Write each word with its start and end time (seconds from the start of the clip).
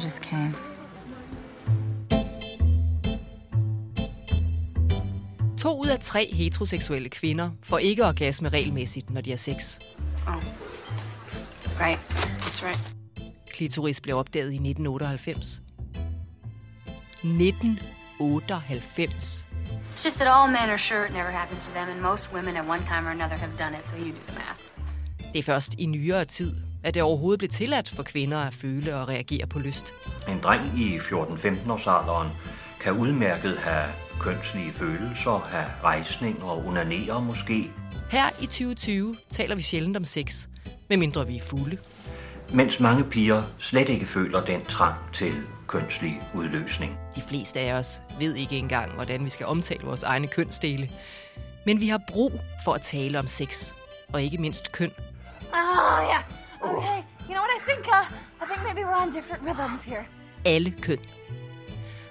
I 0.00 0.02
just 0.02 0.22
came. 0.22 0.54
To 5.58 5.80
ud 5.80 5.86
af 5.86 6.00
tre 6.00 6.32
heteroseksuelle 6.32 7.08
kvinder 7.08 7.50
får 7.62 7.78
ikke 7.78 8.06
orgasme 8.06 8.48
regelmæssigt, 8.48 9.10
når 9.10 9.20
de 9.20 9.30
har 9.30 9.36
sex. 9.36 9.78
Oh. 10.26 10.34
Right. 11.80 11.98
That's 12.40 12.66
right. 12.66 12.94
Klitoris 13.46 14.00
blev 14.00 14.16
opdaget 14.16 14.52
i 14.52 14.54
1998. 14.54 15.62
1998. 17.22 19.46
It's 19.94 20.04
just 20.04 20.16
that 20.16 20.28
all 20.28 20.52
men 20.52 20.70
are 20.70 20.78
sure 20.78 21.06
it 21.06 21.12
never 21.12 21.30
happened 21.30 21.60
to 21.60 21.70
them, 21.72 21.88
and 21.88 22.02
most 22.02 22.32
women 22.32 22.56
at 22.56 22.68
one 22.68 22.80
time 22.80 23.06
or 23.06 23.10
another 23.10 23.36
have 23.36 23.52
done 23.58 23.74
it, 23.78 23.86
so 23.86 23.96
you 23.96 24.04
do 24.04 24.18
the 24.28 24.34
math. 24.34 24.60
Det 25.32 25.38
er 25.38 25.42
først 25.42 25.74
i 25.78 25.86
nyere 25.86 26.24
tid, 26.24 26.69
at 26.84 26.94
det 26.94 27.02
overhovedet 27.02 27.38
blev 27.38 27.48
tilladt 27.50 27.88
for 27.88 28.02
kvinder 28.02 28.38
at 28.38 28.54
føle 28.54 28.96
og 28.96 29.08
reagere 29.08 29.46
på 29.46 29.58
lyst. 29.58 29.94
En 30.28 30.40
dreng 30.42 30.78
i 30.78 30.98
14-15 30.98 31.72
års 31.72 31.86
alderen 31.86 32.28
kan 32.80 32.92
udmærket 32.92 33.56
have 33.58 33.84
kønslige 34.20 34.72
følelser, 34.72 35.38
have 35.48 35.66
rejsning 35.84 36.42
og 36.42 36.66
unanere 36.66 37.22
måske, 37.22 37.70
Her 38.10 38.28
i 38.42 38.46
2020 38.46 39.16
taler 39.30 39.54
vi 39.54 39.62
sjældent 39.62 39.96
om 39.96 40.04
sex, 40.04 40.46
medmindre 40.88 41.26
vi 41.26 41.36
er 41.36 41.40
fulde. 41.40 41.76
mens 42.54 42.80
mange 42.80 43.04
piger 43.04 43.42
slet 43.58 43.88
ikke 43.88 44.06
føler 44.06 44.44
den 44.44 44.64
trang 44.64 44.94
til 45.14 45.32
kønslig 45.66 46.22
udløsning. 46.34 46.98
De 47.16 47.22
fleste 47.22 47.60
af 47.60 47.72
os 47.72 48.02
ved 48.18 48.34
ikke 48.34 48.56
engang, 48.56 48.92
hvordan 48.92 49.24
vi 49.24 49.30
skal 49.30 49.46
omtale 49.46 49.80
vores 49.84 50.02
egne 50.02 50.26
kønsdele. 50.26 50.90
Men 51.66 51.80
vi 51.80 51.88
har 51.88 52.00
brug 52.08 52.32
for 52.64 52.72
at 52.72 52.82
tale 52.82 53.18
om 53.18 53.28
sex, 53.28 53.72
og 54.12 54.22
ikke 54.22 54.38
mindst 54.38 54.72
køn. 54.72 54.90
Oh, 55.52 56.04
yeah. 56.04 56.39
Okay. 56.62 57.04
You 57.28 57.34
know 57.34 57.42
what 57.46 57.52
I 57.58 57.60
think? 57.68 57.86
Uh, 57.88 58.04
I 58.42 58.46
think 58.46 58.60
maybe 58.64 58.84
we're 58.84 59.02
on 59.02 59.10
different 59.10 59.42
rhythms 59.42 59.82
here. 59.82 60.04
Alle 60.44 60.70
køn. 60.70 60.98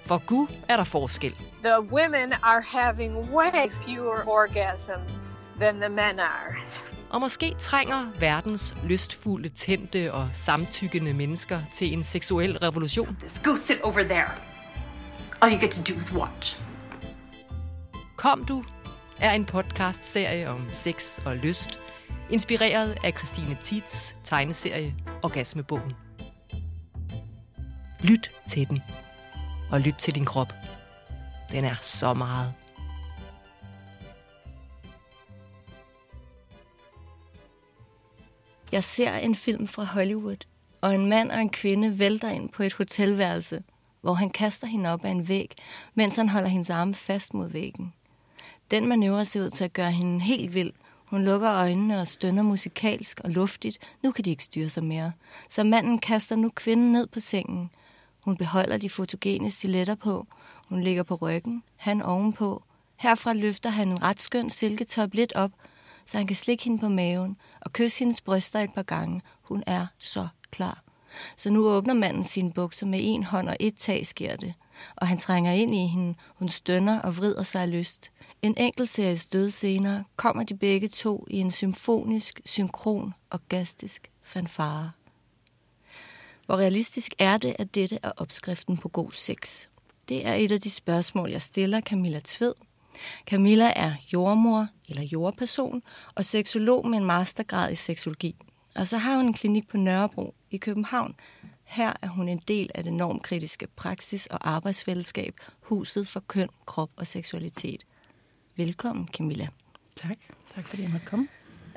For 0.06 0.18
Gud 0.18 0.48
er 0.68 0.76
der 0.76 0.84
forskel. 0.84 1.34
The 1.62 1.80
women 1.80 2.32
are 2.32 2.60
having 2.60 3.32
way 3.32 3.70
fewer 3.84 4.24
orgasms 4.28 5.12
than 5.60 5.74
the 5.80 5.88
men 5.88 6.20
are. 6.20 6.56
Og 7.10 7.20
måske 7.20 7.54
trænger 7.58 8.06
verdens 8.20 8.74
lystfulde, 8.84 9.48
tændte 9.48 10.12
og 10.12 10.28
samtykkende 10.32 11.14
mennesker 11.14 11.60
til 11.74 11.92
en 11.92 12.04
seksuel 12.04 12.58
revolution. 12.58 13.18
Go 13.42 13.56
sit 13.56 13.80
over 13.80 14.02
there. 14.02 14.30
All 15.42 15.52
you 15.52 15.60
get 15.60 15.70
to 15.70 15.92
do 15.92 15.98
is 15.98 16.12
watch. 16.12 16.60
Kom 18.16 18.44
du 18.44 18.64
er 19.20 19.30
en 19.30 19.44
podcastserie 19.44 20.48
om 20.48 20.68
sex 20.72 21.18
og 21.24 21.36
lyst, 21.36 21.80
inspireret 22.30 22.96
af 23.04 23.12
Christine 23.12 23.58
Tits 23.62 24.16
tegneserie 24.24 24.94
Orgasmebogen. 25.22 25.92
Lyt 28.00 28.30
til 28.48 28.68
den, 28.68 28.82
og 29.70 29.80
lyt 29.80 29.94
til 29.94 30.14
din 30.14 30.24
krop. 30.24 30.52
Den 31.52 31.64
er 31.64 31.74
så 31.82 32.14
meget. 32.14 32.54
Jeg 38.72 38.84
ser 38.84 39.14
en 39.14 39.34
film 39.34 39.66
fra 39.66 39.84
Hollywood, 39.84 40.46
og 40.80 40.94
en 40.94 41.08
mand 41.08 41.30
og 41.30 41.40
en 41.40 41.50
kvinde 41.50 41.98
vælter 41.98 42.30
ind 42.30 42.48
på 42.48 42.62
et 42.62 42.74
hotelværelse, 42.74 43.62
hvor 44.00 44.14
han 44.14 44.30
kaster 44.30 44.66
hende 44.66 44.90
op 44.92 45.04
ad 45.04 45.10
en 45.10 45.28
væg, 45.28 45.54
mens 45.94 46.16
han 46.16 46.28
holder 46.28 46.48
hendes 46.48 46.70
arme 46.70 46.94
fast 46.94 47.34
mod 47.34 47.48
væggen. 47.48 47.94
Den 48.70 48.88
manøvre 48.88 49.24
ser 49.24 49.44
ud 49.44 49.50
til 49.50 49.64
at 49.64 49.72
gøre 49.72 49.92
hende 49.92 50.20
helt 50.20 50.54
vild. 50.54 50.72
Hun 51.10 51.24
lukker 51.24 51.50
øjnene 51.50 52.00
og 52.00 52.06
stønner 52.06 52.42
musikalsk 52.42 53.20
og 53.24 53.30
luftigt. 53.30 53.78
Nu 54.02 54.10
kan 54.10 54.24
de 54.24 54.30
ikke 54.30 54.44
styre 54.44 54.68
sig 54.68 54.84
mere. 54.84 55.12
Så 55.48 55.64
manden 55.64 55.98
kaster 55.98 56.36
nu 56.36 56.48
kvinden 56.48 56.92
ned 56.92 57.06
på 57.06 57.20
sengen. 57.20 57.70
Hun 58.20 58.36
beholder 58.36 58.76
de 58.76 58.90
fotogene 58.90 59.50
stiletter 59.50 59.94
på. 59.94 60.26
Hun 60.68 60.80
ligger 60.80 61.02
på 61.02 61.14
ryggen, 61.14 61.62
han 61.76 62.02
ovenpå. 62.02 62.62
Herfra 62.96 63.32
løfter 63.32 63.70
han 63.70 63.88
en 63.88 64.02
ret 64.02 64.20
skøn 64.20 64.50
silketop 64.50 65.14
lidt 65.14 65.32
op, 65.32 65.50
så 66.06 66.16
han 66.16 66.26
kan 66.26 66.36
slikke 66.36 66.64
hende 66.64 66.78
på 66.78 66.88
maven 66.88 67.36
og 67.60 67.72
kysse 67.72 67.98
hendes 67.98 68.20
bryster 68.20 68.60
et 68.60 68.74
par 68.74 68.82
gange. 68.82 69.22
Hun 69.42 69.62
er 69.66 69.86
så 69.98 70.28
klar. 70.50 70.82
Så 71.36 71.50
nu 71.50 71.68
åbner 71.68 71.94
manden 71.94 72.24
sine 72.24 72.52
bukser 72.52 72.86
med 72.86 73.00
en 73.02 73.22
hånd, 73.22 73.48
og 73.48 73.56
et 73.60 73.74
tag 73.74 74.06
sker 74.06 74.36
det. 74.36 74.54
Og 74.96 75.08
han 75.08 75.18
trænger 75.18 75.52
ind 75.52 75.74
i 75.74 75.86
hende. 75.86 76.14
Hun 76.34 76.48
stønner 76.48 77.00
og 77.00 77.16
vrider 77.16 77.42
sig 77.42 77.62
af 77.62 77.70
lyst. 77.70 78.10
En 78.42 78.54
enkelt 78.56 78.88
serie 78.88 79.18
stød 79.18 79.50
senere 79.50 80.04
kommer 80.16 80.42
de 80.42 80.56
begge 80.56 80.88
to 80.88 81.26
i 81.30 81.38
en 81.38 81.50
symfonisk, 81.50 82.40
synkron 82.44 83.14
og 83.30 83.40
gastisk 83.48 84.10
fanfare. 84.22 84.90
Hvor 86.46 86.56
realistisk 86.56 87.14
er 87.18 87.36
det, 87.36 87.56
at 87.58 87.74
dette 87.74 87.98
er 88.02 88.12
opskriften 88.16 88.76
på 88.76 88.88
god 88.88 89.12
sex? 89.12 89.66
Det 90.08 90.26
er 90.26 90.34
et 90.34 90.52
af 90.52 90.60
de 90.60 90.70
spørgsmål, 90.70 91.30
jeg 91.30 91.42
stiller 91.42 91.80
Camilla 91.80 92.20
Tved. 92.24 92.54
Camilla 93.26 93.72
er 93.76 93.92
jordmor 94.12 94.68
eller 94.88 95.02
jordperson 95.02 95.82
og 96.14 96.24
seksolog 96.24 96.88
med 96.88 96.98
en 96.98 97.04
mastergrad 97.04 97.72
i 97.72 97.74
seksologi. 97.74 98.36
Og 98.74 98.86
så 98.86 98.98
har 98.98 99.16
hun 99.16 99.26
en 99.26 99.32
klinik 99.32 99.68
på 99.68 99.76
Nørrebro 99.76 100.34
i 100.50 100.56
København. 100.56 101.14
Her 101.70 101.92
er 102.02 102.08
hun 102.08 102.28
en 102.28 102.38
del 102.48 102.70
af 102.74 102.84
det 102.84 102.92
normkritiske 102.92 103.66
praksis- 103.76 104.26
og 104.26 104.50
arbejdsfællesskab 104.50 105.34
Huset 105.60 106.08
for 106.08 106.20
Køn, 106.20 106.48
Krop 106.66 106.90
og 106.96 107.06
Seksualitet. 107.06 107.86
Velkommen, 108.56 109.08
Camilla. 109.08 109.48
Tak. 109.96 110.16
Tak 110.54 110.68
fordi 110.68 110.82
jeg 110.82 110.90
måtte 110.90 111.06
komme. 111.06 111.28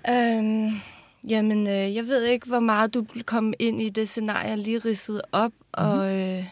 Øhm, 0.09 0.71
jamen, 1.29 1.67
øh, 1.67 1.95
jeg 1.95 2.07
ved 2.07 2.23
ikke, 2.23 2.47
hvor 2.47 2.59
meget 2.59 2.93
du 2.93 3.05
vil 3.13 3.23
komme 3.23 3.53
ind 3.59 3.81
i 3.81 3.89
det 3.89 4.09
scenarie, 4.09 4.49
jeg 4.49 4.57
lige 4.57 4.79
ridsede 4.79 5.21
op. 5.31 5.51
Mm-hmm. 5.51 5.89
Og 5.89 6.19
øh, 6.19 6.45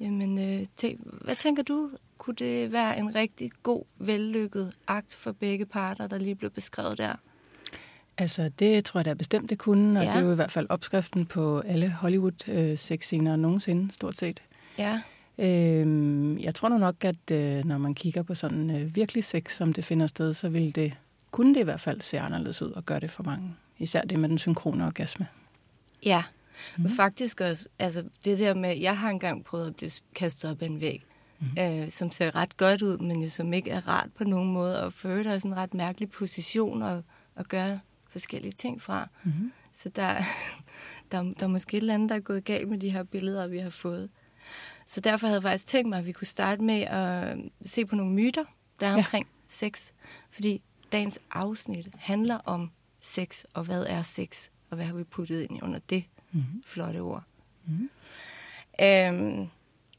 jamen, 0.00 0.38
øh, 0.38 0.66
tænk, 0.76 1.00
hvad 1.04 1.36
tænker 1.36 1.62
du? 1.62 1.90
Kunne 2.18 2.36
det 2.36 2.72
være 2.72 2.98
en 2.98 3.14
rigtig 3.14 3.50
god, 3.62 3.84
vellykket 3.98 4.74
akt 4.86 5.16
for 5.16 5.32
begge 5.32 5.66
parter, 5.66 6.06
der 6.06 6.18
lige 6.18 6.34
blev 6.34 6.50
beskrevet 6.50 6.98
der? 6.98 7.14
Altså, 8.22 8.48
det 8.58 8.84
tror 8.84 8.98
jeg 9.00 9.04
da 9.04 9.14
bestemt, 9.14 9.50
det 9.50 9.58
kunne, 9.58 10.00
og 10.00 10.04
Ja. 10.04 10.10
det 10.10 10.18
er 10.18 10.24
jo 10.24 10.32
i 10.32 10.34
hvert 10.34 10.50
fald 10.50 10.66
opskriften 10.68 11.26
på 11.26 11.60
alle 11.60 11.90
Hollywood-sexscener 11.90 13.36
nogensinde, 13.36 13.94
stort 13.94 14.16
set. 14.16 14.42
Ja. 14.78 15.00
Øhm, 15.38 16.38
jeg 16.38 16.54
tror 16.54 16.68
nu 16.68 16.78
nok, 16.78 17.04
at 17.04 17.30
øh, 17.32 17.64
når 17.64 17.78
man 17.78 17.94
kigger 17.94 18.22
på 18.22 18.34
sådan 18.34 18.70
øh, 18.70 18.96
virkelig 18.96 19.24
sex, 19.24 19.56
som 19.56 19.72
det 19.72 19.84
finder 19.84 20.06
sted, 20.06 20.34
så 20.34 20.48
vil 20.48 20.74
det, 20.74 20.94
kunne 21.30 21.54
det 21.54 21.60
i 21.60 21.64
hvert 21.64 21.80
fald 21.80 22.00
se 22.00 22.20
anderledes 22.20 22.62
ud 22.62 22.70
og 22.70 22.86
gøre 22.86 23.00
det 23.00 23.10
for 23.10 23.22
mange. 23.22 23.54
Især 23.78 24.02
det 24.02 24.18
med 24.18 24.28
den 24.28 24.38
synkrone 24.38 24.86
orgasme. 24.86 25.26
Ja, 26.04 26.22
mm. 26.78 26.88
faktisk 26.90 27.40
også, 27.40 27.68
altså 27.78 28.04
det 28.24 28.38
der 28.38 28.54
med, 28.54 28.78
jeg 28.78 28.98
har 28.98 29.10
engang 29.10 29.44
prøvet 29.44 29.66
at 29.66 29.76
blive 29.76 29.90
kastet 30.14 30.50
op 30.50 30.62
ad 30.62 30.66
en 30.66 30.80
væg, 30.80 31.02
mm. 31.40 31.46
øh, 31.62 31.90
som 31.90 32.12
ser 32.12 32.36
ret 32.36 32.56
godt 32.56 32.82
ud, 32.82 32.98
men 32.98 33.22
jo 33.22 33.28
som 33.28 33.52
ikke 33.52 33.70
er 33.70 33.88
rart 33.88 34.08
på 34.18 34.24
nogen 34.24 34.52
måde, 34.52 34.84
og 34.84 34.92
for 34.92 35.08
øvrigt 35.08 35.28
er 35.28 35.38
sådan 35.38 35.50
en 35.50 35.56
ret 35.56 35.74
mærkelig 35.74 36.10
position 36.10 36.82
at, 36.82 37.02
at 37.36 37.48
gøre 37.48 37.78
forskellige 38.12 38.52
ting 38.52 38.82
fra. 38.82 39.08
Mm. 39.24 39.52
Så 39.72 39.88
der, 39.88 40.14
der, 41.12 41.22
der 41.22 41.42
er 41.42 41.46
måske 41.46 41.76
et 41.76 41.80
eller 41.80 41.94
andet, 41.94 42.08
der 42.08 42.14
er 42.14 42.20
gået 42.20 42.44
galt 42.44 42.68
med 42.68 42.78
de 42.78 42.90
her 42.90 43.02
billeder, 43.02 43.46
vi 43.46 43.58
har 43.58 43.70
fået. 43.70 44.10
Så 44.86 45.00
derfor 45.00 45.26
havde 45.26 45.36
jeg 45.36 45.42
faktisk 45.42 45.66
tænkt 45.66 45.88
mig, 45.88 45.98
at 45.98 46.06
vi 46.06 46.12
kunne 46.12 46.26
starte 46.26 46.62
med 46.62 46.80
at 46.82 47.36
se 47.62 47.86
på 47.86 47.96
nogle 47.96 48.12
myter, 48.12 48.44
der 48.80 48.86
er 48.86 48.90
Ja. 48.90 48.96
omkring 48.96 49.26
sex. 49.48 49.92
Fordi 50.30 50.62
dagens 50.92 51.18
afsnit 51.30 51.88
handler 51.98 52.38
om 52.38 52.70
sex, 53.00 53.44
og 53.54 53.64
hvad 53.64 53.86
er 53.88 54.02
sex, 54.02 54.48
og 54.70 54.76
hvad 54.76 54.86
har 54.86 54.94
vi 54.94 55.04
puttet 55.04 55.40
ind 55.50 55.62
under 55.62 55.78
det 55.78 56.04
mm-hmm. 56.32 56.62
flotte 56.66 56.98
ord. 56.98 57.22
Mm-hmm. 57.66 57.90
Øhm, 58.80 59.48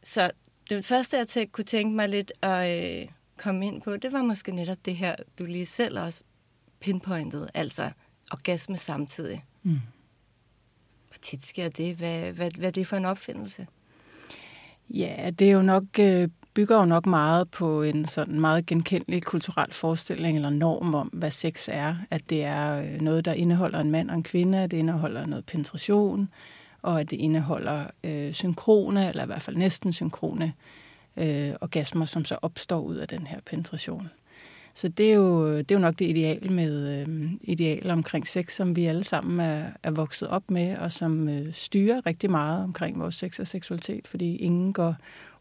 så 0.03 0.31
det 0.69 0.85
første, 0.85 1.17
jeg 1.17 1.27
tænkte, 1.27 1.51
kunne 1.51 1.65
tænke 1.65 1.95
mig 1.95 2.09
lidt 2.09 2.31
at 2.41 3.01
øh, 3.01 3.07
komme 3.37 3.67
ind 3.67 3.81
på, 3.81 3.97
det 3.97 4.11
var 4.11 4.21
måske 4.21 4.51
netop 4.51 4.77
det 4.85 4.95
her, 4.95 5.15
du 5.39 5.45
lige 5.45 5.65
selv 5.65 5.99
også 5.99 6.23
pinpointede, 6.79 7.49
altså 7.53 7.91
orgasme 8.31 8.77
samtidig. 8.77 9.43
Mm. 9.63 9.79
Hvor 11.07 11.17
tit 11.21 11.45
sker 11.45 11.69
det? 11.69 11.95
Hvad, 11.95 12.31
hvad, 12.31 12.51
hvad 12.57 12.67
er 12.67 12.71
det 12.71 12.87
for 12.87 12.97
en 12.97 13.05
opfindelse? 13.05 13.67
Ja, 14.89 15.31
det 15.39 15.47
er 15.47 15.51
jo 15.51 15.61
nok, 15.61 15.83
øh, 15.99 16.29
bygger 16.53 16.77
jo 16.77 16.85
nok 16.85 17.05
meget 17.05 17.51
på 17.51 17.83
en 17.83 18.05
sådan 18.05 18.39
meget 18.39 18.65
genkendelig 18.65 19.23
kulturel 19.23 19.73
forestilling 19.73 20.37
eller 20.37 20.49
norm 20.49 20.93
om, 20.93 21.07
hvad 21.07 21.31
sex 21.31 21.69
er. 21.71 21.95
At 22.11 22.29
det 22.29 22.43
er 22.43 22.81
øh, 22.81 23.01
noget, 23.01 23.25
der 23.25 23.33
indeholder 23.33 23.79
en 23.79 23.91
mand 23.91 24.09
og 24.09 24.15
en 24.15 24.23
kvinde, 24.23 24.57
at 24.57 24.71
det 24.71 24.77
indeholder 24.77 25.25
noget 25.25 25.45
penetration, 25.45 26.29
og 26.81 26.99
at 26.99 27.09
det 27.09 27.17
indeholder 27.17 27.85
øh, 28.03 28.33
synkrone, 28.33 29.09
eller 29.09 29.23
i 29.23 29.25
hvert 29.25 29.41
fald 29.41 29.55
næsten 29.55 29.93
synkrone 29.93 30.53
øh, 31.17 31.51
orgasmer, 31.61 32.05
som 32.05 32.25
så 32.25 32.37
opstår 32.41 32.79
ud 32.79 32.95
af 32.95 33.07
den 33.07 33.27
her 33.27 33.39
penetration. 33.45 34.09
Så 34.73 34.87
det 34.87 35.11
er 35.11 35.13
jo, 35.13 35.57
det 35.57 35.71
er 35.71 35.75
jo 35.75 35.79
nok 35.79 35.99
det 35.99 36.05
ideal 36.05 36.51
med 36.51 37.01
øh, 37.01 37.31
ideal 37.41 37.89
omkring 37.91 38.27
sex, 38.27 38.55
som 38.55 38.75
vi 38.75 38.85
alle 38.85 39.03
sammen 39.03 39.39
er, 39.39 39.65
er 39.83 39.91
vokset 39.91 40.27
op 40.27 40.51
med, 40.51 40.77
og 40.77 40.91
som 40.91 41.29
øh, 41.29 41.53
styrer 41.53 42.05
rigtig 42.05 42.31
meget 42.31 42.65
omkring 42.65 42.99
vores 42.99 43.15
sex 43.15 43.39
og 43.39 43.47
seksualitet, 43.47 44.07
fordi 44.07 44.35
ingen 44.35 44.73
går 44.73 44.95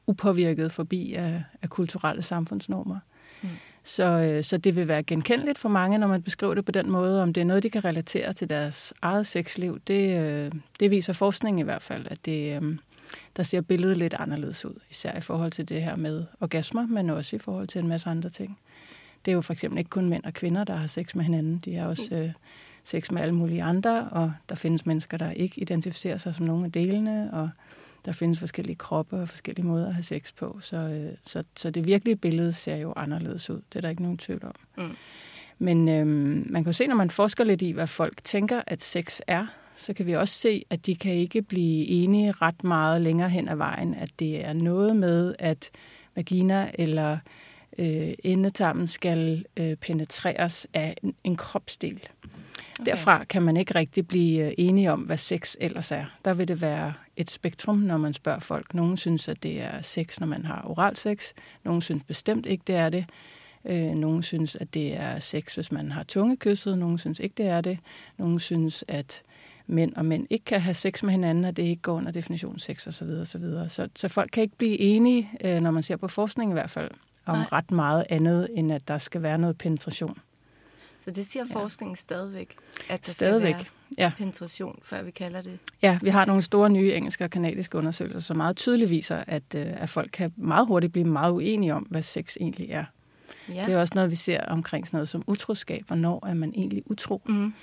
upåvirket 0.06 0.72
forbi 0.72 1.14
af, 1.14 1.42
af 1.62 1.70
kulturelle 1.70 2.22
samfundsnormer. 2.22 2.98
Mm. 3.42 3.48
Så, 3.82 4.04
øh, 4.04 4.44
så 4.44 4.56
det 4.56 4.76
vil 4.76 4.88
være 4.88 5.02
genkendeligt 5.02 5.58
for 5.58 5.68
mange, 5.68 5.98
når 5.98 6.06
man 6.06 6.22
beskriver 6.22 6.54
det 6.54 6.64
på 6.64 6.72
den 6.72 6.90
måde, 6.90 7.22
om 7.22 7.32
det 7.32 7.40
er 7.40 7.44
noget, 7.44 7.62
de 7.62 7.70
kan 7.70 7.84
relatere 7.84 8.32
til 8.32 8.50
deres 8.50 8.94
eget 9.02 9.26
sexliv. 9.26 9.80
Det, 9.86 10.22
øh, 10.22 10.52
det 10.80 10.90
viser 10.90 11.12
forskning 11.12 11.60
i 11.60 11.62
hvert 11.62 11.82
fald, 11.82 12.06
at 12.10 12.18
det, 12.24 12.62
øh, 12.62 12.76
der 13.36 13.42
ser 13.42 13.60
billedet 13.60 13.96
lidt 13.96 14.14
anderledes 14.14 14.64
ud, 14.64 14.74
især 14.90 15.18
i 15.18 15.20
forhold 15.20 15.50
til 15.50 15.68
det 15.68 15.82
her 15.82 15.96
med 15.96 16.24
orgasmer, 16.40 16.86
men 16.86 17.10
også 17.10 17.36
i 17.36 17.38
forhold 17.38 17.66
til 17.66 17.78
en 17.78 17.88
masse 17.88 18.10
andre 18.10 18.30
ting. 18.30 18.58
Det 19.24 19.30
er 19.30 19.34
jo 19.34 19.40
for 19.40 19.52
eksempel 19.52 19.78
ikke 19.78 19.90
kun 19.90 20.08
mænd 20.08 20.24
og 20.24 20.34
kvinder, 20.34 20.64
der 20.64 20.76
har 20.76 20.86
sex 20.86 21.14
med 21.14 21.24
hinanden. 21.24 21.58
De 21.58 21.74
har 21.74 21.86
også 21.86 22.14
øh, 22.14 22.30
sex 22.84 23.10
med 23.10 23.22
alle 23.22 23.34
mulige 23.34 23.62
andre, 23.62 24.08
og 24.08 24.32
der 24.48 24.54
findes 24.54 24.86
mennesker, 24.86 25.16
der 25.16 25.30
ikke 25.30 25.60
identificerer 25.60 26.18
sig 26.18 26.34
som 26.34 26.46
nogle 26.46 26.64
af 26.64 26.72
delene, 26.72 27.30
og 27.32 27.50
der 28.04 28.12
findes 28.12 28.38
forskellige 28.38 28.76
kroppe 28.76 29.16
og 29.16 29.28
forskellige 29.28 29.66
måder 29.66 29.86
at 29.86 29.94
have 29.94 30.02
sex 30.02 30.34
på. 30.34 30.58
Så, 30.60 30.76
øh, 30.76 31.16
så, 31.22 31.44
så 31.56 31.70
det 31.70 31.86
virkelige 31.86 32.16
billede 32.16 32.52
ser 32.52 32.76
jo 32.76 32.92
anderledes 32.96 33.50
ud. 33.50 33.56
Det 33.56 33.76
er 33.76 33.80
der 33.80 33.88
ikke 33.88 34.02
nogen 34.02 34.18
tvivl 34.18 34.44
om. 34.44 34.54
Mm. 34.78 34.96
Men 35.58 35.88
øhm, 35.88 36.46
man 36.50 36.64
kan 36.64 36.72
se, 36.72 36.86
når 36.86 36.96
man 36.96 37.10
forsker 37.10 37.44
lidt 37.44 37.62
i, 37.62 37.70
hvad 37.70 37.86
folk 37.86 38.24
tænker, 38.24 38.62
at 38.66 38.82
sex 38.82 39.20
er, 39.26 39.46
så 39.76 39.94
kan 39.94 40.06
vi 40.06 40.12
også 40.12 40.34
se, 40.34 40.64
at 40.70 40.86
de 40.86 40.94
kan 40.94 41.12
ikke 41.12 41.42
blive 41.42 41.88
enige 41.88 42.32
ret 42.32 42.64
meget 42.64 43.02
længere 43.02 43.28
hen 43.28 43.48
ad 43.48 43.56
vejen, 43.56 43.94
at 43.94 44.10
det 44.18 44.44
er 44.44 44.52
noget 44.52 44.96
med, 44.96 45.34
at 45.38 45.70
vagina 46.14 46.70
eller 46.74 47.18
øh, 47.78 48.14
endetarmen 48.24 48.88
skal 48.88 49.44
øh, 49.56 49.76
penetreres 49.76 50.66
af 50.74 50.96
en, 51.02 51.14
en 51.24 51.36
kropsdel. 51.36 52.08
Okay. 52.80 52.90
Derfra 52.90 53.24
kan 53.24 53.42
man 53.42 53.56
ikke 53.56 53.74
rigtig 53.74 54.08
blive 54.08 54.46
øh, 54.46 54.52
enige 54.58 54.92
om, 54.92 55.00
hvad 55.00 55.16
sex 55.16 55.56
ellers 55.60 55.92
er. 55.92 56.04
Der 56.24 56.34
vil 56.34 56.48
det 56.48 56.60
være 56.60 56.92
et 57.16 57.30
spektrum, 57.30 57.78
når 57.78 57.96
man 57.96 58.14
spørger 58.14 58.40
folk. 58.40 58.74
Nogle 58.74 58.98
synes, 58.98 59.28
at 59.28 59.42
det 59.42 59.60
er 59.60 59.82
sex, 59.82 60.20
når 60.20 60.26
man 60.26 60.44
har 60.44 60.62
oral 60.66 60.96
sex. 60.96 61.32
Nogle 61.64 61.82
synes 61.82 62.04
bestemt 62.04 62.46
ikke, 62.46 62.62
det 62.66 62.74
er 62.74 62.88
det. 62.88 63.04
Øh, 63.64 63.94
nogle 63.94 64.22
synes, 64.22 64.56
at 64.56 64.74
det 64.74 64.96
er 64.96 65.18
sex, 65.18 65.54
hvis 65.54 65.72
man 65.72 65.92
har 65.92 66.02
tungekysset. 66.02 66.78
Nogle 66.78 66.98
synes 66.98 67.20
ikke, 67.20 67.34
det 67.36 67.46
er 67.46 67.60
det. 67.60 67.78
Nogle 68.18 68.40
synes, 68.40 68.84
at 68.88 69.22
mænd 69.66 69.94
og 69.94 70.04
mænd 70.04 70.26
ikke 70.30 70.44
kan 70.44 70.60
have 70.60 70.74
sex 70.74 71.02
med 71.02 71.10
hinanden, 71.10 71.44
og 71.44 71.56
det 71.56 71.62
ikke 71.62 71.82
går 71.82 71.92
under 71.92 72.12
definition 72.12 72.58
sex 72.58 72.86
osv. 72.86 73.08
Så, 73.08 73.24
så, 73.24 73.66
så, 73.68 73.88
så 73.96 74.08
folk 74.08 74.30
kan 74.32 74.42
ikke 74.42 74.56
blive 74.56 74.78
enige, 74.80 75.30
øh, 75.44 75.60
når 75.60 75.70
man 75.70 75.82
ser 75.82 75.96
på 75.96 76.08
forskning 76.08 76.50
i 76.50 76.52
hvert 76.52 76.70
fald, 76.70 76.90
om 77.26 77.38
Nej. 77.38 77.46
ret 77.52 77.70
meget 77.70 78.04
andet, 78.10 78.48
end 78.54 78.72
at 78.72 78.88
der 78.88 78.98
skal 78.98 79.22
være 79.22 79.38
noget 79.38 79.58
penetration. 79.58 80.18
Så 81.04 81.10
det 81.10 81.26
siger 81.26 81.44
ja. 81.50 81.60
forskningen 81.60 81.96
stadigvæk, 81.96 82.56
at 82.88 83.06
der 83.06 83.12
stadigvæk. 83.12 83.54
skal 83.54 83.66
være 83.98 84.04
ja. 84.04 84.12
penetration, 84.16 84.78
før 84.82 85.02
vi 85.02 85.10
kalder 85.10 85.42
det? 85.42 85.58
Ja, 85.82 85.98
vi 86.02 86.08
har 86.08 86.24
nogle 86.26 86.42
store 86.42 86.70
nye 86.70 86.92
engelske 86.92 87.24
og 87.24 87.30
kanadiske 87.30 87.78
undersøgelser, 87.78 88.20
som 88.20 88.36
meget 88.36 88.56
tydeligt 88.56 88.90
viser, 88.90 89.24
at, 89.26 89.42
øh, 89.56 89.66
at 89.66 89.88
folk 89.88 90.10
kan 90.12 90.32
meget 90.36 90.66
hurtigt 90.66 90.92
blive 90.92 91.06
meget 91.06 91.32
uenige 91.32 91.74
om, 91.74 91.82
hvad 91.82 92.02
sex 92.02 92.36
egentlig 92.40 92.70
er. 92.70 92.84
Ja. 93.48 93.64
Det 93.66 93.74
er 93.74 93.80
også 93.80 93.92
noget, 93.94 94.10
vi 94.10 94.16
ser 94.16 94.44
omkring 94.44 94.86
sådan 94.86 94.96
noget 94.96 95.08
som 95.08 95.24
utroskab. 95.26 95.82
Hvornår 95.86 96.26
er 96.26 96.34
man 96.34 96.52
egentlig 96.54 96.82
utro? 96.86 97.22
Mm. 97.26 97.54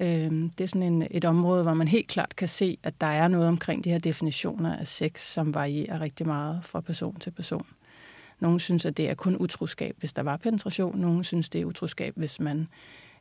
Øhm, 0.00 0.50
det 0.50 0.64
er 0.64 0.68
sådan 0.68 0.82
en, 0.82 1.06
et 1.10 1.24
område, 1.24 1.62
hvor 1.62 1.74
man 1.74 1.88
helt 1.88 2.08
klart 2.08 2.36
kan 2.36 2.48
se, 2.48 2.78
at 2.82 3.00
der 3.00 3.06
er 3.06 3.28
noget 3.28 3.46
omkring 3.46 3.84
de 3.84 3.90
her 3.90 3.98
definitioner 3.98 4.76
af 4.76 4.86
sex, 4.86 5.20
som 5.20 5.54
varierer 5.54 6.00
rigtig 6.00 6.26
meget 6.26 6.60
fra 6.64 6.80
person 6.80 7.20
til 7.20 7.30
person. 7.30 7.66
Nogle 8.40 8.60
synes, 8.60 8.86
at 8.86 8.96
det 8.96 9.10
er 9.10 9.14
kun 9.14 9.36
utroskab, 9.36 9.96
hvis 9.98 10.12
der 10.12 10.22
var 10.22 10.36
penetration. 10.36 10.98
Nogle 10.98 11.24
synes, 11.24 11.48
det 11.48 11.60
er 11.60 11.64
utroskab, 11.64 12.12
hvis 12.16 12.40
man 12.40 12.68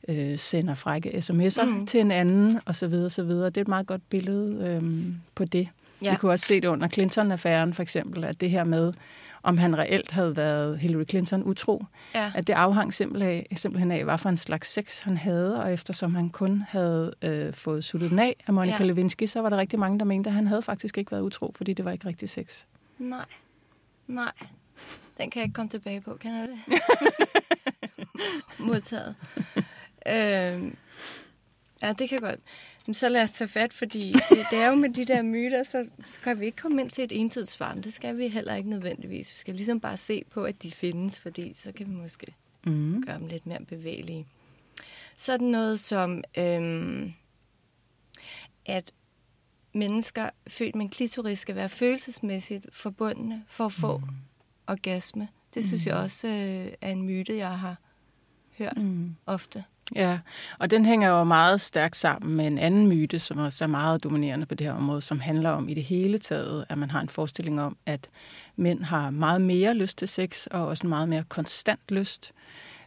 øh, 0.07 0.37
sender 0.37 0.73
frække 0.73 1.09
sms'er 1.09 1.63
mm. 1.63 1.85
til 1.85 1.99
en 1.99 2.11
anden, 2.11 2.59
osv. 2.65 2.91
videre. 2.91 3.49
Det 3.49 3.57
er 3.57 3.61
et 3.61 3.67
meget 3.67 3.87
godt 3.87 4.09
billede 4.09 4.67
øh, 4.67 5.03
på 5.35 5.45
det. 5.45 5.67
Ja. 6.01 6.11
Vi 6.11 6.17
kunne 6.17 6.31
også 6.31 6.45
se 6.45 6.61
det 6.61 6.67
under 6.67 6.87
Clinton-affæren, 6.87 7.73
for 7.73 7.81
eksempel, 7.81 8.23
at 8.23 8.41
det 8.41 8.49
her 8.49 8.63
med, 8.63 8.93
om 9.43 9.57
han 9.57 9.77
reelt 9.77 10.11
havde 10.11 10.37
været 10.37 10.79
Hillary 10.79 11.03
Clinton 11.09 11.43
utro. 11.43 11.85
Ja. 12.15 12.31
At 12.35 12.47
det 12.47 12.53
afhang 12.53 12.93
simpelthen 12.93 13.31
af, 13.31 13.57
simpelthen 13.57 13.91
af, 13.91 14.03
hvad 14.03 14.17
for 14.17 14.29
en 14.29 14.37
slags 14.37 14.73
sex 14.73 14.99
han 14.99 15.17
havde, 15.17 15.63
og 15.63 15.73
eftersom 15.73 16.15
han 16.15 16.29
kun 16.29 16.63
havde 16.67 17.13
øh, 17.21 17.53
fået 17.53 17.83
suttet 17.83 18.09
den 18.09 18.19
af 18.19 18.35
af 18.47 18.53
Monica 18.53 18.77
ja. 18.79 18.85
Lewinsky, 18.85 19.25
så 19.25 19.41
var 19.41 19.49
der 19.49 19.57
rigtig 19.57 19.79
mange, 19.79 19.99
der 19.99 20.05
mente, 20.05 20.29
at 20.29 20.33
han 20.33 20.47
havde 20.47 20.61
faktisk 20.61 20.97
ikke 20.97 21.11
været 21.11 21.21
utro, 21.21 21.53
fordi 21.55 21.73
det 21.73 21.85
var 21.85 21.91
ikke 21.91 22.07
rigtig 22.07 22.29
sex. 22.29 22.63
Nej. 22.99 23.25
Nej. 24.07 24.31
Den 25.19 25.29
kan 25.29 25.39
jeg 25.39 25.45
ikke 25.45 25.55
komme 25.55 25.69
tilbage 25.69 26.01
på, 26.01 26.17
kan 26.17 26.31
du 26.31 26.51
det? 26.51 26.81
Modtaget. 28.67 29.15
øhm, 30.07 30.77
ja, 31.81 31.93
det 31.93 32.09
kan 32.09 32.19
godt. 32.19 32.39
Men 32.87 32.93
så 32.93 33.09
lad 33.09 33.23
os 33.23 33.31
tage 33.31 33.47
fat, 33.47 33.73
fordi 33.73 34.11
det, 34.11 34.37
det 34.51 34.59
er 34.59 34.69
jo 34.69 34.75
med 34.75 34.89
de 34.89 35.05
der 35.05 35.21
myter, 35.21 35.63
så 35.63 35.85
skal 36.09 36.39
vi 36.39 36.45
ikke 36.45 36.57
komme 36.57 36.81
ind 36.81 36.89
til 36.89 37.03
et 37.03 37.11
entydigt 37.11 37.51
svar, 37.51 37.73
men 37.73 37.83
det 37.83 37.93
skal 37.93 38.17
vi 38.17 38.27
heller 38.27 38.55
ikke 38.55 38.69
nødvendigvis. 38.69 39.31
Vi 39.31 39.35
skal 39.35 39.55
ligesom 39.55 39.79
bare 39.79 39.97
se 39.97 40.23
på, 40.31 40.43
at 40.43 40.63
de 40.63 40.71
findes, 40.71 41.19
fordi 41.19 41.53
så 41.55 41.71
kan 41.71 41.87
vi 41.89 41.91
måske 41.91 42.27
mm. 42.65 43.03
gøre 43.05 43.17
dem 43.17 43.27
lidt 43.27 43.45
mere 43.45 43.65
bevægelige. 43.65 44.27
Sådan 45.15 45.47
noget 45.47 45.79
som, 45.79 46.23
øhm, 46.37 47.13
at 48.65 48.91
mennesker 49.73 50.29
født 50.47 50.75
med 50.75 50.85
en 50.85 50.89
klitoris 50.89 51.39
skal 51.39 51.55
være 51.55 51.69
følelsesmæssigt 51.69 52.65
forbundne 52.71 53.45
for 53.47 53.65
at 53.65 53.71
få 53.71 53.97
mm. 53.97 54.07
Orgasme. 54.69 55.27
Det 55.53 55.63
synes 55.63 55.85
mm. 55.85 55.89
jeg 55.89 55.97
også 55.97 56.27
øh, 56.27 56.67
er 56.81 56.91
en 56.91 57.01
myte, 57.01 57.37
jeg 57.37 57.59
har 57.59 57.75
hørt 58.57 58.77
mm. 58.77 59.15
ofte. 59.25 59.63
Ja, 59.95 60.19
og 60.59 60.71
den 60.71 60.85
hænger 60.85 61.09
jo 61.09 61.23
meget 61.23 61.61
stærkt 61.61 61.95
sammen 61.95 62.35
med 62.35 62.47
en 62.47 62.57
anden 62.57 62.87
myte, 62.87 63.19
som 63.19 63.37
også 63.37 63.63
er 63.63 63.67
meget 63.67 64.03
dominerende 64.03 64.45
på 64.45 64.55
det 64.55 64.67
her 64.67 64.73
område, 64.73 65.01
som 65.01 65.19
handler 65.19 65.49
om 65.49 65.69
i 65.69 65.73
det 65.73 65.83
hele 65.83 66.17
taget, 66.17 66.65
at 66.69 66.77
man 66.77 66.91
har 66.91 67.01
en 67.01 67.09
forestilling 67.09 67.61
om, 67.61 67.77
at 67.85 68.09
mænd 68.55 68.83
har 68.83 69.09
meget 69.09 69.41
mere 69.41 69.73
lyst 69.73 69.97
til 69.97 70.07
sex, 70.07 70.45
og 70.45 70.67
også 70.67 70.83
en 70.83 70.89
meget 70.89 71.09
mere 71.09 71.23
konstant 71.29 71.91
lyst. 71.91 72.31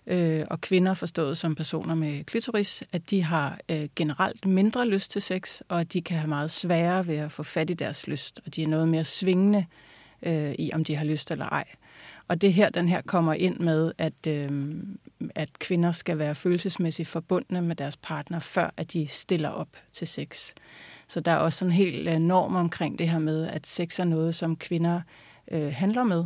Øh, 0.06 0.44
og 0.50 0.60
kvinder 0.60 0.94
forstået 0.94 1.38
som 1.38 1.54
personer 1.54 1.94
med 1.94 2.24
klitoris, 2.24 2.82
at 2.92 3.10
de 3.10 3.22
har 3.22 3.58
øh, 3.70 3.88
generelt 3.96 4.46
mindre 4.46 4.88
lyst 4.88 5.10
til 5.10 5.22
sex, 5.22 5.60
og 5.68 5.80
at 5.80 5.92
de 5.92 6.02
kan 6.02 6.16
have 6.16 6.28
meget 6.28 6.50
sværere 6.50 7.06
ved 7.06 7.16
at 7.16 7.32
få 7.32 7.42
fat 7.42 7.70
i 7.70 7.74
deres 7.74 8.06
lyst, 8.06 8.40
og 8.46 8.54
de 8.54 8.62
er 8.62 8.68
noget 8.68 8.88
mere 8.88 9.04
svingende 9.04 9.66
øh, 10.22 10.54
i, 10.58 10.70
om 10.74 10.84
de 10.84 10.96
har 10.96 11.04
lyst 11.04 11.30
eller 11.30 11.46
ej. 11.46 11.64
Og 12.28 12.40
det 12.40 12.52
her, 12.52 12.70
den 12.70 12.88
her 12.88 13.02
kommer 13.02 13.34
ind 13.34 13.58
med, 13.58 13.92
at, 13.98 14.26
øh, 14.28 14.74
at 15.34 15.58
kvinder 15.58 15.92
skal 15.92 16.18
være 16.18 16.34
følelsesmæssigt 16.34 17.08
forbundne 17.08 17.62
med 17.62 17.76
deres 17.76 17.96
partner, 17.96 18.38
før 18.38 18.70
at 18.76 18.92
de 18.92 19.06
stiller 19.06 19.48
op 19.48 19.68
til 19.92 20.06
sex. 20.06 20.52
Så 21.08 21.20
der 21.20 21.30
er 21.30 21.36
også 21.36 21.58
sådan 21.58 21.70
en 21.70 21.76
helt 21.76 22.08
øh, 22.08 22.18
norm 22.18 22.56
omkring 22.56 22.98
det 22.98 23.08
her 23.08 23.18
med, 23.18 23.48
at 23.48 23.66
sex 23.66 23.98
er 23.98 24.04
noget, 24.04 24.34
som 24.34 24.56
kvinder 24.56 25.00
øh, 25.50 25.72
handler 25.72 26.04
med. 26.04 26.24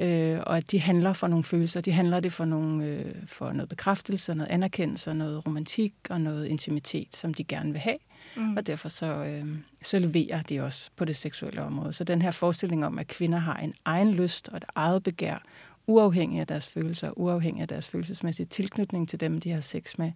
Øh, 0.00 0.40
og 0.46 0.56
at 0.56 0.70
de 0.70 0.80
handler 0.80 1.12
for 1.12 1.28
nogle 1.28 1.44
følelser. 1.44 1.80
De 1.80 1.92
handler 1.92 2.20
det 2.20 2.32
for, 2.32 2.44
nogle, 2.44 2.84
øh, 2.84 3.14
for 3.26 3.52
noget 3.52 3.68
bekræftelse, 3.68 4.34
noget 4.34 4.50
anerkendelse, 4.50 5.14
noget 5.14 5.46
romantik 5.46 5.94
og 6.10 6.20
noget 6.20 6.46
intimitet, 6.46 7.16
som 7.16 7.34
de 7.34 7.44
gerne 7.44 7.72
vil 7.72 7.80
have. 7.80 7.98
Mm. 8.36 8.56
Og 8.56 8.66
derfor 8.66 8.88
så, 8.88 9.06
øh, 9.06 9.44
så 9.82 9.98
leverer 9.98 10.42
de 10.42 10.60
også 10.60 10.90
på 10.96 11.04
det 11.04 11.16
seksuelle 11.16 11.62
område. 11.62 11.92
Så 11.92 12.04
den 12.04 12.22
her 12.22 12.30
forestilling 12.30 12.86
om, 12.86 12.98
at 12.98 13.06
kvinder 13.06 13.38
har 13.38 13.56
en 13.56 13.74
egen 13.84 14.10
lyst 14.12 14.48
og 14.48 14.56
et 14.56 14.64
eget 14.74 15.02
begær, 15.02 15.42
uafhængig 15.86 16.40
af 16.40 16.46
deres 16.46 16.68
følelser, 16.68 17.18
uafhængig 17.18 17.62
af 17.62 17.68
deres 17.68 17.88
følelsesmæssige 17.88 18.46
tilknytning 18.46 19.08
til 19.08 19.20
dem, 19.20 19.40
de 19.40 19.50
har 19.50 19.60
sex 19.60 19.98
med, 19.98 20.12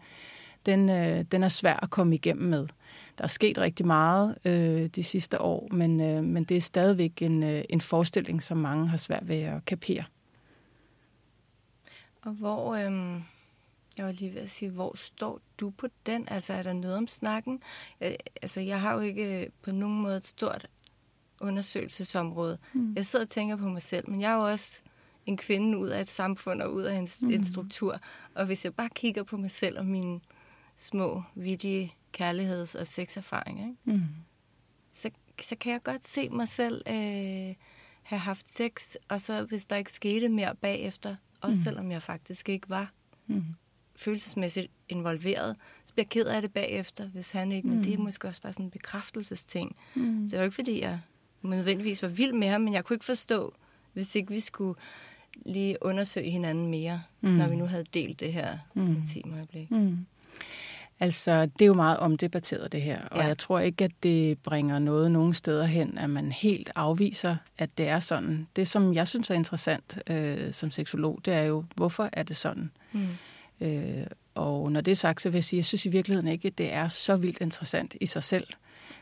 den, 0.67 0.89
øh, 0.89 1.25
den 1.33 1.43
er 1.43 1.49
svær 1.49 1.77
at 1.83 1.91
komme 1.91 2.15
igennem 2.15 2.49
med. 2.49 2.69
Der 3.19 3.25
er 3.25 3.29
sket 3.29 3.59
rigtig 3.59 3.87
meget 3.87 4.39
øh, 4.45 4.87
de 4.87 5.03
sidste 5.03 5.41
år, 5.41 5.69
men, 5.73 6.01
øh, 6.01 6.25
men 6.25 6.45
det 6.45 6.57
er 6.57 6.61
stadigvæk 6.61 7.23
en, 7.23 7.43
øh, 7.43 7.65
en 7.69 7.81
forestilling, 7.81 8.43
som 8.43 8.57
mange 8.57 8.89
har 8.89 8.97
svært 8.97 9.29
ved 9.29 9.37
at 9.37 9.65
kapere. 9.65 10.05
Og 12.23 12.33
hvor, 12.33 12.75
øh, 12.75 13.21
jeg 13.99 14.07
var 14.07 14.13
lige 14.13 14.35
ved 14.35 14.41
at 14.41 14.51
sige, 14.51 14.71
hvor 14.71 14.97
står 14.97 15.41
du 15.61 15.71
på 15.71 15.87
den? 16.07 16.29
Altså, 16.29 16.53
er 16.53 16.63
der 16.63 16.73
noget 16.73 16.97
om 16.97 17.09
snakken? 17.09 17.63
Jeg, 18.01 18.17
altså, 18.43 18.61
jeg 18.61 18.81
har 18.81 18.95
jo 18.95 19.01
ikke 19.01 19.51
på 19.63 19.73
nogen 19.73 20.03
måde 20.03 20.17
et 20.17 20.27
stort 20.27 20.69
undersøgelsesområde. 21.41 22.59
Mm. 22.73 22.95
Jeg 22.97 23.07
sidder 23.07 23.25
og 23.25 23.31
tænker 23.31 23.57
på 23.57 23.69
mig 23.69 23.83
selv, 23.83 24.11
men 24.11 24.21
jeg 24.21 24.33
er 24.33 24.37
jo 24.37 24.51
også 24.51 24.83
en 25.27 25.37
kvinde 25.37 25.79
ud 25.79 25.89
af 25.89 26.01
et 26.01 26.09
samfund 26.09 26.63
og 26.63 26.75
ud 26.75 26.83
af 26.83 26.97
en, 26.97 27.09
mm. 27.23 27.31
en 27.31 27.45
struktur. 27.45 28.01
Og 28.35 28.47
hvis 28.47 28.65
jeg 28.65 28.75
bare 28.75 28.89
kigger 28.95 29.23
på 29.23 29.37
mig 29.37 29.51
selv 29.51 29.79
og 29.79 29.87
mine 29.87 30.21
små, 30.81 31.23
vidige 31.35 31.95
kærligheds- 32.21 32.81
og 32.81 32.87
sexerfaringer, 32.87 33.67
ikke? 33.67 33.79
Mm. 33.85 34.03
Så, 34.95 35.11
så 35.43 35.57
kan 35.57 35.73
jeg 35.73 35.83
godt 35.83 36.09
se 36.09 36.29
mig 36.29 36.49
selv 36.49 36.83
øh, 36.87 37.55
have 38.03 38.19
haft 38.19 38.49
sex, 38.49 38.95
og 39.09 39.21
så 39.21 39.45
hvis 39.45 39.67
der 39.67 39.77
ikke 39.77 39.93
skete 39.93 40.29
mere 40.29 40.55
bagefter, 40.55 41.17
også 41.41 41.59
mm. 41.59 41.65
selvom 41.65 41.91
jeg 41.91 42.03
faktisk 42.03 42.49
ikke 42.49 42.71
var. 42.71 42.93
Mm 43.27 43.45
følelsesmæssigt 44.01 44.71
involveret, 44.89 45.57
så 45.85 45.93
bliver 45.93 46.05
jeg 46.05 46.09
ked 46.09 46.27
af 46.27 46.43
det 46.43 46.53
bagefter, 46.53 47.09
hvis 47.09 47.33
han 47.33 47.53
ikke. 47.53 47.69
Mm. 47.69 47.75
Men 47.75 47.85
det 47.85 47.93
er 47.93 47.97
mm. 47.97 48.05
måske 48.05 48.29
også 48.29 48.43
bare 48.43 48.53
sådan 48.53 48.67
en 48.67 48.71
bekræftelsesting. 48.71 49.77
Mm. 49.95 50.29
Så 50.29 50.31
det 50.31 50.39
var 50.39 50.45
ikke, 50.45 50.55
fordi 50.55 50.81
jeg 50.81 51.01
nødvendigvis 51.43 52.03
var 52.03 52.09
vild 52.09 52.33
med 52.33 52.49
ham, 52.49 52.61
men 52.61 52.75
jeg 52.75 52.85
kunne 52.85 52.95
ikke 52.95 53.05
forstå, 53.05 53.55
hvis 53.93 54.15
ikke 54.15 54.33
vi 54.33 54.41
skulle 54.41 54.79
lige 55.47 55.77
undersøge 55.81 56.31
hinanden 56.31 56.67
mere, 56.71 57.03
mm. 57.21 57.31
når 57.31 57.49
vi 57.49 57.57
nu 57.57 57.67
havde 57.67 57.85
delt 57.95 58.21
det 58.21 58.33
her 58.33 58.59
mm. 58.75 58.87
intime 58.87 59.37
øjeblik. 59.37 59.71
Mm. 59.71 60.07
Altså, 61.01 61.43
det 61.43 61.63
er 61.63 61.67
jo 61.67 61.75
meget 61.75 61.99
omdebatteret, 61.99 62.73
det 62.73 62.83
her. 62.83 63.01
Og 63.11 63.19
ja. 63.19 63.27
jeg 63.27 63.39
tror 63.39 63.59
ikke, 63.59 63.85
at 63.85 63.93
det 64.03 64.39
bringer 64.39 64.79
noget 64.79 65.11
nogen 65.11 65.35
steder 65.35 65.65
hen, 65.65 65.99
at 65.99 66.11
man 66.11 66.33
helt 66.33 66.71
afviser, 66.75 67.37
at 67.59 67.79
det 67.79 67.89
er 67.89 68.01
sådan. 68.01 68.47
Det, 68.57 68.69
som 68.69 68.95
jeg 68.95 69.09
synes 69.09 69.31
er 69.31 69.35
interessant 69.35 69.99
øh, 70.11 70.53
som 70.53 70.71
seksolog, 70.71 71.21
det 71.25 71.35
er 71.35 71.43
jo, 71.43 71.65
hvorfor 71.75 72.09
er 72.13 72.23
det 72.23 72.37
sådan? 72.37 72.71
Mm. 72.93 73.09
Øh, 73.61 74.07
og 74.35 74.73
når 74.73 74.81
det 74.81 74.93
er 74.93 74.97
sagt, 74.97 75.23
så 75.23 75.29
vil 75.31 75.37
jeg 75.37 75.45
sige, 75.45 75.59
at 75.59 75.61
jeg 75.61 75.65
synes 75.65 75.87
i 75.87 75.89
virkeligheden 75.89 76.29
ikke, 76.29 76.49
at 76.49 76.59
det 76.59 76.73
er 76.73 76.89
så 76.89 77.17
vildt 77.17 77.41
interessant 77.41 77.97
i 78.01 78.07
sig 78.07 78.23
selv. 78.23 78.47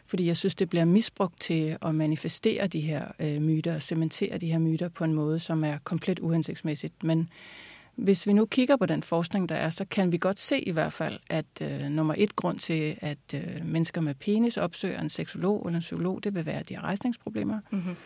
Fordi 0.07 0.27
jeg 0.27 0.37
synes, 0.37 0.55
det 0.55 0.71
bliver 0.71 0.85
misbrugt 0.85 1.41
til 1.41 1.77
at 1.83 1.95
manifestere 1.95 2.67
de 2.67 2.81
her 2.81 3.05
øh, 3.21 3.43
myter 3.43 3.75
og 3.75 3.83
cementere 3.83 4.39
de 4.39 4.51
her 4.51 4.59
myter 4.59 4.89
på 4.89 5.05
en 5.05 5.15
måde, 5.15 5.39
som 5.39 5.65
er 5.65 5.79
komplet 5.85 6.19
uhensigtsmæssigt. 6.19 7.03
Men 7.03 7.29
hvis 7.99 8.27
vi 8.27 8.33
nu 8.33 8.47
kigger 8.47 8.77
på 8.77 8.87
den 8.87 9.03
forskning, 9.03 9.49
der 9.49 9.55
er, 9.55 9.71
så 9.71 9.85
kan 9.85 10.13
vi 10.13 10.19
godt 10.19 10.41
se 10.41 10.61
i 10.61 10.71
hvert 10.71 10.93
fald, 10.93 11.19
at 11.31 11.47
øh, 11.63 11.89
nummer 11.89 12.15
et 12.17 12.37
grund 12.37 12.59
til, 12.59 12.99
at 13.01 13.19
øh, 13.35 13.65
mennesker 13.65 14.01
med 14.01 14.15
penis 14.15 14.57
opsøger 14.57 15.01
en 15.01 15.09
seksolog 15.09 15.67
eller 15.67 15.77
en 15.77 15.81
psykolog, 15.81 16.25
det 16.25 16.35
vil 16.35 16.47
være, 16.47 16.59
at 16.59 16.69
de 16.69 16.75
har 16.75 16.83
rejsningsproblemer. 16.83 17.61
Mm-hmm. 17.71 17.97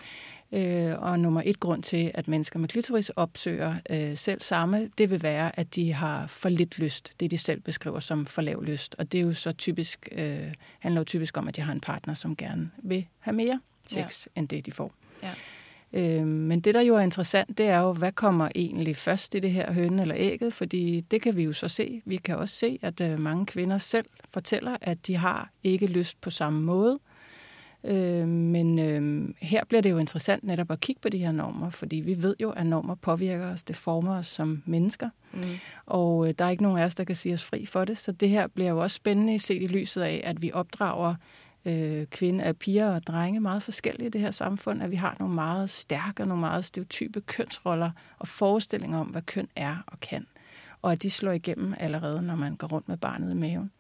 Øh, 0.52 1.02
og 1.02 1.20
nummer 1.20 1.42
et 1.44 1.60
grund 1.60 1.82
til, 1.82 2.10
at 2.14 2.28
mennesker 2.28 2.58
med 2.58 2.68
klitoris 2.68 3.10
opsøger 3.10 3.74
øh, 3.90 4.16
selv 4.16 4.40
samme, 4.40 4.90
det 4.98 5.10
vil 5.10 5.22
være, 5.22 5.58
at 5.58 5.74
de 5.74 5.92
har 5.92 6.26
for 6.26 6.48
lidt 6.48 6.78
lyst. 6.78 7.12
Det 7.20 7.30
de 7.30 7.38
selv 7.38 7.60
beskriver 7.60 8.00
som 8.00 8.26
for 8.26 8.42
lav 8.42 8.62
lyst. 8.62 8.94
Og 8.98 9.12
det 9.12 9.20
er 9.20 9.22
jo 9.22 9.32
så 9.32 9.52
typisk, 9.52 10.08
øh, 10.12 10.54
handler 10.78 11.00
jo 11.00 11.04
typisk 11.04 11.36
om, 11.36 11.48
at 11.48 11.56
de 11.56 11.60
har 11.60 11.72
en 11.72 11.80
partner, 11.80 12.14
som 12.14 12.36
gerne 12.36 12.70
vil 12.82 13.06
have 13.18 13.34
mere 13.34 13.60
sex, 13.88 14.26
ja. 14.26 14.40
end 14.40 14.48
det 14.48 14.66
de 14.66 14.72
får. 14.72 14.92
Ja. 15.22 15.30
Øh, 15.92 16.26
men 16.26 16.60
det, 16.60 16.74
der 16.74 16.80
jo 16.80 16.96
er 16.96 17.00
interessant, 17.00 17.58
det 17.58 17.66
er 17.66 17.78
jo, 17.78 17.92
hvad 17.92 18.12
kommer 18.12 18.48
egentlig 18.54 18.96
først 18.96 19.34
i 19.34 19.40
det 19.40 19.50
her 19.50 19.72
høne 19.72 20.02
eller 20.02 20.14
ægget? 20.18 20.52
Fordi 20.52 21.00
det 21.00 21.22
kan 21.22 21.36
vi 21.36 21.42
jo 21.42 21.52
så 21.52 21.68
se. 21.68 22.02
Vi 22.04 22.16
kan 22.16 22.36
også 22.36 22.54
se, 22.54 22.78
at 22.82 23.00
øh, 23.00 23.18
mange 23.18 23.46
kvinder 23.46 23.78
selv 23.78 24.06
fortæller, 24.30 24.76
at 24.80 25.06
de 25.06 25.16
har 25.16 25.50
ikke 25.64 25.86
lyst 25.86 26.20
på 26.20 26.30
samme 26.30 26.62
måde. 26.62 26.98
Øh, 27.84 28.28
men 28.28 28.78
øh, 28.78 29.28
her 29.38 29.64
bliver 29.64 29.80
det 29.80 29.90
jo 29.90 29.98
interessant 29.98 30.44
netop 30.44 30.70
at 30.70 30.80
kigge 30.80 31.00
på 31.00 31.08
de 31.08 31.18
her 31.18 31.32
normer, 31.32 31.70
fordi 31.70 31.96
vi 31.96 32.22
ved 32.22 32.36
jo, 32.40 32.50
at 32.50 32.66
normer 32.66 32.94
påvirker 32.94 33.52
os, 33.52 33.64
det 33.64 33.76
former 33.76 34.18
os 34.18 34.26
som 34.26 34.62
mennesker. 34.66 35.08
Mm. 35.32 35.40
Og 35.86 36.28
øh, 36.28 36.34
der 36.38 36.44
er 36.44 36.50
ikke 36.50 36.62
nogen 36.62 36.78
af 36.78 36.84
os, 36.84 36.94
der 36.94 37.04
kan 37.04 37.16
sige 37.16 37.34
os 37.34 37.44
fri 37.44 37.66
for 37.66 37.84
det, 37.84 37.98
så 37.98 38.12
det 38.12 38.28
her 38.28 38.46
bliver 38.46 38.70
jo 38.70 38.78
også 38.78 38.94
spændende 38.94 39.38
set 39.38 39.62
i 39.62 39.66
lyset 39.66 40.02
af, 40.02 40.22
at 40.24 40.42
vi 40.42 40.50
opdrager 40.54 41.14
øh, 41.64 42.06
kvinder, 42.06 42.44
af 42.44 42.56
piger 42.56 42.94
og 42.94 43.06
drenge 43.06 43.40
meget 43.40 43.62
forskellige 43.62 44.06
i 44.06 44.10
det 44.10 44.20
her 44.20 44.30
samfund, 44.30 44.82
at 44.82 44.90
vi 44.90 44.96
har 44.96 45.16
nogle 45.18 45.34
meget 45.34 45.70
stærke 45.70 46.22
og 46.22 46.28
nogle 46.28 46.40
meget 46.40 46.64
stereotype 46.64 47.20
kønsroller 47.20 47.90
og 48.18 48.28
forestillinger 48.28 48.98
om, 48.98 49.06
hvad 49.06 49.22
køn 49.22 49.48
er 49.56 49.76
og 49.86 50.00
kan. 50.00 50.26
Og 50.82 50.92
at 50.92 51.02
de 51.02 51.10
slår 51.10 51.32
igennem 51.32 51.74
allerede, 51.78 52.22
når 52.22 52.36
man 52.36 52.56
går 52.56 52.66
rundt 52.66 52.88
med 52.88 52.96
barnet 52.96 53.30
i 53.30 53.34
maven. 53.34 53.70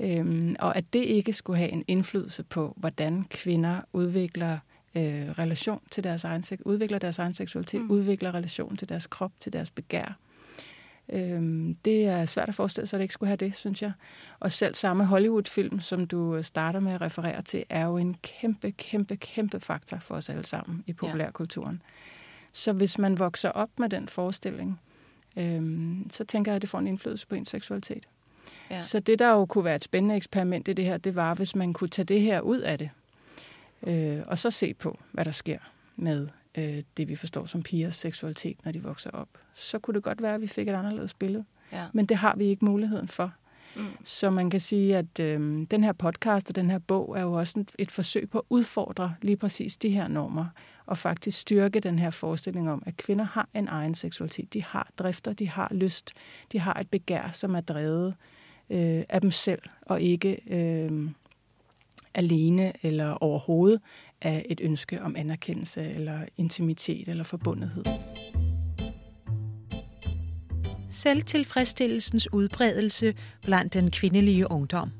Øhm, 0.00 0.56
og 0.58 0.76
at 0.76 0.84
det 0.92 0.98
ikke 1.04 1.32
skulle 1.32 1.58
have 1.58 1.70
en 1.70 1.84
indflydelse 1.88 2.42
på, 2.42 2.74
hvordan 2.76 3.24
kvinder 3.30 3.80
udvikler 3.92 4.58
øh, 4.96 5.30
relation 5.30 5.80
til 5.90 6.04
deres 6.04 6.24
egen, 6.24 6.44
udvikler 6.64 6.98
deres 6.98 7.18
egen 7.18 7.34
seksualitet, 7.34 7.80
mm. 7.80 7.90
udvikler 7.90 8.34
relation 8.34 8.76
til 8.76 8.88
deres 8.88 9.06
krop, 9.06 9.32
til 9.40 9.52
deres 9.52 9.70
begær. 9.70 10.18
Øhm, 11.08 11.76
det 11.84 12.06
er 12.06 12.24
svært 12.24 12.48
at 12.48 12.54
forestille 12.54 12.86
sig, 12.86 12.96
at 12.96 12.98
det 12.98 13.04
ikke 13.04 13.14
skulle 13.14 13.28
have 13.28 13.36
det, 13.36 13.54
synes 13.54 13.82
jeg. 13.82 13.92
Og 14.40 14.52
selv 14.52 14.74
samme 14.74 15.04
Hollywood-film, 15.04 15.80
som 15.80 16.06
du 16.06 16.42
starter 16.42 16.80
med 16.80 16.92
at 16.92 17.00
referere 17.00 17.42
til, 17.42 17.64
er 17.68 17.86
jo 17.86 17.96
en 17.96 18.16
kæmpe, 18.22 18.70
kæmpe, 18.70 19.16
kæmpe 19.16 19.60
faktor 19.60 19.98
for 19.98 20.14
os 20.14 20.30
alle 20.30 20.46
sammen 20.46 20.84
i 20.86 20.92
populærkulturen. 20.92 21.82
Ja. 21.84 21.92
Så 22.52 22.72
hvis 22.72 22.98
man 22.98 23.18
vokser 23.18 23.50
op 23.50 23.70
med 23.78 23.88
den 23.88 24.08
forestilling, 24.08 24.80
øhm, 25.36 26.06
så 26.10 26.24
tænker 26.24 26.52
jeg, 26.52 26.56
at 26.56 26.62
det 26.62 26.70
får 26.70 26.78
en 26.78 26.86
indflydelse 26.86 27.26
på 27.26 27.34
ens 27.34 27.48
seksualitet. 27.48 28.08
Ja. 28.70 28.80
Så 28.80 29.00
det, 29.00 29.18
der 29.18 29.30
jo 29.30 29.46
kunne 29.46 29.64
være 29.64 29.76
et 29.76 29.84
spændende 29.84 30.16
eksperiment 30.16 30.68
i 30.68 30.72
det 30.72 30.84
her, 30.84 30.96
det 30.96 31.14
var, 31.14 31.34
hvis 31.34 31.54
man 31.54 31.72
kunne 31.72 31.90
tage 31.90 32.06
det 32.06 32.20
her 32.20 32.40
ud 32.40 32.58
af 32.58 32.78
det, 32.78 32.90
øh, 33.86 34.22
og 34.26 34.38
så 34.38 34.50
se 34.50 34.74
på, 34.74 34.98
hvad 35.12 35.24
der 35.24 35.30
sker 35.30 35.58
med 35.96 36.28
øh, 36.56 36.82
det, 36.96 37.08
vi 37.08 37.14
forstår 37.14 37.46
som 37.46 37.62
pigers 37.62 37.94
seksualitet, 37.94 38.64
når 38.64 38.72
de 38.72 38.82
vokser 38.82 39.10
op. 39.10 39.28
Så 39.54 39.78
kunne 39.78 39.94
det 39.94 40.02
godt 40.02 40.22
være, 40.22 40.34
at 40.34 40.40
vi 40.40 40.46
fik 40.46 40.68
et 40.68 40.74
anderledes 40.74 41.14
billede. 41.14 41.44
Ja. 41.72 41.84
Men 41.92 42.06
det 42.06 42.16
har 42.16 42.36
vi 42.36 42.44
ikke 42.44 42.64
muligheden 42.64 43.08
for. 43.08 43.32
Mm. 43.76 43.86
Så 44.04 44.30
man 44.30 44.50
kan 44.50 44.60
sige, 44.60 44.96
at 44.96 45.20
øh, 45.20 45.66
den 45.70 45.84
her 45.84 45.92
podcast 45.92 46.50
og 46.50 46.56
den 46.56 46.70
her 46.70 46.78
bog 46.78 47.18
er 47.18 47.22
jo 47.22 47.32
også 47.32 47.60
et, 47.60 47.72
et 47.78 47.90
forsøg 47.90 48.30
på 48.30 48.38
at 48.38 48.44
udfordre 48.50 49.14
lige 49.22 49.36
præcis 49.36 49.76
de 49.76 49.88
her 49.88 50.08
normer, 50.08 50.46
og 50.86 50.98
faktisk 50.98 51.38
styrke 51.38 51.80
den 51.80 51.98
her 51.98 52.10
forestilling 52.10 52.70
om, 52.70 52.82
at 52.86 52.96
kvinder 52.96 53.24
har 53.24 53.48
en 53.54 53.68
egen 53.68 53.94
seksualitet. 53.94 54.54
De 54.54 54.62
har 54.62 54.90
drifter, 54.98 55.32
de 55.32 55.48
har 55.48 55.68
lyst, 55.74 56.12
de 56.52 56.58
har 56.58 56.74
et 56.74 56.90
begær, 56.90 57.30
som 57.32 57.54
er 57.54 57.60
drevet 57.60 58.14
øh, 58.70 59.04
af 59.08 59.20
dem 59.20 59.30
selv, 59.30 59.62
og 59.82 60.00
ikke 60.00 60.38
øh, 60.46 61.10
alene 62.14 62.72
eller 62.82 63.10
overhovedet 63.10 63.80
af 64.22 64.46
et 64.48 64.60
ønske 64.64 65.02
om 65.02 65.16
anerkendelse 65.16 65.82
eller 65.82 66.18
intimitet 66.36 67.08
eller 67.08 67.24
forbundethed. 67.24 67.84
Selvtilfredsstillelsens 70.90 72.32
udbredelse 72.32 73.14
blandt 73.42 73.74
den 73.74 73.90
kvindelige 73.90 74.50
ungdom. 74.50 74.90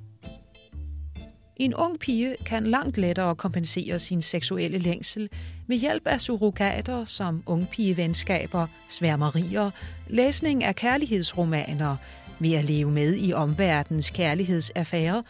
En 1.56 1.74
ung 1.74 1.98
pige 1.98 2.36
kan 2.46 2.66
langt 2.66 2.98
lettere 2.98 3.36
kompensere 3.36 3.98
sin 3.98 4.22
seksuelle 4.22 4.78
længsel 4.78 5.30
ved 5.66 5.76
hjælp 5.76 6.06
af 6.06 6.20
surrogater 6.20 7.04
som 7.04 7.42
ungpigevenskaber, 7.46 8.66
sværmerier, 8.88 9.70
læsning 10.06 10.64
af 10.64 10.76
kærlighedsromaner, 10.76 11.96
ved 12.38 12.54
at 12.54 12.64
leve 12.64 12.90
med 12.90 13.16
i 13.16 13.32
omverdens 13.32 14.10
kærlighedsaffærer, 14.10 15.22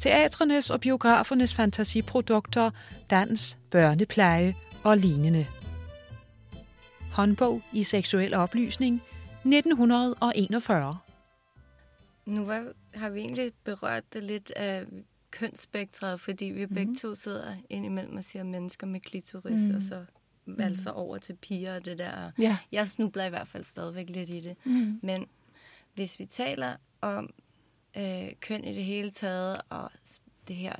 teatrenes 0.00 0.70
og 0.70 0.80
biografernes 0.80 1.54
fantasiprodukter, 1.54 2.70
dans, 3.10 3.58
børnepleje 3.70 4.54
og 4.84 4.96
lignende. 4.96 5.46
Håndbog 7.12 7.62
i 7.72 7.82
seksuel 7.82 8.34
oplysning 8.34 9.02
1941 9.44 10.98
Nu 12.26 12.44
var, 12.44 12.72
har 12.94 13.10
vi 13.10 13.20
egentlig 13.20 13.52
berørt 13.64 14.12
det 14.12 14.24
lidt 14.24 14.50
af 14.50 14.84
kønsspektret, 15.30 16.20
fordi 16.20 16.44
vi 16.44 16.66
mm. 16.66 16.74
begge 16.74 16.96
to 16.96 17.14
sidder 17.14 17.56
indimellem 17.70 18.16
og 18.16 18.24
siger 18.24 18.42
mennesker 18.42 18.86
med 18.86 19.00
klitoris, 19.00 19.68
mm. 19.68 19.74
og 19.74 19.82
så 19.82 20.04
mm. 20.46 20.60
altså 20.60 20.90
over 20.90 21.18
til 21.18 21.36
piger 21.36 21.74
og 21.74 21.84
det 21.84 21.98
der. 21.98 22.30
Ja. 22.38 22.58
Jeg 22.72 22.88
snubler 22.88 23.24
i 23.24 23.28
hvert 23.28 23.48
fald 23.48 23.64
stadigvæk 23.64 24.10
lidt 24.10 24.30
i 24.30 24.40
det. 24.40 24.56
Mm. 24.64 25.00
Men 25.02 25.26
hvis 25.94 26.18
vi 26.18 26.24
taler 26.24 26.76
om 27.00 27.30
øh, 27.96 28.28
køn 28.40 28.64
i 28.64 28.74
det 28.74 28.84
hele 28.84 29.10
taget, 29.10 29.60
og 29.68 29.90
det 30.48 30.56
her 30.56 30.76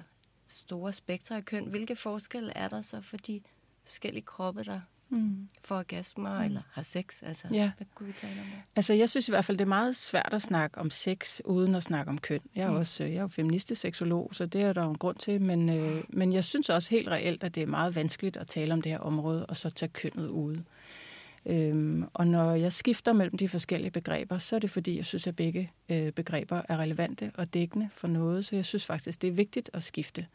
store 0.47 0.93
spektre 0.93 1.37
af 1.37 1.45
køn, 1.45 1.65
hvilke 1.65 1.97
forskelle 1.97 2.53
er 2.57 2.69
der 2.69 2.81
så 2.81 3.01
for 3.01 3.17
de 3.17 3.41
forskellige 3.85 4.25
kroppe, 4.25 4.65
der 4.65 4.81
mm. 5.09 5.49
får 5.61 5.79
orgasmer 5.79 6.39
mm. 6.39 6.45
eller 6.45 6.63
har 6.73 6.83
sex? 6.83 7.23
Altså, 7.23 7.49
ja. 7.53 7.71
hvad 7.77 7.87
kunne 7.95 8.07
vi 8.07 8.13
tale 8.13 8.41
om 8.41 8.47
det? 8.47 8.63
Altså, 8.77 8.95
jeg 8.95 9.09
synes 9.09 9.29
i 9.29 9.33
hvert 9.33 9.45
fald, 9.45 9.59
det 9.59 9.65
er 9.65 9.69
meget 9.69 9.97
svært 9.97 10.35
at 10.35 10.43
snakke 10.43 10.79
om 10.79 10.91
sex, 10.91 11.41
uden 11.45 11.75
at 11.75 11.83
snakke 11.83 12.11
om 12.11 12.19
køn. 12.19 12.41
Jeg 12.55 12.67
er 12.67 12.71
mm. 12.71 12.77
også 12.77 13.05
jeg 13.05 13.17
er 13.17 13.21
jo 13.21 13.29
feministisk 13.29 13.81
seksolog, 13.81 14.31
så 14.33 14.47
det 14.47 14.63
er 14.63 14.73
der 14.73 14.85
jo 14.85 14.91
en 14.91 14.99
grund 14.99 15.17
til, 15.17 15.41
men, 15.41 15.69
øh, 15.69 16.05
men 16.09 16.33
jeg 16.33 16.45
synes 16.45 16.71
også 16.71 16.91
helt 16.91 17.09
reelt, 17.09 17.45
at 17.45 17.55
det 17.55 17.63
er 17.63 17.67
meget 17.67 17.97
vanskeligt 17.97 18.37
at 18.37 18.47
tale 18.47 18.73
om 18.73 18.83
det 18.83 18.93
her 18.93 18.99
område, 18.99 19.47
og 19.47 19.57
så 19.57 19.71
tage 19.71 19.91
kønnet 19.91 20.29
ude. 20.29 20.65
Øhm, 21.47 22.05
og 22.15 22.27
når 22.27 22.55
jeg 22.55 22.73
skifter 22.73 23.13
mellem 23.13 23.37
de 23.37 23.49
forskellige 23.49 23.91
begreber, 23.91 24.39
så 24.39 24.57
er 24.57 24.61
det 24.61 24.71
fordi, 24.71 24.97
jeg 24.97 25.05
synes, 25.05 25.27
at 25.27 25.37
begge 25.37 25.73
øh, 25.89 26.13
begreber 26.13 26.63
er 26.69 26.77
relevante 26.77 27.33
og 27.35 27.55
dækkende 27.55 27.89
for 27.93 28.09
noget. 28.09 28.45
Så 28.45 28.57
jeg 28.57 28.65
synes 28.65 28.87
faktisk, 28.87 29.23
det 29.23 29.29
er 29.29 29.33
vigtigt 29.33 29.71
at 29.73 29.83
skifte. 29.83 30.27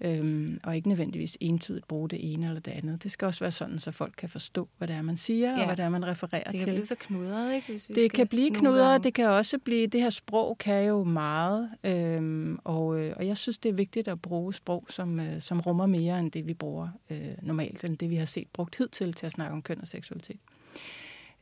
Øhm, 0.00 0.58
og 0.64 0.76
ikke 0.76 0.88
nødvendigvis 0.88 1.36
entydigt 1.40 1.88
bruge 1.88 2.08
det 2.08 2.32
ene 2.32 2.46
eller 2.46 2.60
det 2.60 2.70
andet. 2.70 3.02
Det 3.02 3.12
skal 3.12 3.26
også 3.26 3.40
være 3.40 3.52
sådan, 3.52 3.78
så 3.78 3.90
folk 3.90 4.14
kan 4.18 4.28
forstå, 4.28 4.68
hvad 4.78 4.88
det 4.88 4.96
er, 4.96 5.02
man 5.02 5.16
siger, 5.16 5.50
ja. 5.50 5.58
og 5.58 5.66
hvad 5.66 5.76
det 5.76 5.84
er, 5.84 5.88
man 5.88 6.06
refererer 6.06 6.50
til. 6.50 6.52
Det 6.52 6.58
kan 6.60 6.66
til. 6.66 6.74
blive 6.74 6.86
så 6.86 6.94
knudret, 6.94 7.54
ikke? 7.54 7.66
Hvis 7.66 7.88
vi 7.88 7.94
det 7.94 8.12
kan 8.12 8.26
blive 8.26 8.50
knudret, 8.50 9.04
det 9.04 9.14
kan 9.14 9.28
også 9.28 9.58
blive... 9.58 9.86
Det 9.86 10.00
her 10.02 10.10
sprog 10.10 10.58
kan 10.58 10.84
jo 10.84 11.04
meget, 11.04 11.70
øhm, 11.84 12.58
og, 12.64 13.00
øh, 13.00 13.12
og 13.16 13.26
jeg 13.26 13.36
synes, 13.36 13.58
det 13.58 13.68
er 13.68 13.72
vigtigt 13.72 14.08
at 14.08 14.22
bruge 14.22 14.54
sprog, 14.54 14.86
som, 14.88 15.20
øh, 15.20 15.40
som 15.40 15.60
rummer 15.60 15.86
mere 15.86 16.18
end 16.18 16.30
det, 16.30 16.46
vi 16.46 16.54
bruger 16.54 16.88
øh, 17.10 17.28
normalt, 17.42 17.84
end 17.84 17.98
det, 17.98 18.10
vi 18.10 18.16
har 18.16 18.26
set 18.26 18.48
brugt 18.52 18.78
hidtil 18.78 19.12
til 19.12 19.26
at 19.26 19.32
snakke 19.32 19.52
om 19.52 19.62
køn 19.62 19.80
og 19.80 19.86
seksualitet. 19.86 20.40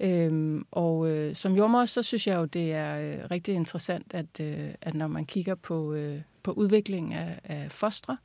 Øhm, 0.00 0.66
og 0.70 1.10
øh, 1.10 1.34
som 1.34 1.56
jordmor, 1.56 1.84
så 1.84 2.02
synes 2.02 2.26
jeg 2.26 2.36
jo, 2.36 2.44
det 2.44 2.72
er 2.72 3.00
øh, 3.00 3.30
rigtig 3.30 3.54
interessant, 3.54 4.14
at, 4.14 4.40
øh, 4.40 4.70
at 4.80 4.94
når 4.94 5.06
man 5.06 5.26
kigger 5.26 5.54
på, 5.54 5.94
øh, 5.94 6.20
på 6.44 6.52
udviklingen 6.52 7.12
af, 7.12 7.40
af 7.44 7.72
fostre, 7.72 8.16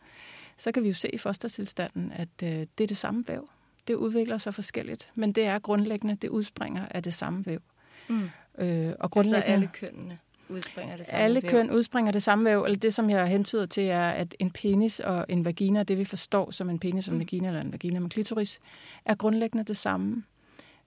så 0.58 0.72
kan 0.72 0.84
vi 0.84 0.88
jo 0.88 0.94
se 0.94 1.10
i 1.14 1.18
fostertilstanden, 1.18 2.12
at 2.12 2.30
øh, 2.44 2.50
det 2.50 2.84
er 2.84 2.88
det 2.88 2.98
samme 2.98 3.24
væv. 3.28 3.50
Det 3.88 3.94
udvikler 3.96 4.38
sig 4.38 4.54
forskelligt, 4.54 5.12
men 5.16 5.32
det 5.32 5.46
er 5.46 5.60
grundlæggende, 5.60 6.16
det 6.16 6.30
udspringer 6.30 6.86
af 6.92 7.04
det 7.04 7.14
samme 7.14 7.46
væv. 7.46 7.60
Mm. 8.08 8.30
Øh, 8.58 8.94
og 9.00 9.12
grundlæggende, 9.12 9.36
altså 9.36 9.54
alle 9.54 9.70
kønnene 9.74 10.20
udspringer 10.50 10.98
det 10.98 11.06
samme 11.08 11.24
Alle 11.24 11.42
væv. 11.44 11.52
køn 11.52 11.72
udspringer 11.72 12.12
det 12.12 12.24
samme 12.24 12.46
væv, 12.46 12.64
eller 12.64 12.78
det, 12.78 12.94
som 12.94 13.10
jeg 13.10 13.28
hentyder 13.28 13.66
til, 13.66 13.84
er, 13.84 14.10
at 14.10 14.36
en 14.40 14.52
penis 14.52 15.00
og 15.00 15.26
en 15.30 15.46
vagina, 15.46 15.84
det 15.84 15.98
vi 15.98 16.04
forstår 16.04 16.52
som 16.52 16.70
en 16.70 16.80
penis 16.80 17.08
og 17.08 17.12
en 17.12 17.18
mm. 17.18 17.20
vagina, 17.20 17.48
eller 17.48 17.62
en 17.62 17.72
vagina 17.72 18.00
med 18.00 18.10
klitoris, 18.10 18.60
er 19.06 19.16
grundlæggende 19.16 19.64
det 19.64 19.78
samme 19.78 20.24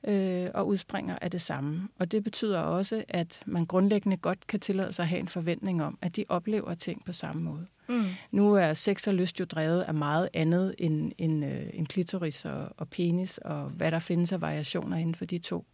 øh, 0.04 0.48
og 0.54 0.66
udspringer 0.66 1.18
af 1.22 1.30
det 1.30 1.42
samme. 1.42 1.88
Og 1.98 2.12
det 2.12 2.24
betyder 2.24 2.60
også, 2.60 3.04
at 3.08 3.42
man 3.46 3.66
grundlæggende 3.66 4.16
godt 4.16 4.46
kan 4.46 4.60
tillade 4.60 4.92
sig 4.92 5.02
at 5.02 5.08
have 5.08 5.20
en 5.20 5.28
forventning 5.28 5.82
om, 5.82 5.98
at 6.02 6.16
de 6.16 6.24
oplever 6.28 6.74
ting 6.74 7.04
på 7.04 7.12
samme 7.12 7.42
måde. 7.42 7.66
Mm. 7.88 8.04
Nu 8.30 8.54
er 8.54 8.74
sex 8.74 9.08
og 9.08 9.14
lyst 9.14 9.40
jo 9.40 9.44
drevet 9.44 9.82
af 9.82 9.94
meget 9.94 10.28
andet 10.34 10.74
end, 10.78 11.12
end, 11.18 11.44
øh, 11.44 11.66
end 11.72 11.86
klitoris 11.86 12.44
og, 12.44 12.68
og 12.76 12.88
penis, 12.88 13.38
og 13.38 13.64
hvad 13.64 13.90
der 13.90 13.98
findes 13.98 14.32
af 14.32 14.40
variationer 14.40 14.96
inden 14.96 15.14
for 15.14 15.24
de 15.24 15.38
to. 15.38 15.66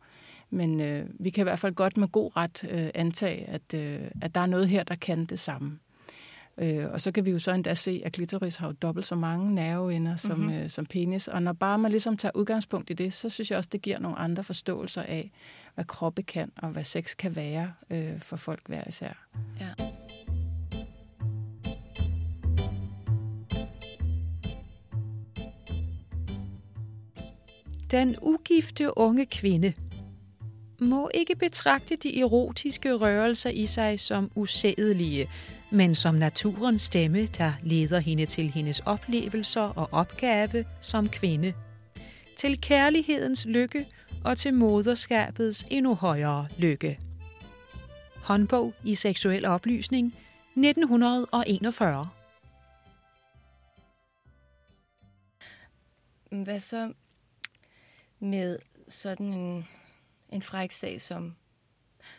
Men 0.51 0.81
øh, 0.81 1.07
vi 1.21 1.31
kan 1.31 1.43
i 1.43 1.49
hvert 1.49 1.59
fald 1.59 1.75
godt 1.75 1.97
med 1.97 2.09
god 2.09 2.37
ret 2.37 2.65
øh, 2.71 2.91
antage, 2.95 3.45
at, 3.47 3.75
øh, 3.75 4.01
at 4.23 4.35
der 4.35 4.41
er 4.41 4.47
noget 4.47 4.69
her, 4.69 4.83
der 4.83 4.95
kan 4.95 5.25
det 5.25 5.41
samme. 5.41 5.79
Øh, 6.61 6.85
og 6.93 7.01
så 7.01 7.13
kan 7.13 7.25
vi 7.25 7.31
jo 7.31 7.39
så 7.39 7.53
endda 7.53 7.75
se, 7.75 8.03
at 8.05 8.13
klitoris 8.13 8.57
har 8.57 8.67
jo 8.67 8.73
dobbelt 8.73 9.07
så 9.07 9.15
mange 9.15 9.55
nerveender 9.55 10.17
som, 10.17 10.39
Mhm. 10.39 10.47
mm-hmm. 10.47 10.63
øh, 10.63 10.71
som 10.71 10.87
penis. 10.87 11.29
Og 11.29 11.43
når 11.43 11.53
bare 11.53 11.79
man 11.79 11.91
ligesom 11.91 12.17
tager 12.17 12.33
udgangspunkt 12.35 12.91
i 12.91 12.93
det, 12.93 13.13
så 13.13 13.29
synes 13.29 13.51
jeg 13.51 13.57
også, 13.59 13.69
det 13.73 13.83
giver 13.83 13.99
nogle 13.99 14.19
andre 14.19 14.45
forståelser 14.45 15.03
af, 15.03 15.31
hvad 15.75 15.85
kroppe 15.85 16.23
kan, 16.23 16.53
og 16.57 16.69
hvad 16.69 16.85
sex 16.85 17.17
kan 17.17 17.37
være 17.37 17.73
øh, 17.91 18.21
for 18.21 18.37
folk 18.37 18.61
hver 18.69 18.83
især. 18.89 19.27
Ja. 19.61 19.85
Den 27.91 28.17
ugifte 28.23 28.99
unge 28.99 29.27
kvinde 29.27 29.73
må 30.81 31.11
ikke 31.15 31.35
betragte 31.37 31.97
de 31.97 32.21
erotiske 32.21 32.95
rørelser 32.95 33.51
i 33.51 33.67
sig 33.67 34.01
som 34.01 34.31
usædelige, 34.35 35.29
men 35.71 35.95
som 35.95 36.15
naturens 36.15 36.83
stemme, 36.83 37.27
der 37.27 37.53
leder 37.63 37.99
hende 37.99 38.27
til 38.27 38.51
hendes 38.51 38.81
oplevelser 38.81 39.61
og 39.61 39.89
opgave 39.93 40.65
som 40.81 41.09
kvinde. 41.09 41.55
Til 42.37 42.61
kærlighedens 42.61 43.47
lykke 43.47 43.87
og 44.25 44.39
til 44.39 44.55
moderskabets 44.55 45.67
endnu 45.71 45.95
højere 45.95 46.49
lykke. 46.59 46.99
Håndbog 48.17 48.75
i 48.85 48.95
seksuel 48.95 49.45
oplysning 49.47 50.15
1941. 50.57 52.05
Hvad 56.45 56.61
så 56.61 56.93
med 58.21 58.59
sådan 58.89 59.27
en, 59.33 59.69
en 60.29 60.43
fræk 60.43 60.71
sag 60.71 61.01
som 61.01 61.37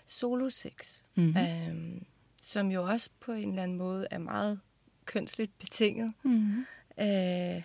solosex, 0.05 1.01
Mhm. 1.15 1.37
øhm, 1.37 2.05
som 2.49 2.71
jo 2.71 2.83
også 2.83 3.09
på 3.19 3.31
en 3.31 3.49
eller 3.49 3.63
anden 3.63 3.77
måde 3.77 4.07
er 4.11 4.17
meget 4.17 4.59
kønsligt 5.05 5.59
betinget. 5.59 6.13
Mm-hmm. 6.23 6.65
Øh, 6.99 7.63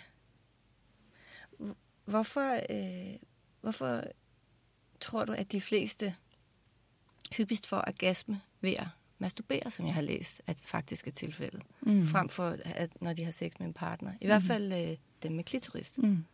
hvorfor, 2.04 2.60
øh, 2.70 3.16
hvorfor 3.60 4.02
tror 5.00 5.24
du, 5.24 5.32
at 5.32 5.52
de 5.52 5.60
fleste 5.60 6.14
hyppigst 7.36 7.66
får 7.66 7.76
orgasme 7.86 8.40
ved 8.60 8.74
at 8.78 8.86
masturbere, 9.18 9.70
som 9.70 9.86
jeg 9.86 9.94
har 9.94 10.00
læst, 10.02 10.42
at 10.46 10.60
faktisk 10.64 11.06
er 11.06 11.10
tilfældet, 11.12 11.62
Mm. 11.80 12.04
frem 12.06 12.28
for 12.28 12.56
at, 12.64 13.02
når 13.02 13.12
de 13.12 13.24
har 13.24 13.32
sex 13.32 13.52
med 13.58 13.66
en 13.66 13.72
partner? 13.74 14.12
I 14.20 14.26
hvert 14.26 14.42
fald 14.42 14.72
øh, 14.72 14.96
dem 15.22 15.32
med 15.32 15.44
klitoris. 15.44 15.98
Mm. 15.98 16.24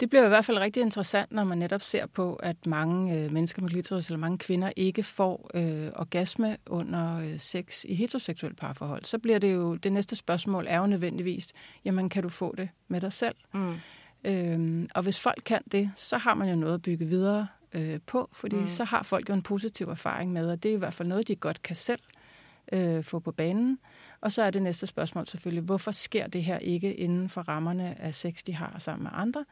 Det 0.00 0.10
bliver 0.10 0.24
i 0.24 0.28
hvert 0.28 0.44
fald 0.44 0.58
rigtig 0.58 0.80
interessant, 0.80 1.32
når 1.32 1.44
man 1.44 1.58
netop 1.58 1.82
ser 1.82 2.06
på, 2.06 2.34
at 2.34 2.66
mange 2.66 3.14
øh, 3.14 3.32
mennesker 3.32 3.62
med 3.62 3.70
klitoris, 3.70 4.06
eller 4.06 4.18
mange 4.18 4.38
kvinder, 4.38 4.72
ikke 4.76 5.02
får 5.02 5.50
øh, 5.54 5.90
orgasme 5.96 6.56
under 6.66 7.18
øh, 7.18 7.38
sex 7.38 7.84
i 7.84 7.94
heteroseksuelle 7.94 8.56
parforhold. 8.56 9.04
Så 9.04 9.18
bliver 9.18 9.38
det 9.38 9.54
jo, 9.54 9.74
det 9.74 9.92
næste 9.92 10.16
spørgsmål 10.16 10.66
er 10.68 10.78
jo 10.78 10.86
nødvendigvis, 10.86 11.48
jamen 11.84 12.08
kan 12.08 12.22
du 12.22 12.28
få 12.28 12.54
det 12.54 12.68
med 12.88 13.00
dig 13.00 13.12
selv? 13.12 13.34
Mm. 13.54 13.74
Øhm, 14.24 14.88
og 14.94 15.02
hvis 15.02 15.20
folk 15.20 15.42
kan 15.44 15.62
det, 15.72 15.90
så 15.96 16.18
har 16.18 16.34
man 16.34 16.48
jo 16.48 16.56
noget 16.56 16.74
at 16.74 16.82
bygge 16.82 17.04
videre 17.04 17.46
øh, 17.72 18.00
på, 18.06 18.28
fordi 18.32 18.56
mm. 18.56 18.66
så 18.66 18.84
har 18.84 19.02
folk 19.02 19.28
jo 19.28 19.34
en 19.34 19.42
positiv 19.42 19.88
erfaring 19.88 20.32
med, 20.32 20.50
og 20.50 20.62
det 20.62 20.70
er 20.70 20.74
i 20.74 20.78
hvert 20.78 20.94
fald 20.94 21.08
noget, 21.08 21.28
de 21.28 21.36
godt 21.36 21.62
kan 21.62 21.76
selv 21.76 22.00
øh, 22.72 23.04
få 23.04 23.18
på 23.18 23.32
banen. 23.32 23.78
Og 24.20 24.32
så 24.32 24.42
er 24.42 24.50
det 24.50 24.62
næste 24.62 24.86
spørgsmål 24.86 25.26
selvfølgelig, 25.26 25.62
hvorfor 25.62 25.90
sker 25.90 26.26
det 26.26 26.44
her 26.44 26.58
ikke 26.58 26.94
inden 26.94 27.28
for 27.28 27.40
rammerne 27.40 28.00
af 28.00 28.14
sex, 28.14 28.42
de 28.42 28.54
har 28.54 28.74
sammen 28.78 29.02
med 29.02 29.10
andre? 29.14 29.44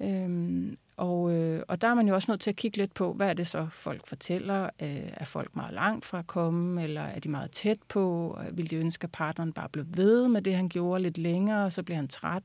Øhm, 0.00 0.76
og, 0.96 1.32
øh, 1.32 1.62
og 1.68 1.80
der 1.80 1.88
er 1.88 1.94
man 1.94 2.08
jo 2.08 2.14
også 2.14 2.30
nødt 2.30 2.40
til 2.40 2.50
at 2.50 2.56
kigge 2.56 2.78
lidt 2.78 2.94
på, 2.94 3.12
hvad 3.12 3.28
er 3.28 3.32
det 3.34 3.46
så, 3.46 3.66
folk 3.70 4.06
fortæller? 4.06 4.64
Øh, 4.64 5.10
er 5.12 5.24
folk 5.24 5.56
meget 5.56 5.74
langt 5.74 6.04
fra 6.04 6.18
at 6.18 6.26
komme, 6.26 6.82
eller 6.82 7.00
er 7.00 7.20
de 7.20 7.28
meget 7.28 7.50
tæt 7.50 7.78
på? 7.88 8.38
Vil 8.52 8.70
de 8.70 8.76
ønske, 8.76 9.04
at 9.04 9.12
partneren 9.12 9.52
bare 9.52 9.68
blev 9.68 9.84
ved 9.88 10.28
med 10.28 10.42
det, 10.42 10.54
han 10.54 10.68
gjorde 10.68 11.02
lidt 11.02 11.18
længere, 11.18 11.64
og 11.64 11.72
så 11.72 11.82
bliver 11.82 11.96
han 11.96 12.08
træt? 12.08 12.42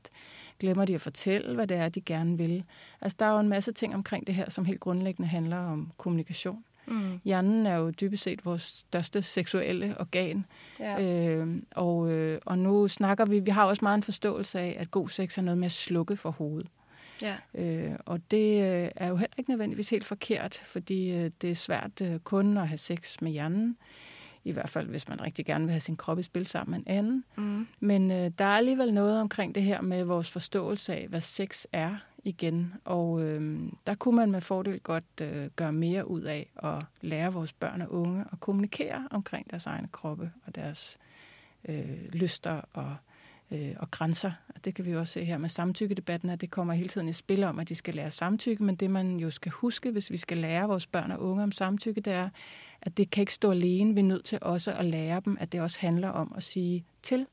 Glemmer 0.58 0.84
de 0.84 0.94
at 0.94 1.00
fortælle, 1.00 1.54
hvad 1.54 1.66
det 1.66 1.76
er, 1.76 1.88
de 1.88 2.00
gerne 2.00 2.38
vil? 2.38 2.64
Altså, 3.00 3.16
der 3.18 3.26
er 3.26 3.30
jo 3.30 3.38
en 3.38 3.48
masse 3.48 3.72
ting 3.72 3.94
omkring 3.94 4.26
det 4.26 4.34
her, 4.34 4.50
som 4.50 4.64
helt 4.64 4.80
grundlæggende 4.80 5.28
handler 5.28 5.58
om 5.58 5.92
kommunikation. 5.96 6.64
Mm. 6.86 7.20
Hjernen 7.24 7.66
er 7.66 7.76
jo 7.76 7.90
dybest 7.90 8.22
set 8.22 8.44
vores 8.44 8.62
største 8.62 9.22
seksuelle 9.22 9.94
organ. 10.00 10.44
Ja. 10.80 11.02
Øh, 11.02 11.58
og, 11.70 12.12
øh, 12.12 12.38
og 12.44 12.58
nu 12.58 12.88
snakker 12.88 13.24
vi, 13.24 13.38
vi 13.38 13.50
har 13.50 13.64
også 13.64 13.84
meget 13.84 13.96
en 13.96 14.02
forståelse 14.02 14.60
af, 14.60 14.76
at 14.78 14.90
god 14.90 15.08
sex 15.08 15.38
er 15.38 15.42
noget 15.42 15.58
med 15.58 15.66
at 15.66 15.72
slukke 15.72 16.16
for 16.16 16.30
hovedet. 16.30 16.68
Ja. 17.22 17.36
Øh, 17.54 17.92
og 18.06 18.30
det 18.30 18.62
øh, 18.62 18.90
er 18.96 19.08
jo 19.08 19.16
heller 19.16 19.34
ikke 19.38 19.50
nødvendigvis 19.50 19.90
helt 19.90 20.06
forkert, 20.06 20.54
fordi 20.64 21.12
øh, 21.12 21.30
det 21.40 21.50
er 21.50 21.54
svært 21.54 22.00
øh, 22.00 22.18
kun 22.18 22.56
at 22.56 22.68
have 22.68 22.78
sex 22.78 23.20
med 23.20 23.32
hjernen. 23.32 23.76
I 24.44 24.52
hvert 24.52 24.68
fald, 24.68 24.88
hvis 24.88 25.08
man 25.08 25.20
rigtig 25.20 25.46
gerne 25.46 25.64
vil 25.64 25.72
have 25.72 25.80
sin 25.80 25.96
krop 25.96 26.18
i 26.18 26.22
spil 26.22 26.46
sammen 26.46 26.70
med 26.70 26.78
en 26.86 26.98
anden. 26.98 27.24
Mm. 27.36 27.66
Men 27.80 28.10
øh, 28.10 28.30
der 28.38 28.44
er 28.44 28.56
alligevel 28.56 28.94
noget 28.94 29.20
omkring 29.20 29.54
det 29.54 29.62
her 29.62 29.80
med 29.80 30.04
vores 30.04 30.30
forståelse 30.30 30.94
af, 30.94 31.06
hvad 31.08 31.20
sex 31.20 31.64
er 31.72 31.96
igen. 32.24 32.74
Og 32.84 33.22
øh, 33.22 33.58
der 33.86 33.94
kunne 33.94 34.16
man 34.16 34.30
med 34.30 34.40
fordel 34.40 34.80
godt 34.80 35.04
øh, 35.22 35.46
gøre 35.56 35.72
mere 35.72 36.10
ud 36.10 36.22
af 36.22 36.50
at 36.62 36.84
lære 37.00 37.32
vores 37.32 37.52
børn 37.52 37.82
og 37.82 37.92
unge 37.92 38.24
at 38.32 38.40
kommunikere 38.40 39.08
omkring 39.10 39.50
deres 39.50 39.66
egne 39.66 39.88
kroppe 39.92 40.32
og 40.46 40.54
deres 40.54 40.98
øh, 41.68 42.12
lyster 42.12 42.60
og, 42.72 42.96
øh, 43.50 43.74
og 43.78 43.90
grænser. 43.90 44.32
Og 44.54 44.64
det 44.64 44.74
kan 44.74 44.84
vi 44.84 44.90
jo 44.90 44.98
også 44.98 45.12
se 45.12 45.24
her 45.24 45.38
med 45.38 45.48
samtykkedebatten, 45.48 46.30
at 46.30 46.40
det 46.40 46.50
kommer 46.50 46.74
hele 46.74 46.88
tiden 46.88 47.08
i 47.08 47.12
spil 47.12 47.44
om, 47.44 47.58
at 47.58 47.68
de 47.68 47.74
skal 47.74 47.94
lære 47.94 48.10
samtykke. 48.10 48.64
Men 48.64 48.76
det 48.76 48.90
man 48.90 49.16
jo 49.16 49.30
skal 49.30 49.52
huske, 49.52 49.90
hvis 49.90 50.10
vi 50.10 50.16
skal 50.16 50.38
lære 50.38 50.68
vores 50.68 50.86
børn 50.86 51.10
og 51.10 51.22
unge 51.22 51.42
om 51.42 51.52
samtykke, 51.52 52.00
det 52.00 52.12
er, 52.12 52.28
at 52.82 52.96
det 52.96 53.10
kan 53.10 53.22
ikke 53.22 53.34
stå 53.34 53.50
alene. 53.50 53.94
Vi 53.94 54.00
er 54.00 54.04
nødt 54.04 54.24
til 54.24 54.38
også 54.42 54.72
at 54.72 54.84
lære 54.84 55.22
dem, 55.24 55.36
at 55.40 55.52
det 55.52 55.60
også 55.60 55.80
handler 55.80 56.08
om 56.08 56.32
at 56.36 56.42
sige 56.42 56.84
til. 57.02 57.26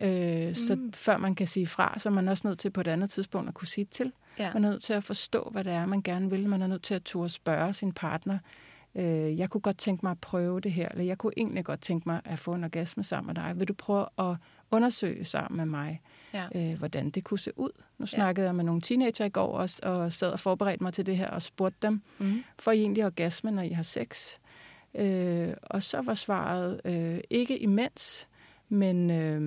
Øh, 0.00 0.48
mm. 0.48 0.54
Så 0.54 0.78
før 0.94 1.16
man 1.16 1.34
kan 1.34 1.46
sige 1.46 1.66
fra, 1.66 1.98
så 1.98 2.08
er 2.08 2.12
man 2.12 2.28
også 2.28 2.48
nødt 2.48 2.58
til 2.58 2.70
på 2.70 2.80
et 2.80 2.86
andet 2.86 3.10
tidspunkt 3.10 3.48
at 3.48 3.54
kunne 3.54 3.68
sige 3.68 3.84
til. 3.84 4.12
Ja. 4.38 4.52
Man 4.54 4.64
er 4.64 4.70
nødt 4.70 4.82
til 4.82 4.92
at 4.92 5.04
forstå, 5.04 5.48
hvad 5.52 5.64
det 5.64 5.72
er, 5.72 5.86
man 5.86 6.02
gerne 6.02 6.30
vil. 6.30 6.48
Man 6.48 6.62
er 6.62 6.66
nødt 6.66 6.82
til 6.82 6.94
at 6.94 7.02
turde 7.02 7.28
spørge 7.28 7.72
sin 7.72 7.92
partner. 7.92 8.38
Øh, 8.94 9.38
jeg 9.38 9.50
kunne 9.50 9.60
godt 9.60 9.78
tænke 9.78 10.06
mig 10.06 10.10
at 10.10 10.20
prøve 10.20 10.60
det 10.60 10.72
her, 10.72 10.88
eller 10.88 11.04
jeg 11.04 11.18
kunne 11.18 11.32
egentlig 11.36 11.64
godt 11.64 11.80
tænke 11.80 12.08
mig 12.08 12.20
at 12.24 12.38
få 12.38 12.52
en 12.52 12.64
orgasme 12.64 13.04
sammen 13.04 13.26
med 13.26 13.34
dig. 13.34 13.52
Vil 13.56 13.68
du 13.68 13.74
prøve 13.74 14.06
at 14.18 14.36
undersøge 14.76 15.24
sammen 15.24 15.56
med 15.56 15.66
mig, 15.66 16.00
Ja. 16.34 16.46
øh, 16.54 16.78
hvordan 16.78 17.10
det 17.10 17.24
kunne 17.24 17.38
se 17.38 17.58
ud? 17.58 17.70
Nu 17.98 18.06
snakkede 18.06 18.46
jeg 18.46 18.54
med 18.54 18.64
nogle 18.64 18.80
teenager 18.80 19.24
i 19.24 19.28
går 19.28 19.58
også, 19.58 19.78
og 19.82 20.12
sad 20.12 20.30
og 20.30 20.40
forberedte 20.40 20.82
mig 20.84 20.92
til 20.92 21.06
det 21.06 21.16
her 21.16 21.26
og 21.30 21.42
spurgte 21.42 21.78
dem, 21.82 22.02
Mm. 22.18 22.44
får 22.58 22.72
I 22.72 22.80
egentlig 22.80 23.04
orgasme, 23.04 23.50
når 23.50 23.62
I 23.62 23.68
har 23.68 23.82
sex? 23.82 24.38
Øh, 24.94 25.52
og 25.62 25.82
så 25.82 26.00
var 26.02 26.14
svaret 26.14 26.80
øh, 26.84 27.18
ikke 27.30 27.58
imens, 27.58 28.28
men, 28.68 29.10
øh, 29.10 29.40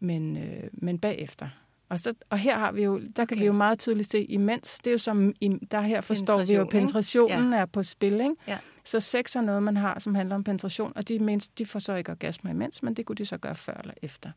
men, 0.00 0.36
øh, 0.36 0.62
men 0.72 0.98
bagefter. 0.98 1.48
Og, 1.88 2.00
så, 2.00 2.14
og 2.30 2.38
her 2.38 2.58
har 2.58 2.72
vi 2.72 2.82
jo, 2.82 2.98
der 2.98 3.24
kan 3.24 3.36
Okay. 3.36 3.36
vi 3.38 3.46
jo 3.46 3.52
meget 3.52 3.78
tydeligt 3.78 4.10
se 4.10 4.24
imens. 4.24 4.78
Det 4.78 4.86
er 4.86 4.92
jo 4.92 4.98
som, 4.98 5.32
der 5.70 5.80
her 5.80 6.00
forstår 6.00 6.44
vi 6.44 6.54
jo, 6.54 6.60
at 6.62 6.68
penetrationen 6.68 7.52
ja. 7.52 7.58
er 7.58 7.66
på 7.66 7.82
spil. 7.82 8.12
Ikke? 8.12 8.34
Ja. 8.48 8.58
Så 8.84 9.00
sex 9.00 9.36
er 9.36 9.40
noget, 9.40 9.62
man 9.62 9.76
har, 9.76 9.98
som 9.98 10.14
handler 10.14 10.34
om 10.34 10.44
penetration, 10.44 10.92
og 10.96 11.08
de, 11.08 11.18
mens, 11.18 11.48
de 11.48 11.66
får 11.66 11.78
så 11.78 11.94
ikke 11.94 12.10
orgasme 12.10 12.50
imens, 12.50 12.82
men 12.82 12.94
det 12.94 13.06
kunne 13.06 13.16
de 13.16 13.24
så 13.26 13.38
gøre 13.38 13.54
før 13.54 13.74
eller 13.80 13.94
efter. 14.02 14.30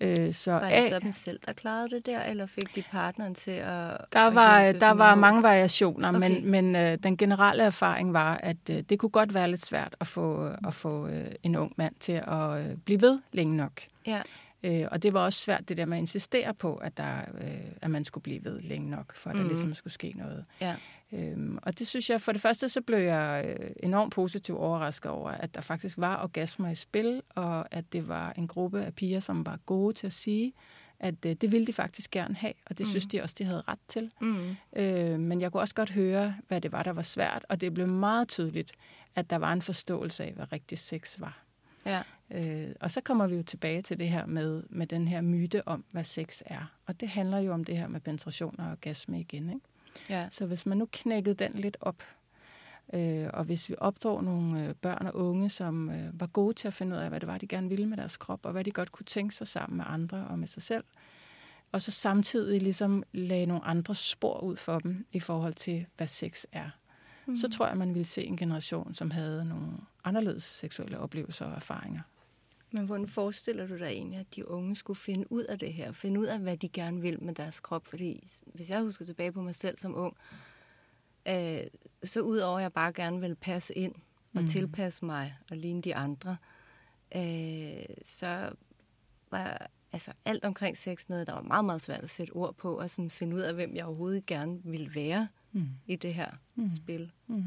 Øh, 0.00 0.32
så 0.34 0.52
Var 0.52 0.60
det 0.60 0.72
A- 0.76 0.88
så 0.88 0.98
dem 0.98 1.12
selv, 1.12 1.40
der 1.46 1.52
klarede 1.52 1.90
det 1.90 2.06
der, 2.06 2.22
eller 2.22 2.46
fik 2.46 2.74
de 2.74 2.82
partneren 2.90 3.34
til 3.34 3.50
at... 3.50 3.96
der 4.12 4.30
var, 4.30 4.72
der 4.72 4.90
var 4.90 5.14
mange 5.14 5.42
variationer, 5.42 6.08
Okay. 6.08 6.18
men, 6.18 6.50
men 6.50 6.76
øh, 6.76 6.98
den 7.02 7.16
generelle 7.16 7.62
erfaring 7.62 8.12
var, 8.12 8.36
at 8.36 8.56
øh, 8.70 8.76
det 8.88 8.98
kunne 8.98 9.10
godt 9.10 9.34
være 9.34 9.48
lidt 9.50 9.64
svært 9.66 9.96
at 10.00 10.06
få, 10.06 10.50
at 10.66 10.74
få 10.74 11.08
øh, 11.08 11.26
en 11.42 11.56
ung 11.56 11.72
mand 11.76 11.94
til 12.00 12.12
at 12.26 12.58
øh, 12.58 12.76
blive 12.84 13.00
ved 13.02 13.18
længe 13.32 13.56
nok. 13.56 13.82
Ja. 14.06 14.22
Øh, 14.62 14.86
og 14.90 15.02
det 15.02 15.12
var 15.12 15.20
også 15.20 15.40
svært 15.42 15.68
det 15.68 15.76
der 15.76 15.84
med 15.86 15.96
at 15.96 16.00
insistere 16.00 16.54
på, 16.54 16.74
at, 16.74 16.96
der, 16.96 17.16
øh, 17.40 17.50
at 17.82 17.90
man 17.90 18.04
skulle 18.04 18.22
blive 18.22 18.44
ved 18.44 18.60
længe 18.60 18.90
nok, 18.90 19.16
for 19.16 19.30
at 19.30 19.36
mm. 19.36 19.42
der 19.42 19.48
ligesom 19.48 19.74
skulle 19.74 19.94
ske 19.94 20.12
noget. 20.16 20.44
Ja. 20.60 20.74
Øhm, 21.12 21.58
og 21.62 21.78
det 21.78 21.86
synes 21.86 22.10
jeg, 22.10 22.20
for 22.20 22.32
det 22.32 22.40
første 22.40 22.68
så 22.68 22.80
blev 22.80 22.98
jeg 22.98 23.56
øh, 23.60 23.70
enormt 23.82 24.12
positivt 24.12 24.58
overrasket 24.58 25.10
over, 25.10 25.30
at 25.30 25.54
der 25.54 25.60
faktisk 25.60 25.98
var 25.98 26.22
orgasmer 26.22 26.70
i 26.70 26.74
spil, 26.74 27.22
og 27.34 27.74
at 27.74 27.92
det 27.92 28.08
var 28.08 28.32
en 28.32 28.48
gruppe 28.48 28.84
af 28.84 28.94
piger, 28.94 29.20
som 29.20 29.46
var 29.46 29.58
gode 29.66 29.94
til 29.94 30.06
at 30.06 30.12
sige, 30.12 30.52
at 31.00 31.26
øh, 31.26 31.36
det 31.40 31.52
ville 31.52 31.66
de 31.66 31.72
faktisk 31.72 32.10
gerne 32.10 32.34
have, 32.34 32.52
og 32.66 32.78
det 32.78 32.86
mm. 32.86 32.90
synes 32.90 33.06
de 33.06 33.22
også, 33.22 33.34
de 33.38 33.44
havde 33.44 33.62
ret 33.68 33.78
til. 33.88 34.10
Mm. 34.20 34.56
Øh, 34.76 35.20
men 35.20 35.40
jeg 35.40 35.52
kunne 35.52 35.60
også 35.60 35.74
godt 35.74 35.90
høre, 35.90 36.34
hvad 36.48 36.60
det 36.60 36.72
var, 36.72 36.82
der 36.82 36.92
var 36.92 37.02
svært, 37.02 37.46
og 37.48 37.60
det 37.60 37.74
blev 37.74 37.88
meget 37.88 38.28
tydeligt, 38.28 38.72
at 39.14 39.30
der 39.30 39.36
var 39.36 39.52
en 39.52 39.62
forståelse 39.62 40.24
af, 40.24 40.32
hvad 40.32 40.52
rigtig 40.52 40.78
sex 40.78 41.20
var. 41.20 41.42
Ja. 41.86 42.02
Øh, 42.30 42.74
og 42.80 42.90
så 42.90 43.00
kommer 43.00 43.26
vi 43.26 43.36
jo 43.36 43.42
tilbage 43.42 43.82
til 43.82 43.98
det 43.98 44.08
her 44.08 44.26
med, 44.26 44.62
med 44.68 44.86
den 44.86 45.08
her 45.08 45.20
myte 45.20 45.68
om, 45.68 45.84
hvad 45.90 46.04
sex 46.04 46.42
er. 46.46 46.72
Og 46.86 47.00
det 47.00 47.08
handler 47.08 47.38
jo 47.38 47.52
om 47.52 47.64
det 47.64 47.76
her 47.76 47.88
med 47.88 48.00
penetration 48.00 48.60
og 48.60 48.70
orgasme 48.70 49.20
igen. 49.20 49.48
Ikke? 49.48 49.60
Ja. 50.08 50.28
Så 50.30 50.46
hvis 50.46 50.66
man 50.66 50.78
nu 50.78 50.88
knækkede 50.92 51.34
den 51.34 51.52
lidt 51.52 51.76
op, 51.80 52.02
øh, 52.94 53.26
og 53.32 53.44
hvis 53.44 53.68
vi 53.68 53.74
opdrog 53.78 54.24
nogle 54.24 54.64
øh, 54.64 54.74
børn 54.74 55.06
og 55.06 55.14
unge, 55.14 55.48
som 55.48 55.90
øh, 55.90 56.20
var 56.20 56.26
gode 56.26 56.54
til 56.54 56.68
at 56.68 56.74
finde 56.74 56.96
ud 56.96 57.00
af, 57.00 57.08
hvad 57.08 57.20
det 57.20 57.26
var, 57.26 57.38
de 57.38 57.46
gerne 57.46 57.68
ville 57.68 57.86
med 57.86 57.96
deres 57.96 58.16
krop, 58.16 58.46
og 58.46 58.52
hvad 58.52 58.64
de 58.64 58.70
godt 58.70 58.92
kunne 58.92 59.06
tænke 59.06 59.34
sig 59.34 59.46
sammen 59.46 59.76
med 59.76 59.84
andre 59.88 60.26
og 60.30 60.38
med 60.38 60.48
sig 60.48 60.62
selv, 60.62 60.84
og 61.72 61.82
så 61.82 61.90
samtidig 61.90 62.62
ligesom 62.62 63.02
lagde 63.12 63.46
nogle 63.46 63.64
andre 63.64 63.94
spor 63.94 64.40
ud 64.40 64.56
for 64.56 64.78
dem 64.78 65.06
i 65.12 65.20
forhold 65.20 65.54
til, 65.54 65.86
hvad 65.96 66.06
sex 66.06 66.44
er. 66.52 66.70
Mm. 67.26 67.36
Så 67.36 67.48
tror 67.48 67.66
jeg, 67.66 67.76
man 67.76 67.94
ville 67.94 68.04
se 68.04 68.24
en 68.24 68.36
generation, 68.36 68.94
som 68.94 69.10
havde 69.10 69.44
nogle 69.44 69.66
anderledes 70.04 70.42
seksuelle 70.44 70.98
oplevelser 70.98 71.46
og 71.46 71.56
erfaringer. 71.56 72.00
Men 72.76 72.86
hvordan 72.86 73.06
forestiller 73.06 73.66
du 73.66 73.78
dig 73.78 73.86
egentlig, 73.86 74.18
at 74.18 74.36
de 74.36 74.48
unge 74.48 74.76
skulle 74.76 74.98
finde 74.98 75.32
ud 75.32 75.44
af 75.44 75.58
det 75.58 75.72
her? 75.72 75.92
Finde 75.92 76.20
ud 76.20 76.26
af, 76.26 76.38
hvad 76.38 76.56
de 76.56 76.68
gerne 76.68 77.00
vil 77.00 77.22
med 77.22 77.34
deres 77.34 77.60
krop? 77.60 77.86
Fordi 77.86 78.26
hvis 78.54 78.70
jeg 78.70 78.80
husker 78.80 79.04
tilbage 79.04 79.32
på 79.32 79.42
mig 79.42 79.54
selv 79.54 79.78
som 79.78 79.96
ung, 79.96 80.16
øh, 81.28 81.60
så 82.04 82.20
udover 82.20 82.56
at 82.58 82.62
jeg 82.62 82.72
bare 82.72 82.92
gerne 82.92 83.20
vil 83.20 83.34
passe 83.34 83.74
ind 83.74 83.94
og 84.34 84.40
mm. 84.40 84.46
tilpasse 84.46 85.04
mig 85.04 85.36
og 85.50 85.56
ligne 85.56 85.82
de 85.82 85.94
andre, 85.94 86.36
øh, 87.16 87.84
så 88.02 88.52
var 89.30 89.70
altså 89.92 90.12
alt 90.24 90.44
omkring 90.44 90.76
sex 90.76 91.08
noget, 91.08 91.26
der 91.26 91.32
var 91.32 91.42
meget, 91.42 91.64
meget 91.64 91.82
svært 91.82 92.02
at 92.02 92.10
sætte 92.10 92.32
ord 92.32 92.54
på 92.54 92.78
og 92.78 92.90
sådan 92.90 93.10
finde 93.10 93.36
ud 93.36 93.40
af, 93.40 93.54
hvem 93.54 93.74
jeg 93.74 93.84
overhovedet 93.84 94.26
gerne 94.26 94.60
ville 94.64 94.94
være 94.94 95.28
mm. 95.56 95.68
i 95.86 95.96
det 95.96 96.14
her 96.14 96.30
mm. 96.54 96.70
spil. 96.70 97.10
Mm. 97.26 97.44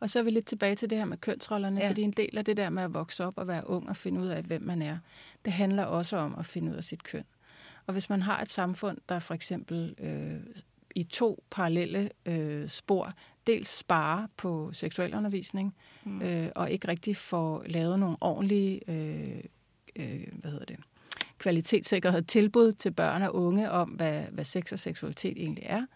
Og 0.00 0.10
så 0.10 0.18
er 0.18 0.22
vi 0.22 0.30
lidt 0.30 0.46
tilbage 0.46 0.76
til 0.76 0.90
det 0.90 0.98
her 0.98 1.04
med 1.04 1.16
kønsrollerne, 1.16 1.80
ja. 1.80 1.88
fordi 1.88 2.02
en 2.02 2.10
del 2.10 2.38
af 2.38 2.44
det 2.44 2.56
der 2.56 2.70
med 2.70 2.82
at 2.82 2.94
vokse 2.94 3.24
op 3.24 3.38
og 3.38 3.48
være 3.48 3.70
ung 3.70 3.88
og 3.88 3.96
finde 3.96 4.20
ud 4.20 4.26
af, 4.26 4.42
hvem 4.42 4.62
man 4.62 4.82
er, 4.82 4.98
det 5.44 5.52
handler 5.52 5.84
også 5.84 6.16
om 6.16 6.34
at 6.38 6.46
finde 6.46 6.72
ud 6.72 6.76
af 6.76 6.84
sit 6.84 7.02
køn. 7.02 7.24
Og 7.86 7.92
hvis 7.92 8.10
man 8.10 8.22
har 8.22 8.42
et 8.42 8.50
samfund, 8.50 8.98
der 9.08 9.18
for 9.18 9.34
eksempel 9.34 9.94
øh, 9.98 10.40
i 10.94 11.02
to 11.02 11.44
parallelle 11.50 12.10
øh, 12.26 12.68
spor, 12.68 13.12
dels 13.46 13.78
sparer 13.78 14.26
på 14.36 14.70
seksualundervisning, 14.72 15.74
mm. 16.04 16.22
øh, 16.22 16.48
og 16.54 16.70
ikke 16.70 16.88
rigtig 16.88 17.16
får 17.16 17.64
lavet 17.66 17.98
nogle 17.98 18.16
ordentlige 18.20 18.90
øh, 18.90 19.44
øh, 19.96 20.28
hvad 20.32 20.50
hedder 20.50 20.64
det, 20.64 20.76
kvalitetssikkerhed 21.38 22.22
tilbud 22.22 22.72
til 22.72 22.90
børn 22.90 23.22
og 23.22 23.34
unge 23.34 23.70
om, 23.70 23.88
hvad, 23.88 24.22
hvad 24.22 24.44
sex 24.44 24.72
og 24.72 24.78
seksualitet 24.78 25.36
egentlig 25.36 25.64
er, 25.66 25.86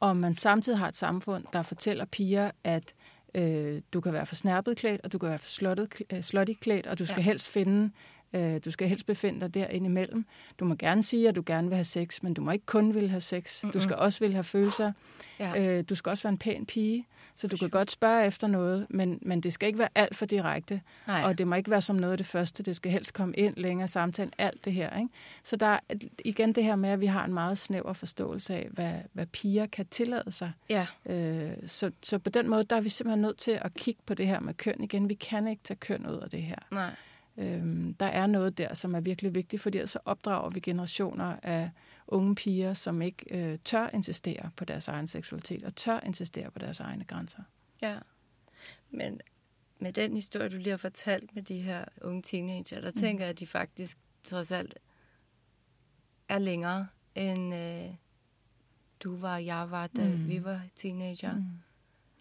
og 0.00 0.16
man 0.16 0.34
samtidig 0.34 0.78
har 0.78 0.88
et 0.88 0.96
samfund, 0.96 1.44
der 1.52 1.62
fortæller 1.62 2.04
piger, 2.04 2.50
at 2.64 2.94
øh, 3.34 3.82
du 3.92 4.00
kan 4.00 4.12
være 4.12 4.26
for 4.26 4.34
snærpet 4.34 4.76
klædt, 4.76 5.00
og 5.04 5.12
du 5.12 5.18
kan 5.18 5.28
være 5.28 5.38
for 5.38 5.48
slottet, 5.48 6.02
øh, 6.12 6.56
klædt, 6.60 6.86
og 6.86 6.98
du 6.98 7.06
skal 7.06 7.16
ja. 7.16 7.22
helst 7.22 7.48
finde 7.48 7.90
Øh, 8.32 8.60
du 8.64 8.70
skal 8.70 8.88
helst 8.88 9.06
befinde 9.06 9.40
dig 9.40 9.54
derinde 9.54 9.86
imellem. 9.86 10.24
Du 10.60 10.64
må 10.64 10.74
gerne 10.74 11.02
sige, 11.02 11.28
at 11.28 11.36
du 11.36 11.42
gerne 11.46 11.68
vil 11.68 11.76
have 11.76 11.84
sex, 11.84 12.22
men 12.22 12.34
du 12.34 12.42
må 12.42 12.50
ikke 12.50 12.66
kun 12.66 12.94
vil 12.94 13.10
have 13.10 13.20
sex. 13.20 13.62
Mm-hmm. 13.62 13.72
Du 13.72 13.80
skal 13.80 13.96
også 13.96 14.20
vil 14.20 14.32
have 14.32 14.44
følelser. 14.44 14.92
Ja. 15.38 15.78
Øh, 15.78 15.84
du 15.88 15.94
skal 15.94 16.10
også 16.10 16.22
være 16.22 16.32
en 16.32 16.38
pæn 16.38 16.66
pige, 16.66 17.06
så 17.38 17.46
du 17.46 17.56
kan 17.56 17.70
godt 17.70 17.90
spørge 17.90 18.26
efter 18.26 18.46
noget, 18.46 18.86
men, 18.90 19.18
men 19.22 19.40
det 19.40 19.52
skal 19.52 19.66
ikke 19.66 19.78
være 19.78 19.88
alt 19.94 20.16
for 20.16 20.26
direkte. 20.26 20.80
Nej. 21.06 21.22
Og 21.24 21.38
det 21.38 21.46
må 21.46 21.54
ikke 21.54 21.70
være 21.70 21.82
som 21.82 21.96
noget 21.96 22.12
af 22.12 22.18
det 22.18 22.26
første. 22.26 22.62
Det 22.62 22.76
skal 22.76 22.92
helst 22.92 23.14
komme 23.14 23.34
ind 23.34 23.56
længere 23.56 23.88
samtalen, 23.88 24.32
alt 24.38 24.64
det 24.64 24.72
her. 24.72 24.96
Ikke? 24.96 25.08
Så 25.44 25.56
der 25.56 25.66
er 25.66 25.78
igen 26.24 26.52
det 26.52 26.64
her 26.64 26.76
med, 26.76 26.90
at 26.90 27.00
vi 27.00 27.06
har 27.06 27.24
en 27.24 27.34
meget 27.34 27.58
snæver 27.58 27.92
forståelse 27.92 28.54
af, 28.54 28.68
hvad, 28.70 28.92
hvad 29.12 29.26
piger 29.26 29.66
kan 29.66 29.86
tillade 29.86 30.32
sig. 30.32 30.52
Ja. 30.68 30.86
Øh, 31.06 31.50
så, 31.66 31.90
så 32.02 32.18
på 32.18 32.30
den 32.30 32.48
måde, 32.48 32.64
der 32.64 32.76
er 32.76 32.80
vi 32.80 32.88
simpelthen 32.88 33.22
nødt 33.22 33.38
til 33.38 33.58
at 33.62 33.74
kigge 33.74 34.00
på 34.06 34.14
det 34.14 34.26
her 34.26 34.40
med 34.40 34.54
køn 34.54 34.82
igen. 34.82 35.08
Vi 35.08 35.14
kan 35.14 35.46
ikke 35.46 35.62
tage 35.62 35.78
køn 35.78 36.06
ud 36.06 36.16
af 36.16 36.30
det 36.30 36.42
her. 36.42 36.58
Nej. 36.70 36.90
Øhm, 37.38 37.94
der 37.94 38.06
er 38.06 38.26
noget 38.26 38.58
der, 38.58 38.74
som 38.74 38.94
er 38.94 39.00
virkelig 39.00 39.34
vigtigt, 39.34 39.62
fordi 39.62 39.86
så 39.86 39.98
opdrager 40.04 40.50
vi 40.50 40.60
generationer 40.60 41.36
af 41.42 41.70
unge 42.06 42.34
piger, 42.34 42.74
som 42.74 43.02
ikke 43.02 43.24
øh, 43.30 43.58
tør 43.64 43.90
insistere 43.94 44.50
på 44.56 44.64
deres 44.64 44.88
egen 44.88 45.06
seksualitet 45.06 45.64
og 45.64 45.76
tør 45.76 46.00
insistere 46.00 46.50
på 46.50 46.58
deres 46.58 46.80
egne 46.80 47.04
grænser. 47.04 47.42
Ja, 47.82 47.98
men 48.90 49.20
med 49.78 49.92
den 49.92 50.14
historie, 50.14 50.48
du 50.48 50.56
lige 50.56 50.70
har 50.70 50.76
fortalt 50.76 51.34
med 51.34 51.42
de 51.42 51.60
her 51.60 51.84
unge 52.02 52.22
teenager, 52.22 52.80
der 52.80 52.90
mm. 52.90 53.00
tænker 53.00 53.24
jeg, 53.24 53.30
at 53.30 53.40
de 53.40 53.46
faktisk 53.46 53.98
trods 54.24 54.52
alt 54.52 54.78
er 56.28 56.38
længere, 56.38 56.86
end 57.14 57.54
øh, 57.54 57.94
du 59.00 59.16
var 59.16 59.38
jeg 59.38 59.70
var, 59.70 59.86
da 59.86 60.08
mm. 60.08 60.28
vi 60.28 60.44
var 60.44 60.62
teenager. 60.76 61.36
Mm. 61.36 61.44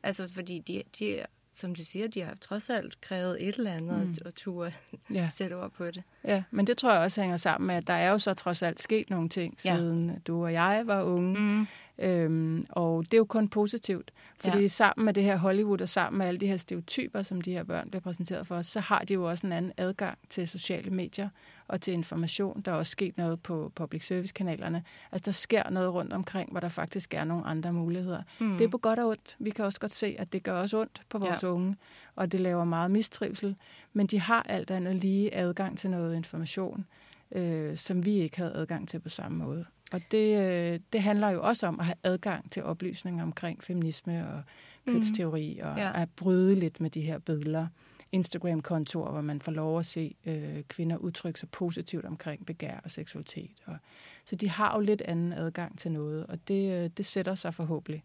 Altså, 0.03 0.33
fordi 0.33 0.59
de, 0.59 0.83
de 0.99 1.25
som 1.57 1.75
du 1.75 1.85
siger, 1.85 2.07
de 2.07 2.21
har 2.21 2.35
trods 2.41 2.69
alt 2.69 3.01
krævet 3.01 3.47
et 3.47 3.55
eller 3.55 3.71
andet 3.71 4.07
mm. 4.07 4.15
og 4.25 4.33
turde 4.33 4.73
ja. 5.13 5.29
sætte 5.35 5.53
ord 5.53 5.71
på 5.71 5.85
det. 5.85 6.03
Ja, 6.23 6.43
men 6.51 6.67
det 6.67 6.77
tror 6.77 6.93
jeg 6.93 7.01
også 7.01 7.21
hænger 7.21 7.37
sammen 7.37 7.67
med, 7.67 7.75
at 7.75 7.87
der 7.87 7.93
er 7.93 8.11
jo 8.11 8.17
så 8.17 8.33
trods 8.33 8.63
alt 8.63 8.81
sket 8.81 9.09
nogle 9.09 9.29
ting, 9.29 9.61
siden 9.61 10.09
ja. 10.09 10.15
du 10.27 10.43
og 10.43 10.53
jeg 10.53 10.83
var 10.85 11.03
unge. 11.03 11.39
Mm. 11.39 11.67
Øhm, 11.99 12.65
og 12.69 13.05
det 13.05 13.13
er 13.13 13.17
jo 13.17 13.25
kun 13.25 13.47
positivt, 13.47 14.11
fordi 14.39 14.59
ja. 14.59 14.67
sammen 14.67 15.05
med 15.05 15.13
det 15.13 15.23
her 15.23 15.37
Hollywood 15.37 15.81
og 15.81 15.89
sammen 15.89 16.17
med 16.17 16.25
alle 16.25 16.39
de 16.39 16.47
her 16.47 16.57
stereotyper, 16.57 17.23
som 17.23 17.41
de 17.41 17.51
her 17.51 17.63
børn 17.63 17.89
bliver 17.89 18.01
præsenteret 18.01 18.47
for 18.47 18.61
så 18.61 18.79
har 18.79 18.99
de 18.99 19.13
jo 19.13 19.29
også 19.29 19.47
en 19.47 19.53
anden 19.53 19.71
adgang 19.77 20.17
til 20.29 20.47
sociale 20.47 20.91
medier 20.91 21.29
og 21.67 21.81
til 21.81 21.93
information. 21.93 22.61
Der 22.61 22.71
er 22.71 22.75
også 22.75 22.91
sket 22.91 23.17
noget 23.17 23.41
på 23.41 23.71
public 23.75 24.07
service 24.07 24.33
kanalerne. 24.33 24.83
Altså 25.11 25.25
der 25.25 25.31
sker 25.31 25.69
noget 25.69 25.93
rundt 25.93 26.13
omkring, 26.13 26.51
hvor 26.51 26.59
der 26.59 26.69
faktisk 26.69 27.13
er 27.13 27.23
nogle 27.23 27.45
andre 27.45 27.73
muligheder. 27.73 28.21
Mm. 28.39 28.57
Det 28.57 28.63
er 28.63 28.69
på 28.69 28.77
godt 28.77 28.99
og 28.99 29.07
ondt. 29.07 29.35
Vi 29.39 29.49
kan 29.49 29.65
også 29.65 29.79
godt 29.79 29.91
se, 29.91 30.15
at 30.19 30.33
det 30.33 30.43
gør 30.43 30.61
også 30.61 30.79
ondt 30.79 31.01
på 31.09 31.17
vores 31.17 31.43
ja. 31.43 31.47
unge, 31.47 31.75
og 32.15 32.31
det 32.31 32.39
laver 32.39 32.63
meget 32.63 32.91
mistrivsel. 32.91 33.55
Men 33.93 34.07
de 34.07 34.19
har 34.19 34.43
alt 34.43 34.71
andet 34.71 34.95
lige 34.95 35.35
adgang 35.35 35.77
til 35.77 35.89
noget 35.89 36.15
information, 36.15 36.85
øh, 37.31 37.77
som 37.77 38.05
vi 38.05 38.11
ikke 38.11 38.37
havde 38.37 38.53
adgang 38.55 38.89
til 38.89 38.99
på 38.99 39.09
samme 39.09 39.37
måde. 39.37 39.65
Og 39.91 40.01
det, 40.11 40.37
øh, 40.37 40.79
det 40.93 41.01
handler 41.01 41.29
jo 41.29 41.43
også 41.43 41.67
om 41.67 41.79
at 41.79 41.85
have 41.85 41.95
adgang 42.03 42.51
til 42.51 42.63
oplysninger 42.63 43.23
omkring 43.23 43.63
feminisme 43.63 44.27
og 44.29 44.43
kønsteori, 44.87 45.59
mm. 45.61 45.69
og 45.69 45.77
ja. 45.77 46.01
at 46.01 46.09
bryde 46.15 46.55
lidt 46.55 46.81
med 46.81 46.89
de 46.89 47.01
her 47.01 47.17
billeder. 47.17 47.67
Instagram-kontorer, 48.11 49.11
hvor 49.11 49.21
man 49.21 49.41
får 49.41 49.51
lov 49.51 49.79
at 49.79 49.85
se 49.85 50.15
øh, 50.25 50.63
kvinder 50.63 50.97
udtrykke 50.97 51.39
sig 51.39 51.49
positivt 51.49 52.05
omkring 52.05 52.45
begær 52.45 52.79
og 52.83 52.91
seksualitet. 52.91 53.51
Og, 53.65 53.77
så 54.25 54.35
de 54.35 54.49
har 54.49 54.75
jo 54.75 54.81
lidt 54.81 55.01
anden 55.01 55.33
adgang 55.33 55.79
til 55.79 55.91
noget, 55.91 56.25
og 56.25 56.47
det, 56.47 56.71
øh, 56.71 56.89
det 56.97 57.05
sætter 57.05 57.35
sig 57.35 57.53
forhåbentlig. 57.53 58.03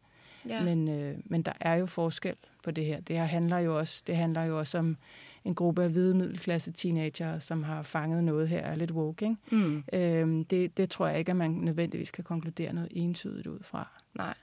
Ja. 0.49 0.65
Men, 0.65 0.89
øh, 0.89 1.19
men 1.25 1.43
der 1.43 1.53
er 1.61 1.75
jo 1.75 1.87
forskel 1.87 2.37
på 2.65 2.71
det 2.71 2.85
her. 2.85 3.01
Det 3.01 3.17
her 3.17 3.25
handler 3.25 3.59
jo 3.59 3.79
også, 3.79 4.03
det 4.07 4.17
handler 4.17 4.43
jo 4.43 4.59
også 4.59 4.79
om 4.79 4.97
en 5.45 5.55
gruppe 5.55 5.83
af 5.83 5.91
hvide 5.91 6.15
middelklasse 6.15 6.73
teenager, 6.73 7.39
som 7.39 7.63
har 7.63 7.83
fanget 7.83 8.25
noget 8.25 8.49
her 8.49 8.61
er 8.61 8.77
lidt 8.77 8.91
woke. 8.91 9.25
Ikke? 9.25 9.37
Mm. 9.51 9.85
Øhm, 9.93 10.45
det, 10.45 10.77
det 10.77 10.91
tror 10.91 11.07
jeg 11.07 11.19
ikke, 11.19 11.31
at 11.31 11.37
man 11.37 11.51
nødvendigvis 11.51 12.11
kan 12.11 12.25
konkludere 12.25 12.73
noget 12.73 12.93
entydigt 12.95 13.47
ud 13.47 13.59
fra. 13.63 13.89
Nej. 14.15 14.35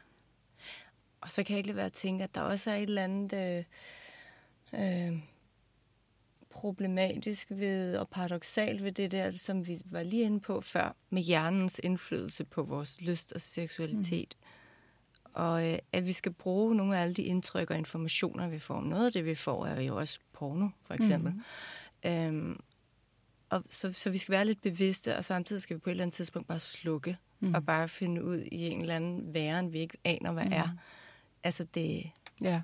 Og 1.22 1.32
så 1.32 1.44
kan 1.44 1.54
jeg 1.54 1.58
ikke 1.58 1.68
lade 1.68 1.78
være 1.78 1.86
at 1.86 1.94
tænke, 1.94 2.24
at 2.24 2.36
der 2.36 2.42
også 2.42 2.72
er 2.72 2.76
et 2.76 2.82
eller 2.82 3.04
andet 3.04 3.34
øh, 3.34 3.64
øh, 4.74 5.20
problematisk 6.50 7.48
ved 7.50 7.98
og 7.98 8.10
paradoxalt 8.10 8.84
ved 8.84 8.92
det 8.92 9.12
der, 9.12 9.32
som 9.32 9.68
vi 9.68 9.82
var 9.86 10.04
lige 10.04 10.24
inde 10.24 10.40
på 10.40 10.62
før, 10.62 10.96
med 11.10 11.22
hjernens 11.22 11.80
indflydelse 11.84 12.46
på 12.46 12.64
vores 12.64 13.02
lyst 13.02 13.34
og 13.34 13.42
seksualitet. 13.42 14.38
Mm. 14.40 14.46
Og 15.34 15.68
øh, 15.68 15.80
at 15.92 16.06
vi 16.06 16.14
skal 16.14 16.34
bruge 16.34 16.76
nogle 16.76 16.98
af 16.98 17.02
alle 17.02 17.14
de 17.14 17.22
indtryk 17.22 17.72
og 17.72 17.78
informationer, 17.78 18.48
vi 18.48 18.60
får. 18.60 18.82
Noget 18.82 19.06
af 19.06 19.12
det, 19.12 19.26
vi 19.26 19.36
får, 19.36 19.66
er 19.66 19.82
jo 19.82 19.98
også 19.98 20.20
porno, 20.34 20.70
for 20.84 20.94
eksempel. 20.94 21.34
Mm. 21.34 22.10
Øhm, 22.10 22.60
og 23.50 23.64
så, 23.70 23.94
så 23.94 24.10
vi 24.10 24.18
skal 24.18 24.32
være 24.32 24.46
lidt 24.46 24.62
bevidste, 24.62 25.18
og 25.18 25.26
samtidig 25.26 25.62
skal 25.62 25.76
vi 25.76 25.80
på 25.80 25.90
et 25.90 25.92
eller 25.92 26.04
andet 26.04 26.14
tidspunkt 26.14 26.48
bare 26.48 26.60
slukke, 26.60 27.18
mm. 27.40 27.54
og 27.54 27.66
bare 27.66 27.88
finde 27.88 28.24
ud 28.24 28.38
i 28.38 28.68
en 28.70 28.82
eller 28.82 28.96
anden 28.96 29.34
væren, 29.34 29.74
vi 29.74 29.80
ikke 29.80 29.98
aner, 30.04 30.32
hvad 30.32 30.46
mm. 30.46 30.54
er. 30.54 30.70
Altså 31.44 31.64
det... 31.64 32.12
Ja, 32.44 32.62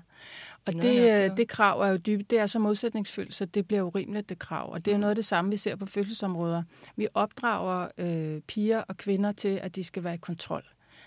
og 0.66 0.72
det, 0.72 0.82
det, 0.82 1.24
øh, 1.30 1.36
det 1.36 1.48
krav 1.48 1.80
er 1.80 1.88
jo 1.88 1.96
dybt, 1.96 2.30
det 2.30 2.38
er 2.38 2.46
så 2.46 2.58
modsætningsfyldt, 2.58 3.34
så 3.34 3.44
det 3.44 3.66
bliver 3.66 3.82
urimeligt, 3.82 4.28
det 4.28 4.38
krav. 4.38 4.72
Og 4.72 4.84
det 4.84 4.90
er 4.90 4.96
mm. 4.96 5.00
noget 5.00 5.10
af 5.10 5.16
det 5.16 5.24
samme, 5.24 5.50
vi 5.50 5.56
ser 5.56 5.76
på 5.76 5.86
fødselsområder. 5.86 6.62
Vi 6.96 7.08
opdrager 7.14 7.88
øh, 7.98 8.40
piger 8.40 8.82
og 8.82 8.96
kvinder 8.96 9.32
til, 9.32 9.60
at 9.62 9.76
de 9.76 9.84
skal 9.84 10.04
være 10.04 10.14
i 10.14 10.18
kontrol. 10.18 10.62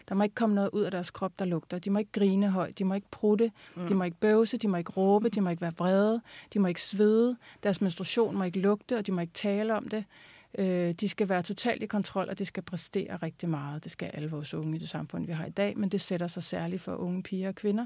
Der 0.10 0.15
må 0.15 0.23
ikke 0.23 0.36
komme 0.36 0.55
noget 0.55 0.69
ud 0.73 0.82
af 0.82 0.91
deres 0.91 1.12
krop, 1.12 1.32
der 1.39 1.45
lugter. 1.45 1.79
De 1.79 1.89
må 1.89 1.99
ikke 1.99 2.12
grine 2.12 2.49
højt, 2.49 2.79
de 2.79 2.84
må 2.84 2.93
ikke 2.93 3.08
prutte, 3.12 3.51
mm. 3.75 3.88
de 3.88 3.95
må 3.95 4.03
ikke 4.03 4.17
bøvse, 4.17 4.58
de 4.58 4.67
må 4.67 4.77
ikke 4.77 4.91
råbe, 4.91 5.29
de 5.29 5.41
må 5.41 5.49
ikke 5.49 5.62
være 5.62 5.73
vrede, 5.77 6.21
de 6.53 6.60
må 6.60 6.67
ikke 6.67 6.82
svede, 6.82 7.38
deres 7.63 7.82
menstruation 7.82 8.38
må 8.38 8.43
ikke 8.43 8.60
lugte, 8.60 8.97
og 8.97 9.08
de 9.08 9.12
må 9.12 9.21
ikke 9.21 9.34
tale 9.34 9.75
om 9.75 9.88
det. 9.88 10.05
Øh, 10.57 10.91
de 10.91 11.09
skal 11.09 11.29
være 11.29 11.43
totalt 11.43 11.83
i 11.83 11.85
kontrol, 11.85 12.29
og 12.29 12.39
de 12.39 12.45
skal 12.45 12.63
præstere 12.63 13.15
rigtig 13.15 13.49
meget. 13.49 13.83
Det 13.83 13.91
skal 13.91 14.12
alle 14.13 14.29
vores 14.29 14.53
unge 14.53 14.75
i 14.75 14.79
det 14.79 14.89
samfund, 14.89 15.25
vi 15.25 15.31
har 15.31 15.45
i 15.45 15.49
dag, 15.49 15.77
men 15.77 15.89
det 15.89 16.01
sætter 16.01 16.27
sig 16.27 16.43
særligt 16.43 16.81
for 16.81 16.95
unge 16.95 17.23
piger 17.23 17.47
og 17.47 17.55
kvinder. 17.55 17.85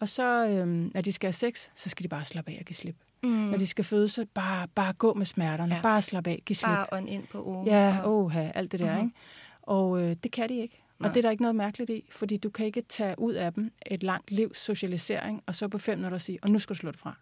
Og 0.00 0.08
så, 0.08 0.46
øh, 0.46 0.66
når 0.66 1.00
de 1.00 1.12
skal 1.12 1.26
have 1.26 1.32
sex, 1.32 1.68
så 1.74 1.88
skal 1.88 2.04
de 2.04 2.08
bare 2.08 2.24
slappe 2.24 2.50
af 2.50 2.56
og 2.60 2.64
give 2.64 2.74
slip. 2.74 2.96
Mm. 3.22 3.28
Når 3.28 3.58
de 3.58 3.66
skal 3.66 3.84
føde, 3.84 4.08
så 4.08 4.26
bare, 4.34 4.68
bare 4.68 4.92
gå 4.92 5.14
med 5.14 5.26
smerterne. 5.26 5.74
Ja. 5.74 5.80
Bare 5.82 6.02
slappe 6.02 6.30
af, 6.30 6.42
give 6.46 6.56
slip. 6.56 6.68
Bare 6.68 6.86
ånd 6.92 7.08
ind 7.08 7.26
på 7.26 7.44
ugen. 7.44 7.66
Ja, 7.66 8.00
oha, 8.04 8.50
alt 8.54 8.72
det 8.72 8.80
der, 8.80 8.92
mm-hmm. 8.92 9.06
ikke? 9.06 9.18
Og 9.62 10.02
øh, 10.02 10.16
det 10.22 10.32
kan 10.32 10.48
de 10.48 10.56
ikke. 10.56 10.82
Nej. 10.98 11.08
Og 11.08 11.14
det 11.14 11.20
er 11.20 11.22
der 11.22 11.30
ikke 11.30 11.42
noget 11.42 11.56
mærkeligt 11.56 11.90
i, 11.90 12.04
fordi 12.10 12.36
du 12.36 12.50
kan 12.50 12.66
ikke 12.66 12.80
tage 12.80 13.18
ud 13.18 13.32
af 13.32 13.52
dem 13.52 13.72
et 13.86 14.02
langt 14.02 14.30
livs 14.30 14.58
socialisering, 14.58 15.42
og 15.46 15.54
så 15.54 15.68
på 15.68 15.78
fem 15.78 15.98
minutter 15.98 16.18
sige, 16.18 16.38
og 16.42 16.50
nu 16.50 16.58
skal 16.58 16.74
du 16.74 16.78
slå 16.78 16.90
det 16.90 17.00
fra. 17.00 17.16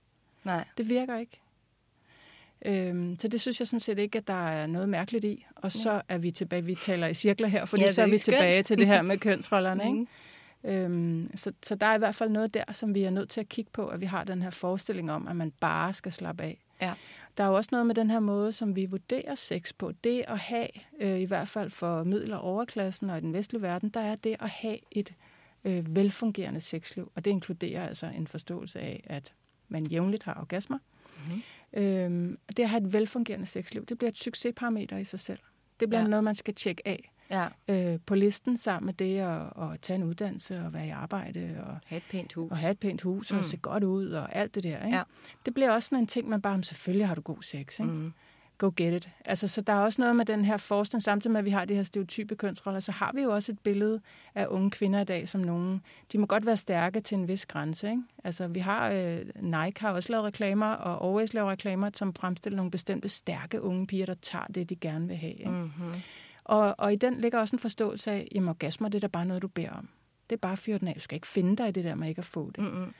Nej. 0.44 0.64
Det 0.79 0.88
virker 0.88 1.16
ikke. 1.16 1.40
Øhm, 2.66 3.18
så 3.18 3.29
det 3.29 3.40
synes 3.40 3.61
jeg 3.61 3.66
sådan 3.66 3.81
set 3.81 3.99
ikke, 3.99 4.18
at 4.18 4.27
der 4.27 4.49
er 4.49 4.66
noget 4.66 4.88
mærkeligt 4.88 5.25
i. 5.25 5.46
Og 5.57 5.73
så 5.73 6.03
er 6.09 6.18
vi 6.18 6.31
tilbage, 6.31 6.64
vi 6.64 6.75
taler 6.75 7.07
i 7.07 7.14
cirkler 7.14 7.49
her, 7.49 7.64
fordi 7.64 7.83
ja, 7.83 7.92
så 7.92 8.03
er 8.03 8.07
vi 8.07 8.18
skønt. 8.18 8.37
tilbage 8.37 8.62
til 8.62 8.79
det 8.79 8.87
her 8.87 9.03
med 9.03 9.18
kønsrollerne. 9.29 9.85
Ikke? 9.85 9.99
Mm. 9.99 10.07
Øhm, 10.70 11.31
så, 11.35 11.53
så 11.62 11.75
der 11.75 11.87
er 11.87 11.94
i 11.94 11.99
hvert 11.99 12.14
fald 12.14 12.31
noget 12.31 12.55
der, 12.55 12.64
som 12.73 12.94
vi 12.94 13.03
er 13.03 13.11
nødt 13.11 13.29
til 13.29 13.40
at 13.40 13.49
kigge 13.49 13.70
på, 13.73 13.87
at 13.87 14.01
vi 14.01 14.07
har 14.07 14.25
den 14.25 14.42
her 14.42 14.51
forestilling 14.51 15.12
om, 15.12 15.29
at 15.29 15.37
man 15.37 15.53
bare 15.61 15.92
skal 15.92 16.12
slappe 16.12 16.42
af. 16.42 16.59
Ja. 16.83 16.94
Der 17.38 17.44
er 17.44 17.49
jo 17.49 17.55
også 17.55 17.68
noget 17.73 17.87
med 17.87 17.94
den 17.94 18.11
her 18.11 18.20
måde, 18.20 18.53
som 18.53 18.77
vi 18.77 18.87
vurderer 18.87 19.35
sex 19.35 19.73
på. 19.79 19.92
Det 20.05 20.25
at 20.29 20.38
have, 20.38 20.68
øh, 21.01 21.20
i 21.20 21.25
hvert 21.25 21.49
fald 21.49 21.70
for 21.70 22.05
middel- 22.05 22.33
og 22.33 22.40
overklassen 22.40 23.11
og 23.11 23.18
i 23.18 23.20
den 23.20 23.33
vestlige 23.33 23.62
verden, 23.62 23.88
der 23.88 24.01
er 24.01 24.14
det 24.14 24.37
at 24.40 24.51
have 24.51 24.79
et 24.90 25.12
øh, 25.64 25.96
velfungerende 25.96 26.61
sexliv. 26.61 27.12
Og 27.14 27.25
det 27.25 27.31
inkluderer 27.31 27.88
altså 27.88 28.07
en 28.07 28.27
forståelse 28.27 28.81
af, 28.81 29.05
at 29.07 29.35
man 29.68 29.87
jævnligt 29.87 30.25
har 30.25 30.35
orgasmer. 30.40 30.79
Mm-hmm. 30.79 31.42
Øhm, 31.72 32.38
det 32.56 32.62
at 32.62 32.68
have 32.68 32.87
et 32.87 32.92
velfungerende 32.92 33.46
sexliv, 33.46 33.87
det 33.87 33.98
bliver 33.98 34.11
et 34.11 34.16
succesparameter 34.18 34.96
i 34.98 35.04
sig 35.04 35.20
selv. 35.20 35.38
Det 35.80 35.88
bliver 35.88 36.00
Ja. 36.02 36.06
noget, 36.06 36.24
man 36.24 36.35
skal 36.35 36.54
tjekke 36.54 36.83
af 36.88 37.12
Ja. 37.30 37.46
øh, 37.68 37.98
på 38.06 38.14
listen 38.14 38.56
sammen 38.56 38.87
med 38.87 38.94
det 38.94 39.18
at, 39.18 39.40
at 39.40 39.80
tage 39.83 39.94
en 39.94 40.02
uddannelse 40.02 40.61
og 40.61 40.74
være 40.74 40.87
i 40.87 40.90
arbejde 40.90 41.56
og, 41.66 41.76
Ha' 41.88 41.96
et 41.96 42.02
pænt 42.11 42.33
hus. 42.33 42.50
og 42.50 42.56
have 42.56 42.70
et 42.70 42.78
pænt 42.78 43.02
hus 43.02 43.30
og 43.30 43.37
Mm. 43.37 43.42
se 43.42 43.56
godt 43.56 43.85
ud 43.85 44.06
og 44.11 44.35
alt 44.37 44.54
det 44.54 44.62
der. 44.62 44.85
Ikke? 44.85 44.96
Ja. 44.96 45.02
Det 45.46 45.54
bliver 45.54 45.70
også 45.70 45.87
sådan 45.87 45.98
en 46.02 46.06
ting, 46.06 46.28
man 46.28 46.42
bare, 46.42 46.54
"Men 46.56 46.62
selvfølgelig 46.62 47.06
har 47.06 47.14
du 47.14 47.20
god 47.20 47.42
sex. 47.42 47.78
Ikke? 47.80 47.92
Mm. 47.92 48.12
Go 48.61 48.70
get 48.77 48.94
it. 48.94 49.09
Altså, 49.25 49.49
så 49.49 49.61
der 49.61 49.73
er 49.73 49.81
også 49.81 50.01
noget 50.01 50.16
med 50.16 50.25
den 50.25 50.44
her 50.44 50.57
forskning, 50.57 51.03
samtidig 51.03 51.33
med, 51.33 51.38
at 51.38 51.44
vi 51.44 51.51
har 51.51 51.64
de 51.64 51.75
her 51.75 51.83
stereotype 51.83 52.37
kønsroller, 52.37 52.81
så 52.81 52.92
har 52.92 53.12
vi 53.14 53.23
jo 53.23 53.35
også 53.35 53.53
et 53.53 53.59
billede 53.59 54.01
af 54.35 54.46
unge 54.46 54.70
kvinder 54.70 55.01
i 55.01 55.05
dag, 55.05 55.29
som 55.29 55.40
nogen, 55.40 55.83
de 56.12 56.18
må 56.18 56.27
godt 56.27 56.46
være 56.46 56.57
stærke 56.57 57.01
til 57.01 57.18
en 57.18 57.29
vis 57.29 57.46
grænse. 57.46 57.90
Ikke? 57.90 58.03
Altså, 58.25 58.49
vi 58.49 58.61
har, 58.61 58.90
øh, 58.90 59.18
Nike 59.40 59.81
har 59.81 59.92
også 59.92 60.12
lavet 60.12 60.25
reklamer, 60.25 60.66
og 60.66 61.09
Always 61.09 61.35
laver 61.35 61.51
reklamer, 61.51 61.90
som 61.94 62.14
fremstiller 62.14 62.57
nogle 62.57 62.70
bestemte 62.70 63.09
stærke 63.09 63.62
unge 63.62 63.87
piger, 63.87 64.07
der 64.07 64.14
tager 64.14 64.46
det, 64.46 64.70
de 64.70 64.77
gerne 64.77 65.09
vil 65.09 65.16
have. 65.16 65.33
Ikke? 65.33 65.51
Mm-hmm. 65.51 65.92
Og, 66.44 66.75
og 66.79 66.92
i 66.92 66.96
den 66.96 67.20
ligger 67.20 67.38
også 67.38 67.57
en 67.57 67.61
forståelse 67.61 68.11
af, 68.11 68.29
at 68.37 68.42
orgasmer, 68.42 68.88
det 68.88 68.99
er 68.99 69.01
da 69.01 69.07
bare 69.07 69.27
noget, 69.27 69.42
du 69.42 69.49
beder 69.49 69.70
om. 69.70 69.88
Det 70.31 70.37
er 70.37 70.40
bare 70.40 70.57
fyret 70.57 70.81
den 70.81 70.88
af. 70.88 70.94
Du 70.94 71.01
skal 71.01 71.16
ikke 71.16 71.27
finde 71.27 71.57
dig 71.57 71.68
i 71.68 71.73
det 71.73 71.85
der 71.85 71.94
med 71.94 72.09
ikke 72.09 72.18
at 72.18 72.25
få 72.25 72.51
det. 72.51 72.64
Mm-hmm. 72.64 72.94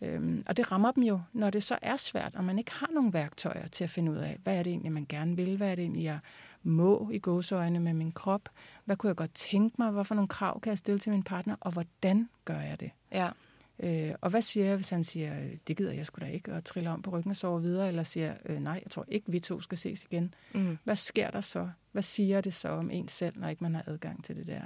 Øhm, 0.00 0.44
og 0.46 0.56
det 0.56 0.72
rammer 0.72 0.90
dem 0.90 1.02
jo, 1.02 1.20
når 1.32 1.50
det 1.50 1.62
så 1.62 1.78
er 1.82 1.96
svært, 1.96 2.34
og 2.34 2.44
man 2.44 2.58
ikke 2.58 2.72
har 2.72 2.88
nogen 2.94 3.12
værktøjer 3.12 3.66
til 3.66 3.84
at 3.84 3.90
finde 3.90 4.12
ud 4.12 4.16
af, 4.16 4.38
hvad 4.42 4.58
er 4.58 4.62
det 4.62 4.70
egentlig, 4.70 4.92
man 4.92 5.06
gerne 5.08 5.36
vil, 5.36 5.56
hvad 5.56 5.70
er 5.70 5.74
det 5.74 5.82
egentlig, 5.82 6.04
jeg 6.04 6.18
må 6.62 7.10
i 7.12 7.18
gåseøjne 7.18 7.80
med 7.80 7.94
min 7.94 8.12
krop, 8.12 8.48
hvad 8.84 8.96
kunne 8.96 9.08
jeg 9.08 9.16
godt 9.16 9.34
tænke 9.34 9.74
mig, 9.78 9.90
hvad 9.90 10.04
for 10.04 10.14
nogle 10.14 10.28
krav 10.28 10.60
kan 10.60 10.70
jeg 10.70 10.78
stille 10.78 10.98
til 10.98 11.12
min 11.12 11.22
partner, 11.22 11.56
og 11.60 11.72
hvordan 11.72 12.28
gør 12.44 12.60
jeg 12.60 12.80
det? 12.80 12.90
Ja. 13.12 13.30
Øh, 13.78 14.14
og 14.20 14.30
hvad 14.30 14.42
siger 14.42 14.66
jeg, 14.66 14.76
hvis 14.76 14.88
han 14.88 15.04
siger, 15.04 15.34
det 15.68 15.76
gider 15.76 15.92
jeg 15.92 16.06
sgu 16.06 16.20
da 16.20 16.26
ikke, 16.26 16.54
og 16.54 16.64
triller 16.64 16.90
om 16.90 17.02
på 17.02 17.10
ryggen 17.10 17.30
og 17.30 17.36
sover 17.36 17.58
videre, 17.58 17.88
eller 17.88 18.02
siger, 18.02 18.34
øh, 18.46 18.60
nej, 18.60 18.80
jeg 18.84 18.90
tror 18.90 19.04
ikke, 19.08 19.32
vi 19.32 19.40
to 19.40 19.60
skal 19.60 19.78
ses 19.78 20.04
igen. 20.04 20.34
Mm. 20.54 20.78
Hvad 20.84 20.96
sker 20.96 21.30
der 21.30 21.40
så? 21.40 21.70
Hvad 21.94 22.02
siger 22.02 22.40
det 22.40 22.54
så 22.54 22.68
om 22.68 22.90
en 22.90 23.08
selv, 23.08 23.38
når 23.40 23.48
ikke 23.48 23.64
man 23.64 23.74
har 23.74 23.84
adgang 23.86 24.24
til 24.24 24.36
det 24.36 24.46
der? 24.46 24.60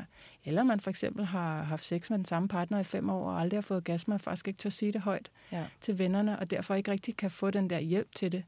Eller 0.44 0.62
man 0.62 0.80
for 0.80 0.90
eksempel 0.90 1.24
har 1.24 1.62
haft 1.62 1.84
sex 1.84 2.10
med 2.10 2.18
den 2.18 2.24
samme 2.24 2.48
partner 2.48 2.78
i 2.78 2.84
fem 2.84 3.10
år, 3.10 3.30
og 3.30 3.40
aldrig 3.40 3.56
har 3.56 3.62
fået 3.62 3.76
orgasme, 3.76 4.14
og 4.14 4.20
faktisk 4.20 4.48
ikke 4.48 4.58
tør 4.58 4.70
sige 4.70 4.92
det 4.92 5.00
højt 5.00 5.30
Ja. 5.52 5.64
til 5.80 5.98
vennerne, 5.98 6.38
og 6.38 6.50
derfor 6.50 6.74
ikke 6.74 6.90
rigtig 6.90 7.16
kan 7.16 7.30
få 7.30 7.50
den 7.50 7.70
der 7.70 7.78
hjælp 7.80 8.14
til 8.14 8.32
det. 8.32 8.44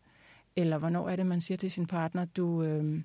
Eller 0.57 0.79
hvornår 0.79 1.09
er 1.09 1.17
det, 1.17 1.27
man 1.27 1.41
siger 1.41 1.59
til 1.59 1.71
sin 1.71 1.87
partner, 1.87 2.25
du, 2.25 2.63
øh, 2.63 3.03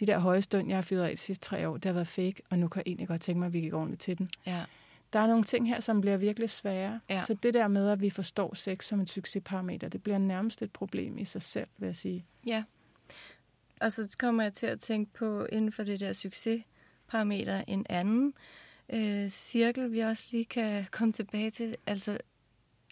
de 0.00 0.06
der 0.06 0.18
høje 0.18 0.42
stund, 0.42 0.68
jeg 0.68 0.76
har 0.76 0.82
fyret 0.82 1.02
af 1.04 1.10
de 1.10 1.16
sidste 1.16 1.44
tre 1.48 1.68
år, 1.68 1.74
det 1.76 1.84
har 1.84 1.92
været 1.92 2.06
fake, 2.08 2.42
og 2.50 2.58
nu 2.58 2.68
kan 2.68 2.78
jeg 2.86 2.90
egentlig 2.90 3.08
godt 3.08 3.20
tænke 3.20 3.38
mig, 3.38 3.46
at 3.46 3.52
vi 3.52 3.60
gik 3.60 3.74
ordentligt 3.74 4.00
til 4.02 4.18
den. 4.18 4.28
Ja. 4.46 4.64
Der 5.12 5.20
er 5.20 5.26
nogle 5.26 5.44
ting 5.44 5.68
her, 5.68 5.80
som 5.80 6.00
bliver 6.00 6.16
virkelig 6.16 6.50
svære. 6.50 7.00
Ja. 7.10 7.22
Så 7.22 7.34
det 7.34 7.54
der 7.54 7.68
med, 7.68 7.88
at 7.88 8.00
vi 8.00 8.10
forstår 8.10 8.54
sex 8.54 8.84
som 8.84 9.00
et 9.00 9.10
succesparameter, 9.10 9.88
det 9.88 10.02
bliver 10.02 10.18
nærmest 10.18 10.62
et 10.62 10.72
problem 10.72 11.18
i 11.18 11.24
sig 11.24 11.42
selv, 11.42 11.68
vil 11.78 11.86
jeg 11.86 11.96
sige. 11.96 12.24
Ja. 12.46 12.64
Og 13.80 13.92
så 13.92 14.16
kommer 14.18 14.42
jeg 14.42 14.52
til 14.52 14.66
at 14.66 14.80
tænke 14.80 15.12
på, 15.14 15.44
inden 15.52 15.72
for 15.72 15.82
det 15.82 16.00
der 16.00 16.12
succesparameter, 16.12 17.64
en 17.68 17.86
anden 17.88 18.34
øh, 18.92 19.28
cirkel, 19.28 19.92
vi 19.92 20.00
også 20.00 20.26
lige 20.32 20.44
kan 20.44 20.86
komme 20.90 21.12
tilbage 21.12 21.50
til. 21.50 21.74
Altså 21.86 22.18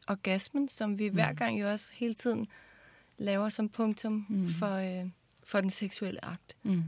orgasmen, 0.08 0.68
som 0.68 0.98
vi 0.98 1.08
hver 1.08 1.32
gang 1.32 1.60
jo 1.60 1.70
også 1.70 1.92
hele 1.94 2.14
tiden 2.14 2.46
laver 3.18 3.48
som 3.48 3.68
punktum 3.68 4.26
Mm. 4.28 4.48
for, 4.48 4.74
øh, 4.76 5.06
for 5.44 5.60
den 5.60 5.70
seksuelle 5.70 6.24
akt. 6.24 6.56
Mm. 6.62 6.82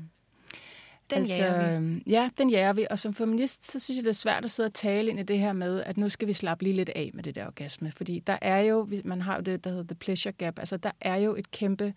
Den 1.10 1.18
altså, 1.18 1.34
jager 1.42 1.70
vi. 1.70 1.76
øhm, 1.76 2.02
Ja, 2.06 2.30
den 2.38 2.50
jager 2.50 2.72
vi. 2.72 2.86
Og 2.90 2.98
som 2.98 3.14
feminist, 3.14 3.72
så 3.72 3.78
synes 3.78 3.96
jeg, 3.96 4.04
det 4.04 4.10
er 4.10 4.14
svært 4.14 4.44
at 4.44 4.50
sidde 4.50 4.66
og 4.66 4.74
tale 4.74 5.10
ind 5.10 5.20
i 5.20 5.22
det 5.22 5.38
her 5.38 5.52
med, 5.52 5.82
at 5.82 5.96
nu 5.96 6.08
skal 6.08 6.28
vi 6.28 6.32
slappe 6.32 6.64
lige 6.64 6.76
lidt 6.76 6.88
af 6.88 7.10
med 7.14 7.22
det 7.22 7.34
der 7.34 7.46
orgasme. 7.46 7.90
Fordi 7.92 8.18
der 8.18 8.38
er 8.42 8.58
jo, 8.58 8.88
man 9.04 9.20
har 9.20 9.34
jo 9.36 9.40
det, 9.42 9.64
der 9.64 9.70
hedder 9.70 9.84
the 9.84 9.94
pleasure 9.94 10.32
gap. 10.32 10.58
Altså, 10.58 10.76
der 10.76 10.90
er 11.00 11.16
jo 11.16 11.36
et 11.36 11.50
kæmpe 11.50 11.94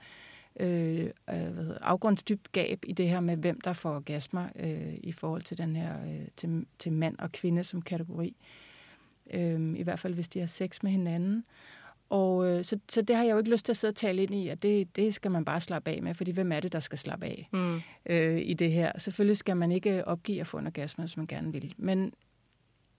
øh, 0.59 1.09
øh, 1.29 1.51
afgrundsdybt 1.81 2.51
gab 2.51 2.83
i 2.87 2.91
det 2.91 3.09
her 3.09 3.19
med, 3.19 3.37
hvem 3.37 3.61
der 3.61 3.73
får 3.73 3.95
orgasmer 3.95 4.47
øh, 4.55 4.93
i 5.03 5.11
forhold 5.11 5.41
til 5.41 5.57
den 5.57 5.75
her, 5.75 6.03
øh, 6.05 6.27
til, 6.37 6.65
til 6.79 6.91
mand 6.91 7.17
og 7.19 7.31
kvinde 7.31 7.63
som 7.63 7.81
kategori. 7.81 8.35
Øh, 9.33 9.73
I 9.75 9.83
hvert 9.83 9.99
fald, 9.99 10.13
hvis 10.13 10.29
de 10.29 10.39
har 10.39 10.47
sex 10.47 10.83
med 10.83 10.91
hinanden. 10.91 11.43
Og 12.09 12.47
øh, 12.47 12.63
så, 12.63 12.79
så 12.89 13.01
det 13.01 13.15
har 13.15 13.23
jeg 13.23 13.31
jo 13.31 13.37
ikke 13.37 13.51
lyst 13.51 13.65
til 13.65 13.71
at 13.71 13.77
sidde 13.77 13.91
og 13.91 13.95
tale 13.95 14.23
ind 14.23 14.35
i, 14.35 14.47
at 14.47 14.61
det, 14.61 14.95
det 14.95 15.13
skal 15.13 15.31
man 15.31 15.45
bare 15.45 15.61
slappe 15.61 15.91
af 15.91 16.01
med, 16.01 16.13
fordi 16.13 16.31
hvem 16.31 16.51
er 16.51 16.59
det, 16.59 16.71
der 16.71 16.79
skal 16.79 16.97
slappe 16.97 17.25
af 17.25 17.49
Mm. 17.53 17.79
øh, 18.05 18.41
i 18.45 18.53
det 18.53 18.71
her? 18.71 18.91
Selvfølgelig 18.99 19.37
skal 19.37 19.57
man 19.57 19.71
ikke 19.71 20.07
opgive 20.07 20.39
at 20.41 20.47
få 20.47 20.57
en 20.57 20.65
orgasme, 20.67 21.01
hvis 21.01 21.17
man 21.17 21.27
gerne 21.27 21.51
vil. 21.51 21.73
Men 21.77 22.13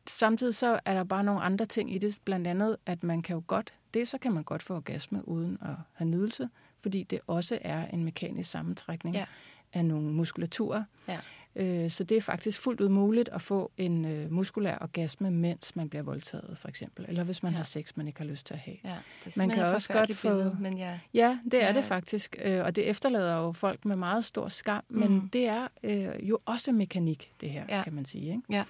samtidig 0.07 0.55
så 0.55 0.81
er 0.85 0.95
der 0.95 1.05
bare 1.05 1.25
nogle 1.25 1.41
andre 1.41 1.65
ting 1.67 1.95
i 1.95 1.99
det, 1.99 2.19
blandt 2.25 2.47
andet, 2.47 2.77
at 2.87 3.03
man 3.03 3.23
kan 3.23 3.35
jo 3.35 3.43
godt, 3.47 3.75
det 3.95 4.09
så 4.09 4.19
kan 4.19 4.33
man 4.33 4.45
godt 4.45 4.63
få 4.63 4.75
orgasme 4.75 5.29
uden 5.29 5.59
at 5.63 5.75
have 5.93 6.09
nydelse, 6.09 6.49
fordi 6.83 7.03
det 7.03 7.21
også 7.27 7.59
er 7.63 7.87
en 7.87 8.05
mekanisk 8.05 8.51
sammentrækning 8.51 9.17
Ja. 9.17 9.25
af 9.73 9.85
nogle 9.85 10.13
muskulaturer. 10.13 10.85
Ja. 11.09 11.19
Øh, 11.57 11.91
så 11.91 12.05
det 12.05 12.17
er 12.17 12.21
faktisk 12.21 12.61
fuldt 12.61 12.81
ud 12.81 12.89
muligt 12.89 13.29
at 13.29 13.43
få 13.43 13.73
en 13.77 14.05
øh, 14.05 14.33
muskulær 14.33 14.79
orgasme, 14.81 15.31
mens 15.31 15.77
man 15.77 15.89
bliver 15.89 16.03
voldtaget, 16.03 16.59
for 16.59 16.69
eksempel. 16.69 17.05
Eller 17.09 17.25
hvis 17.25 17.43
man 17.43 17.53
Ja. 17.53 17.57
har 17.57 17.65
sex, 17.65 17.97
man 17.97 18.07
ikke 18.07 18.19
har 18.21 18.27
lyst 18.27 18.47
til 18.47 18.55
at 18.55 18.61
have. 18.61 18.77
Ja, 18.85 18.97
det 19.25 19.37
er 19.37 19.41
Man 19.41 19.51
kan 19.51 19.65
også 19.65 19.93
godt 19.93 20.17
få- 20.17 20.29
billede, 20.29 20.57
men 20.61 20.79
ja. 20.79 20.99
Ja, 21.15 21.39
det 21.45 21.63
er 21.63 21.67
Ja. 21.67 21.73
det 21.73 21.85
faktisk. 21.85 22.37
Øh, 22.45 22.65
Og 22.65 22.77
det 22.77 22.89
efterlader 22.89 23.37
jo 23.39 23.53
folk 23.53 23.85
med 23.85 23.97
meget 23.97 24.25
stor 24.25 24.49
skam. 24.49 24.85
Men 24.89 25.13
Mm. 25.13 25.29
det 25.29 25.47
er 25.47 25.69
øh, 25.83 26.29
jo 26.29 26.39
også 26.45 26.73
mekanik, 26.73 27.33
det 27.41 27.51
her, 27.51 27.65
Ja. 27.69 27.83
kan 27.83 27.93
man 27.93 28.05
sige. 28.05 28.27
Ikke? 28.31 28.43
Ja. 28.51 28.65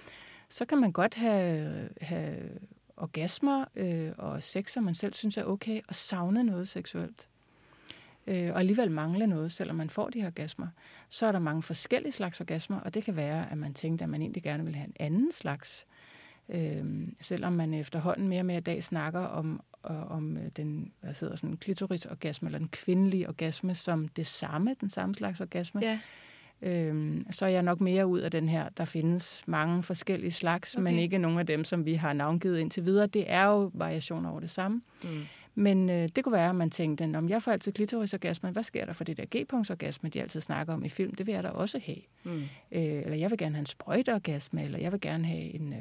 Så 0.49 0.65
kan 0.65 0.77
man 0.77 0.91
godt 0.91 1.15
have, 1.15 1.89
have 2.01 2.49
orgasmer 2.97 3.65
øh, 3.75 4.11
og 4.17 4.43
sex, 4.43 4.71
som 4.71 4.83
man 4.83 4.93
selv 4.93 5.13
synes 5.13 5.37
er 5.37 5.43
okay, 5.43 5.81
og 5.87 5.95
savne 5.95 6.43
noget 6.43 6.67
seksuelt. 6.67 7.27
Øh, 8.29 8.51
og 8.53 8.59
alligevel 8.59 8.91
mangle 8.91 9.27
noget, 9.27 9.51
selvom 9.51 9.75
man 9.75 9.89
får 9.89 10.09
de 10.09 10.19
her 10.19 10.27
orgasmer. 10.27 10.67
Så 11.09 11.25
er 11.25 11.31
der 11.31 11.39
mange 11.39 11.63
forskellige 11.63 12.11
slags 12.11 12.41
orgasmer, 12.41 12.79
og 12.79 12.93
det 12.93 13.03
kan 13.03 13.15
være, 13.15 13.51
at 13.51 13.57
man 13.57 13.73
tænkte, 13.73 14.03
at 14.03 14.09
man 14.09 14.21
egentlig 14.21 14.43
gerne 14.43 14.65
vil 14.65 14.75
have 14.75 14.87
en 14.87 14.95
anden 14.99 15.31
slags. 15.31 15.85
Øh, 16.49 17.07
selvom 17.21 17.53
man 17.53 17.73
efterhånden 17.73 18.27
mere 18.27 18.41
og 18.41 18.45
mere 18.45 18.57
i 18.57 18.61
dag 18.61 18.83
snakker 18.83 19.19
om, 19.19 19.61
og, 19.83 19.97
om 19.97 20.37
øh, 20.37 20.43
den 20.57 20.91
hvad 21.01 21.13
hedder 21.19 21.35
sådan, 21.35 21.57
klitorisorgasme, 21.57 22.47
eller 22.47 22.59
den 22.59 22.69
kvindelige 22.69 23.27
orgasme, 23.27 23.75
som 23.75 24.07
det 24.07 24.27
samme, 24.27 24.75
den 24.81 24.89
samme 24.89 25.15
slags 25.15 25.41
orgasme. 25.41 25.81
Ja. 25.81 25.99
Øhm, 26.61 27.25
så 27.31 27.45
er 27.45 27.49
jeg 27.49 27.63
nok 27.63 27.81
mere 27.81 28.07
ud 28.07 28.19
af 28.19 28.31
den 28.31 28.49
her. 28.49 28.69
Der 28.69 28.85
findes 28.85 29.43
mange 29.47 29.83
forskellige 29.83 30.31
slags, 30.31 30.75
okay. 30.75 30.83
men 30.83 30.99
ikke 30.99 31.17
nogen 31.17 31.39
af 31.39 31.45
dem, 31.45 31.63
som 31.63 31.85
vi 31.85 31.93
har 31.93 32.13
navngivet 32.13 32.59
indtil 32.59 32.85
videre. 32.85 33.07
Det 33.07 33.23
er 33.27 33.45
jo 33.45 33.71
variationer 33.73 34.29
over 34.29 34.39
det 34.39 34.49
samme. 34.49 34.81
Mm. 35.03 35.21
Men 35.55 35.89
øh, 35.89 36.09
det 36.15 36.23
kunne 36.23 36.33
være, 36.33 36.49
at 36.49 36.55
man 36.55 36.69
tænkte, 36.69 37.17
om 37.17 37.29
jeg 37.29 37.43
får 37.43 37.51
altid 37.51 37.71
klitorisorgasme, 37.71 38.49
hvad 38.51 38.63
sker 38.63 38.85
der 38.85 38.93
for 38.93 39.03
det 39.03 39.17
der 39.17 39.25
G-punktsorgasme, 39.35 40.09
de 40.09 40.21
altid 40.21 40.41
snakker 40.41 40.73
om 40.73 40.85
i 40.85 40.89
film? 40.89 41.15
Det 41.15 41.27
vil 41.27 41.33
jeg 41.33 41.43
da 41.43 41.49
også 41.49 41.79
have. 41.85 41.97
Mm. 42.23 42.41
Øh, 42.41 42.43
eller 42.71 43.15
jeg 43.15 43.29
vil 43.29 43.37
gerne 43.37 43.55
have 43.55 43.59
en 43.59 43.65
sprøjteorgasme, 43.65 44.63
eller 44.63 44.79
jeg 44.79 44.91
vil 44.91 45.01
gerne 45.01 45.25
have 45.27 45.41
en 45.55 45.73
øh, 45.73 45.79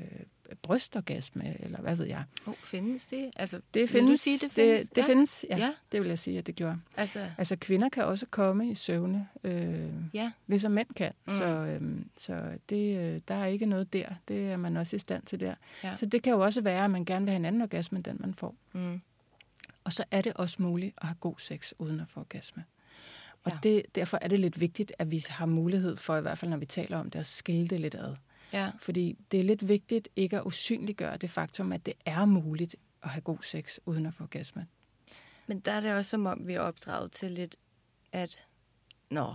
brystorgasme, 0.62 1.56
eller 1.60 1.80
hvad 1.80 1.96
ved 1.96 2.06
jeg. 2.06 2.22
Oh, 2.46 2.54
findes 2.54 3.06
det? 3.06 3.30
Altså, 3.36 3.60
Det 3.74 3.90
findes. 3.90 4.10
du 4.10 4.16
sige, 4.16 4.38
det 4.38 4.52
findes? 4.52 4.82
Det, 4.82 4.96
det 4.96 5.02
ja. 5.02 5.06
findes, 5.06 5.44
ja, 5.50 5.56
Ja. 5.58 5.72
Det 5.92 6.00
vil 6.00 6.08
jeg 6.08 6.18
sige, 6.18 6.38
at 6.38 6.46
det 6.46 6.54
gjorde. 6.56 6.76
Altså, 6.96 7.26
Altså 7.38 7.56
kvinder 7.56 7.88
kan 7.88 8.04
også 8.04 8.26
komme 8.30 8.70
i 8.70 8.74
søvne, 8.74 9.28
øh, 9.44 9.90
ja. 10.14 10.32
ligesom 10.46 10.72
mænd 10.72 10.88
kan. 10.96 11.12
Mm. 11.26 11.32
Så, 11.32 11.44
øhm, 11.44 12.08
så 12.18 12.42
det, 12.68 12.98
øh, 12.98 13.20
der 13.28 13.34
er 13.34 13.46
ikke 13.46 13.66
noget 13.66 13.92
der. 13.92 14.08
Det 14.28 14.50
er 14.50 14.56
man 14.56 14.76
også 14.76 14.96
i 14.96 14.98
stand 14.98 15.22
til 15.22 15.40
der. 15.40 15.54
Ja. 15.84 15.96
Så 15.96 16.06
det 16.06 16.22
kan 16.22 16.32
jo 16.32 16.40
også 16.40 16.60
være, 16.60 16.84
at 16.84 16.90
man 16.90 17.04
gerne 17.04 17.24
vil 17.24 17.30
have 17.30 17.36
en 17.36 17.44
anden 17.44 17.62
orgasme, 17.62 17.96
end 17.96 18.04
den 18.04 18.16
man 18.20 18.34
får. 18.34 18.54
Mm. 18.72 19.00
Og 19.88 19.92
så 19.92 20.04
er 20.10 20.22
det 20.22 20.32
også 20.34 20.62
muligt 20.62 20.94
at 20.98 21.06
have 21.08 21.16
god 21.20 21.34
sex 21.38 21.72
uden 21.78 22.00
at 22.00 22.08
få 22.08 22.20
orgasme. 22.20 22.64
Og 23.44 23.52
Ja. 23.52 23.58
det, 23.62 23.82
derfor 23.94 24.18
er 24.22 24.28
det 24.28 24.40
lidt 24.40 24.60
vigtigt, 24.60 24.92
at 24.98 25.10
vi 25.10 25.24
har 25.28 25.46
mulighed 25.46 25.96
for, 25.96 26.16
i 26.16 26.20
hvert 26.20 26.38
fald 26.38 26.50
når 26.50 26.56
vi 26.56 26.66
taler 26.66 26.98
om 26.98 27.10
det, 27.10 27.18
at 27.18 27.26
skille 27.26 27.68
det 27.68 27.80
lidt 27.80 27.94
ad. 27.94 28.16
Ja. 28.52 28.70
Fordi 28.78 29.16
det 29.30 29.40
er 29.40 29.44
lidt 29.44 29.68
vigtigt 29.68 30.08
ikke 30.16 30.36
at 30.38 30.42
usynliggøre 30.44 31.16
det 31.16 31.30
faktum, 31.30 31.72
at 31.72 31.86
det 31.86 31.94
er 32.04 32.24
muligt 32.24 32.76
at 33.02 33.10
have 33.10 33.20
god 33.22 33.38
sex 33.42 33.78
uden 33.86 34.06
at 34.06 34.14
få 34.14 34.22
orgasme. 34.22 34.66
Men 35.46 35.60
der 35.60 35.72
er 35.72 35.80
det 35.80 35.94
også 35.94 36.10
som 36.10 36.26
om, 36.26 36.46
vi 36.46 36.52
er 36.54 36.60
opdraget 36.60 37.12
til 37.12 37.30
lidt, 37.30 37.56
at 38.12 38.42
nå, 39.10 39.34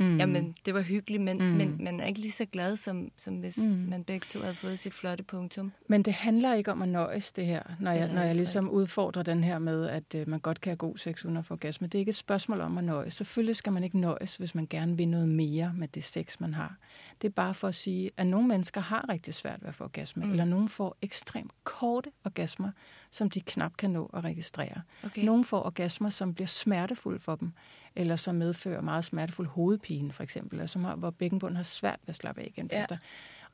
Mm. 0.00 0.18
jamen, 0.18 0.54
det 0.66 0.74
var 0.74 0.80
hyggeligt, 0.80 1.22
men, 1.22 1.38
Mm. 1.38 1.44
men 1.44 1.84
man 1.84 2.00
er 2.00 2.06
ikke 2.06 2.20
lige 2.20 2.32
så 2.32 2.44
glad, 2.52 2.76
som, 2.76 3.10
som 3.16 3.34
hvis 3.34 3.58
Mm. 3.70 3.76
man 3.76 4.04
begge 4.04 4.26
to 4.30 4.38
havde 4.40 4.54
fået 4.54 4.78
sit 4.78 4.94
flotte 4.94 5.24
punktum. 5.24 5.72
Men 5.88 6.02
det 6.02 6.12
handler 6.12 6.54
ikke 6.54 6.72
om 6.72 6.82
at 6.82 6.88
nøjes, 6.88 7.32
det 7.32 7.46
her, 7.46 7.62
når 7.80 7.90
jeg, 7.92 8.08
når 8.08 8.20
jeg 8.20 8.28
altså 8.28 8.40
ligesom 8.40 8.70
udfordrer 8.70 9.22
den 9.22 9.44
her 9.44 9.58
med, 9.58 9.86
at 9.88 10.14
øh, 10.14 10.28
man 10.28 10.40
godt 10.40 10.60
kan 10.60 10.70
have 10.70 10.76
god 10.76 10.96
sex 10.98 11.24
uden 11.24 11.36
at 11.36 11.44
få 11.44 11.54
orgasme. 11.54 11.86
Det 11.86 11.94
er 11.94 11.98
ikke 11.98 12.10
et 12.10 12.14
spørgsmål 12.16 12.60
om 12.60 12.78
at 12.78 12.84
nøjes. 12.84 13.14
Selvfølgelig 13.14 13.56
skal 13.56 13.72
man 13.72 13.84
ikke 13.84 13.98
nøjes, 13.98 14.36
hvis 14.36 14.54
man 14.54 14.66
gerne 14.70 14.96
vil 14.96 15.08
noget 15.08 15.28
mere 15.28 15.72
med 15.76 15.88
det 15.88 16.04
sex, 16.04 16.40
man 16.40 16.54
har. 16.54 16.76
Det 17.22 17.28
er 17.28 17.32
bare 17.32 17.54
for 17.54 17.68
at 17.68 17.74
sige, 17.74 18.10
at 18.16 18.26
nogle 18.26 18.48
mennesker 18.48 18.80
har 18.80 19.06
rigtig 19.08 19.34
svært 19.34 19.62
ved 19.62 19.68
at 19.68 19.74
få 19.74 19.84
orgasme, 19.84 20.24
mm. 20.24 20.30
eller 20.30 20.44
nogle 20.44 20.68
får 20.68 20.96
ekstremt 21.02 21.50
korte 21.64 22.10
orgasmer, 22.24 22.70
som 23.10 23.30
de 23.30 23.40
knap 23.40 23.76
kan 23.76 23.90
nå 23.90 24.10
at 24.14 24.24
registrere. 24.24 24.82
Okay. 25.04 25.24
Nogle 25.24 25.44
får 25.44 25.62
orgasmer, 25.66 26.10
som 26.10 26.34
bliver 26.34 26.46
smertefulde 26.48 27.18
for 27.20 27.34
dem, 27.36 27.52
eller 27.96 28.16
som 28.16 28.34
medfører 28.34 28.80
meget 28.80 29.04
smertefuld 29.04 29.48
hovedpine, 29.48 30.12
for 30.12 30.22
eksempel, 30.22 30.54
eller 30.56 30.66
som 30.66 30.84
har, 30.84 30.96
hvor 30.96 31.10
bækkenbunden 31.10 31.56
har 31.56 31.62
svært 31.62 31.98
ved 32.02 32.08
at 32.08 32.16
slappe 32.16 32.40
af 32.40 32.46
igen 32.46 32.68
Ja. 32.72 32.82
efter. 32.82 32.96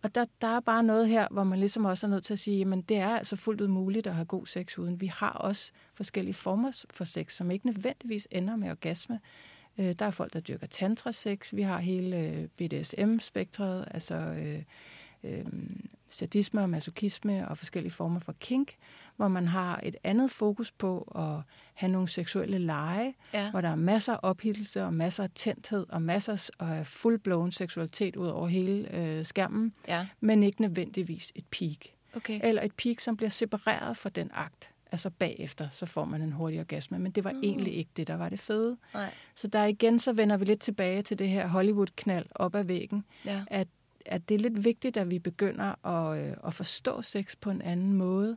Og 0.03 0.15
der, 0.15 0.25
der 0.41 0.47
er 0.57 0.61
bare 0.61 0.83
noget 0.83 1.09
her, 1.09 1.29
hvor 1.31 1.45
man 1.45 1.59
ligesom 1.59 1.85
også 1.85 2.07
er 2.07 2.11
nødt 2.11 2.25
til 2.25 2.33
at 2.33 2.39
sige, 2.39 2.73
at 2.73 2.89
det 2.89 2.97
er 2.97 3.09
altså 3.17 3.37
fuldt 3.37 3.61
ud 3.61 3.69
muligt 3.69 4.07
at 4.07 4.15
have 4.15 4.25
god 4.25 4.47
sex 4.47 4.79
uden. 4.79 5.01
Vi 5.01 5.07
har 5.07 5.31
også 5.31 5.73
forskellige 5.95 6.35
former 6.35 6.85
for 6.91 7.05
sex, 7.05 7.33
som 7.33 7.51
ikke 7.51 7.67
nødvendigvis 7.67 8.29
ender 8.31 8.57
med 8.57 8.71
orgasme. 8.71 9.21
Øh, 9.79 9.93
der 9.93 10.07
er 10.07 10.11
folk, 10.11 10.33
der 10.33 10.41
dyrker 10.41 10.67
tantra-sex. 10.67 11.55
Vi 11.55 11.63
har 11.63 11.79
hele 11.79 12.17
øh, 12.19 12.49
BDSM-spektret, 12.57 13.85
altså 13.91 14.15
øh, 14.15 14.63
øh, 15.27 15.45
sadisme 16.09 16.63
og 16.63 16.71
masochisme 16.71 17.49
og 17.49 17.59
forskellige 17.59 17.93
former 17.93 18.21
for 18.21 18.35
kink, 18.41 18.75
hvor 19.17 19.29
man 19.29 19.49
har 19.49 19.81
et 19.83 19.97
andet 20.05 20.31
fokus 20.31 20.73
på 20.73 21.13
at 21.17 21.55
have 21.75 21.93
nogle 21.93 22.09
seksuelle 22.09 22.59
lege, 22.59 23.15
ja. 23.33 23.51
hvor 23.51 23.61
der 23.61 23.69
er 23.69 23.77
masser 23.77 24.13
af 24.13 24.19
ophittelse 24.23 24.85
og 24.85 24.95
masser 24.95 25.23
af 25.23 25.31
tændthed 25.35 25.87
og 25.89 26.03
masser 26.03 26.51
af 26.61 26.87
full-blown 26.87 27.51
seksualitet 27.51 28.17
ud 28.17 28.27
over 28.27 28.49
hele 28.49 28.97
øh, 28.97 29.25
skærmen, 29.25 29.73
ja. 29.89 30.07
men 30.21 30.43
ikke 30.43 30.61
nødvendigvis 30.61 31.33
et 31.35 31.45
peak. 31.51 31.87
Okay. 32.17 32.41
Eller 32.43 32.63
et 32.63 32.73
peak, 32.73 33.01
som 33.01 33.17
bliver 33.17 33.31
separeret 33.31 33.97
fra 33.97 34.09
den 34.09 34.31
akt. 34.35 34.71
Altså 34.93 35.11
bagefter, 35.11 35.69
så 35.73 35.87
får 35.87 36.05
man 36.05 36.23
en 36.23 36.33
hurtig 36.33 36.61
orgasme. 36.61 36.99
Men 36.99 37.13
det 37.13 37.25
var 37.25 37.33
mm. 37.33 37.41
egentlig 37.43 37.75
ikke 37.75 37.91
det, 37.97 38.07
der 38.07 38.15
var 38.15 38.29
det 38.29 38.41
fede. 38.41 38.77
Nej. 38.95 39.15
Så 39.35 39.49
der 39.49 39.65
igen, 39.65 39.99
så 39.99 40.13
vender 40.13 40.37
vi 40.37 40.45
lidt 40.45 40.61
tilbage 40.61 41.03
til 41.03 41.19
det 41.19 41.29
her 41.29 41.49
Hollywood-knald 41.49 42.27
op 42.35 42.55
ad 42.55 42.65
væggen. 42.65 43.05
Ja. 43.25 43.45
At, 43.47 43.69
at 44.09 44.29
det 44.29 44.35
er 44.35 44.39
lidt 44.39 44.65
vigtigt, 44.65 44.97
at 44.97 45.11
vi 45.11 45.19
begynder 45.19 45.87
at, 45.87 46.19
øh, 46.19 46.37
at 46.47 46.55
forstå 46.55 47.03
sex 47.03 47.37
på 47.41 47.51
en 47.51 47.63
anden 47.63 47.93
måde 47.93 48.37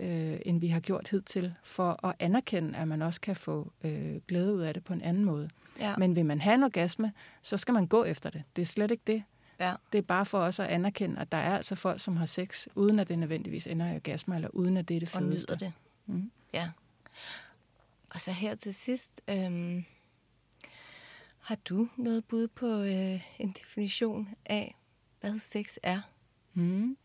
øh, 0.00 0.38
end 0.46 0.60
vi 0.60 0.68
har 0.68 0.80
gjort 0.80 1.08
hidtil, 1.08 1.54
for 1.62 2.06
at 2.06 2.14
anerkende, 2.18 2.78
at 2.78 2.88
man 2.88 3.02
også 3.02 3.20
kan 3.20 3.36
få 3.36 3.72
øh, 3.84 4.16
glæde 4.28 4.54
ud 4.54 4.60
af 4.60 4.74
det 4.74 4.84
på 4.84 4.92
en 4.92 5.02
anden 5.02 5.24
måde. 5.24 5.50
Ja. 5.78 5.96
Men 5.96 6.16
vil 6.16 6.26
man 6.26 6.40
have 6.40 6.54
en 6.54 6.62
orgasme, 6.62 7.12
så 7.42 7.56
skal 7.56 7.74
man 7.74 7.86
gå 7.86 8.04
efter 8.04 8.30
det. 8.30 8.42
Det 8.56 8.62
er 8.62 8.66
slet 8.66 8.90
ikke 8.90 9.02
det. 9.06 9.22
Ja. 9.60 9.74
Det 9.92 9.98
er 9.98 10.02
bare 10.02 10.26
for 10.26 10.38
os 10.38 10.60
at 10.60 10.66
anerkende, 10.66 11.20
at 11.20 11.32
der 11.32 11.38
er 11.38 11.56
altså 11.56 11.74
folk, 11.74 12.00
som 12.00 12.16
har 12.16 12.26
sex, 12.26 12.66
uden 12.74 12.98
at 12.98 13.08
det 13.08 13.18
nødvendigvis 13.18 13.66
ender 13.66 13.92
i 13.92 13.94
orgasme, 13.94 14.34
eller 14.34 14.48
uden 14.48 14.76
at 14.76 14.88
det 14.88 14.96
er 14.96 15.00
det 15.00 15.08
fedeste. 15.08 15.50
Og 15.50 15.56
nyder 15.56 15.66
det. 15.66 15.72
Mm. 16.06 16.30
Ja. 16.54 16.70
Og 18.10 18.20
så 18.20 18.32
her 18.32 18.54
til 18.54 18.74
sidst, 18.74 19.20
øhm, 19.28 19.84
har 21.40 21.56
du 21.68 21.88
noget 21.96 22.24
bud 22.24 22.48
på 22.48 22.66
øh, 22.66 23.22
en 23.38 23.50
definition 23.50 24.28
af, 24.46 24.74
hvad 25.20 25.38
sex 25.38 25.76
er? 25.82 26.00
Mm. 26.54 26.96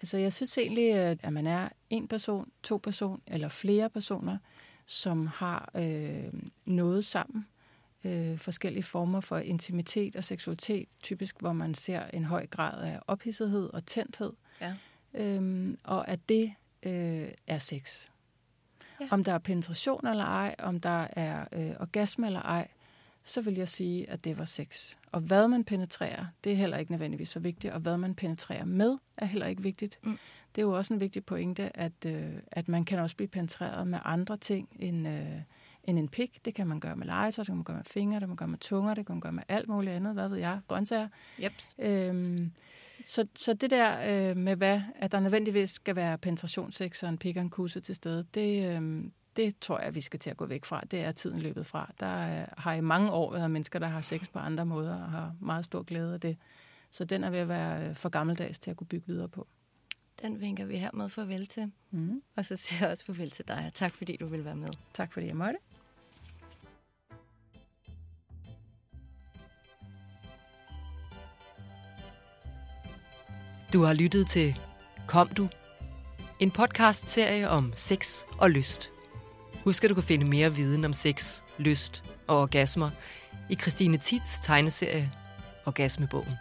Altså, 0.00 0.18
jeg 0.18 0.32
synes 0.32 0.58
egentlig, 0.58 0.94
at 0.94 1.32
man 1.32 1.46
er 1.46 1.68
en 1.90 2.08
person, 2.08 2.50
to 2.62 2.76
person 2.76 3.22
eller 3.26 3.48
flere 3.48 3.90
personer, 3.90 4.38
som 4.86 5.26
har 5.26 5.70
øh, 5.74 6.32
noget 6.64 7.04
sammen. 7.04 7.46
Øh, 8.04 8.38
forskellige 8.38 8.82
former 8.82 9.20
for 9.20 9.38
intimitet 9.38 10.16
og 10.16 10.24
seksualitet, 10.24 10.88
typisk 11.02 11.40
hvor 11.40 11.52
man 11.52 11.74
ser 11.74 12.02
en 12.06 12.24
høj 12.24 12.46
grad 12.46 12.82
af 12.82 13.00
ophidsethed 13.06 13.70
og 13.72 13.86
tændthed. 13.86 14.32
Ja. 14.60 14.74
Øhm, 15.14 15.78
og 15.84 16.08
at 16.08 16.28
det 16.28 16.54
øh, 16.82 17.28
er 17.46 17.58
sex. 17.58 18.06
Ja. 19.00 19.08
Om 19.10 19.24
der 19.24 19.32
er 19.32 19.38
penetration 19.38 20.06
eller 20.06 20.24
ej, 20.24 20.54
om 20.58 20.80
der 20.80 21.06
er 21.12 21.44
øh, 21.52 21.70
orgasme 21.80 22.26
eller 22.26 22.42
ej, 22.42 22.68
så 23.28 23.40
vil 23.40 23.54
jeg 23.54 23.68
sige, 23.68 24.10
at 24.10 24.24
det 24.24 24.38
var 24.38 24.44
sex. 24.44 24.94
Og 25.12 25.20
hvad 25.20 25.48
man 25.48 25.64
penetrerer, 25.64 26.26
det 26.44 26.52
er 26.52 26.56
heller 26.56 26.76
ikke 26.76 26.92
nødvendigvis 26.92 27.28
så 27.28 27.40
vigtigt, 27.40 27.74
og 27.74 27.80
hvad 27.80 27.96
man 27.96 28.14
penetrerer 28.14 28.64
med, 28.64 28.96
er 29.18 29.26
heller 29.26 29.46
ikke 29.46 29.62
vigtigt. 29.62 29.98
Mm. 30.02 30.18
Det 30.54 30.62
er 30.62 30.66
jo 30.66 30.76
også 30.76 30.94
en 30.94 31.00
vigtig 31.00 31.24
pointe, 31.24 31.76
at, 31.76 32.06
øh, 32.06 32.32
at 32.52 32.68
man 32.68 32.84
kan 32.84 32.98
også 32.98 33.16
blive 33.16 33.28
penetreret 33.28 33.88
med 33.88 33.98
andre 34.04 34.36
ting 34.36 34.68
end, 34.78 35.08
øh, 35.08 35.40
end 35.84 35.98
en 35.98 36.08
pik. 36.08 36.44
Det 36.44 36.54
kan 36.54 36.66
man 36.66 36.80
gøre 36.80 36.96
med 36.96 37.06
legetøj, 37.06 37.42
det 37.42 37.46
kan 37.46 37.56
man 37.56 37.64
gøre 37.64 37.76
med 37.76 37.84
fingre, 37.84 38.14
det 38.14 38.20
kan 38.20 38.28
man 38.28 38.36
gøre 38.36 38.48
med 38.48 38.58
tunger, 38.58 38.94
det 38.94 39.06
kan 39.06 39.14
man 39.14 39.20
gøre 39.20 39.32
med 39.32 39.42
alt 39.48 39.68
muligt 39.68 39.96
andet, 39.96 40.12
hvad 40.12 40.28
ved 40.28 40.38
jeg, 40.38 40.60
grøntsager. 40.68 41.08
Yep. 41.44 41.52
Øhm, 41.78 42.52
så, 43.06 43.26
så 43.36 43.54
det 43.54 43.70
der 43.70 44.30
øh, 44.30 44.36
med, 44.36 44.56
hvad, 44.56 44.80
at 44.94 45.12
der 45.12 45.20
nødvendigvis 45.20 45.70
skal 45.70 45.96
være 45.96 46.18
penetrationssex 46.18 47.02
og 47.02 47.08
en 47.08 47.18
pik 47.18 47.36
og 47.36 47.42
en 47.42 47.50
kusse 47.50 47.80
til 47.80 47.94
stede, 47.94 48.26
det, 48.34 48.80
øh, 48.80 49.04
det 49.38 49.58
tror 49.60 49.80
jeg, 49.80 49.94
vi 49.94 50.00
skal 50.00 50.20
til 50.20 50.30
at 50.30 50.36
gå 50.36 50.46
væk 50.46 50.64
fra. 50.64 50.80
Det 50.90 51.00
er 51.00 51.12
tiden 51.12 51.38
løbet 51.38 51.66
fra. 51.66 51.92
Der 52.00 52.44
har 52.60 52.74
i 52.74 52.80
mange 52.80 53.10
år 53.10 53.32
været 53.32 53.50
mennesker, 53.50 53.78
der 53.78 53.86
har 53.86 54.00
sex 54.00 54.28
på 54.32 54.38
andre 54.38 54.66
måder 54.66 54.94
og 54.94 55.10
har 55.10 55.34
meget 55.40 55.64
stor 55.64 55.82
glæde 55.82 56.14
af 56.14 56.20
det. 56.20 56.36
Så 56.90 57.04
den 57.04 57.24
er 57.24 57.30
ved 57.30 57.38
at 57.38 57.48
være 57.48 57.94
for 57.94 58.08
gammeldags 58.08 58.58
til 58.58 58.70
at 58.70 58.76
kunne 58.76 58.86
bygge 58.86 59.06
videre 59.06 59.28
på. 59.28 59.46
Den 60.22 60.40
vinker 60.40 60.64
vi 60.64 60.76
her 60.76 60.90
med 60.94 61.08
farvel 61.08 61.46
til. 61.46 61.72
Mm. 61.90 62.22
Og 62.36 62.44
så 62.44 62.56
siger 62.56 62.84
jeg 62.84 62.90
også 62.90 63.04
farvel 63.04 63.30
til 63.30 63.48
dig. 63.48 63.70
Tak 63.74 63.94
fordi 63.94 64.16
du 64.16 64.26
vil 64.26 64.44
være 64.44 64.56
med. 64.56 64.68
Tak 64.94 65.12
fordi 65.12 65.26
jeg 65.26 65.36
måtte. 65.36 65.58
Du 73.72 73.82
har 73.82 73.92
lyttet 73.92 74.28
til 74.28 74.56
Kom 75.06 75.28
du? 75.28 75.48
En 76.40 76.50
podcast-serie 76.50 77.48
om 77.48 77.72
sex 77.76 78.22
og 78.38 78.50
lyst. 78.50 78.97
Husk, 79.68 79.84
at 79.84 79.90
du 79.90 79.94
kan 79.94 80.04
finde 80.04 80.26
mere 80.26 80.54
viden 80.54 80.84
om 80.84 80.92
sex, 80.92 81.40
lyst 81.58 82.04
og 82.26 82.40
orgasmer 82.40 82.90
i 83.48 83.54
Christine 83.54 83.98
Tits 83.98 84.38
tegneserie 84.44 85.10
Orgasmebogen. 85.66 86.32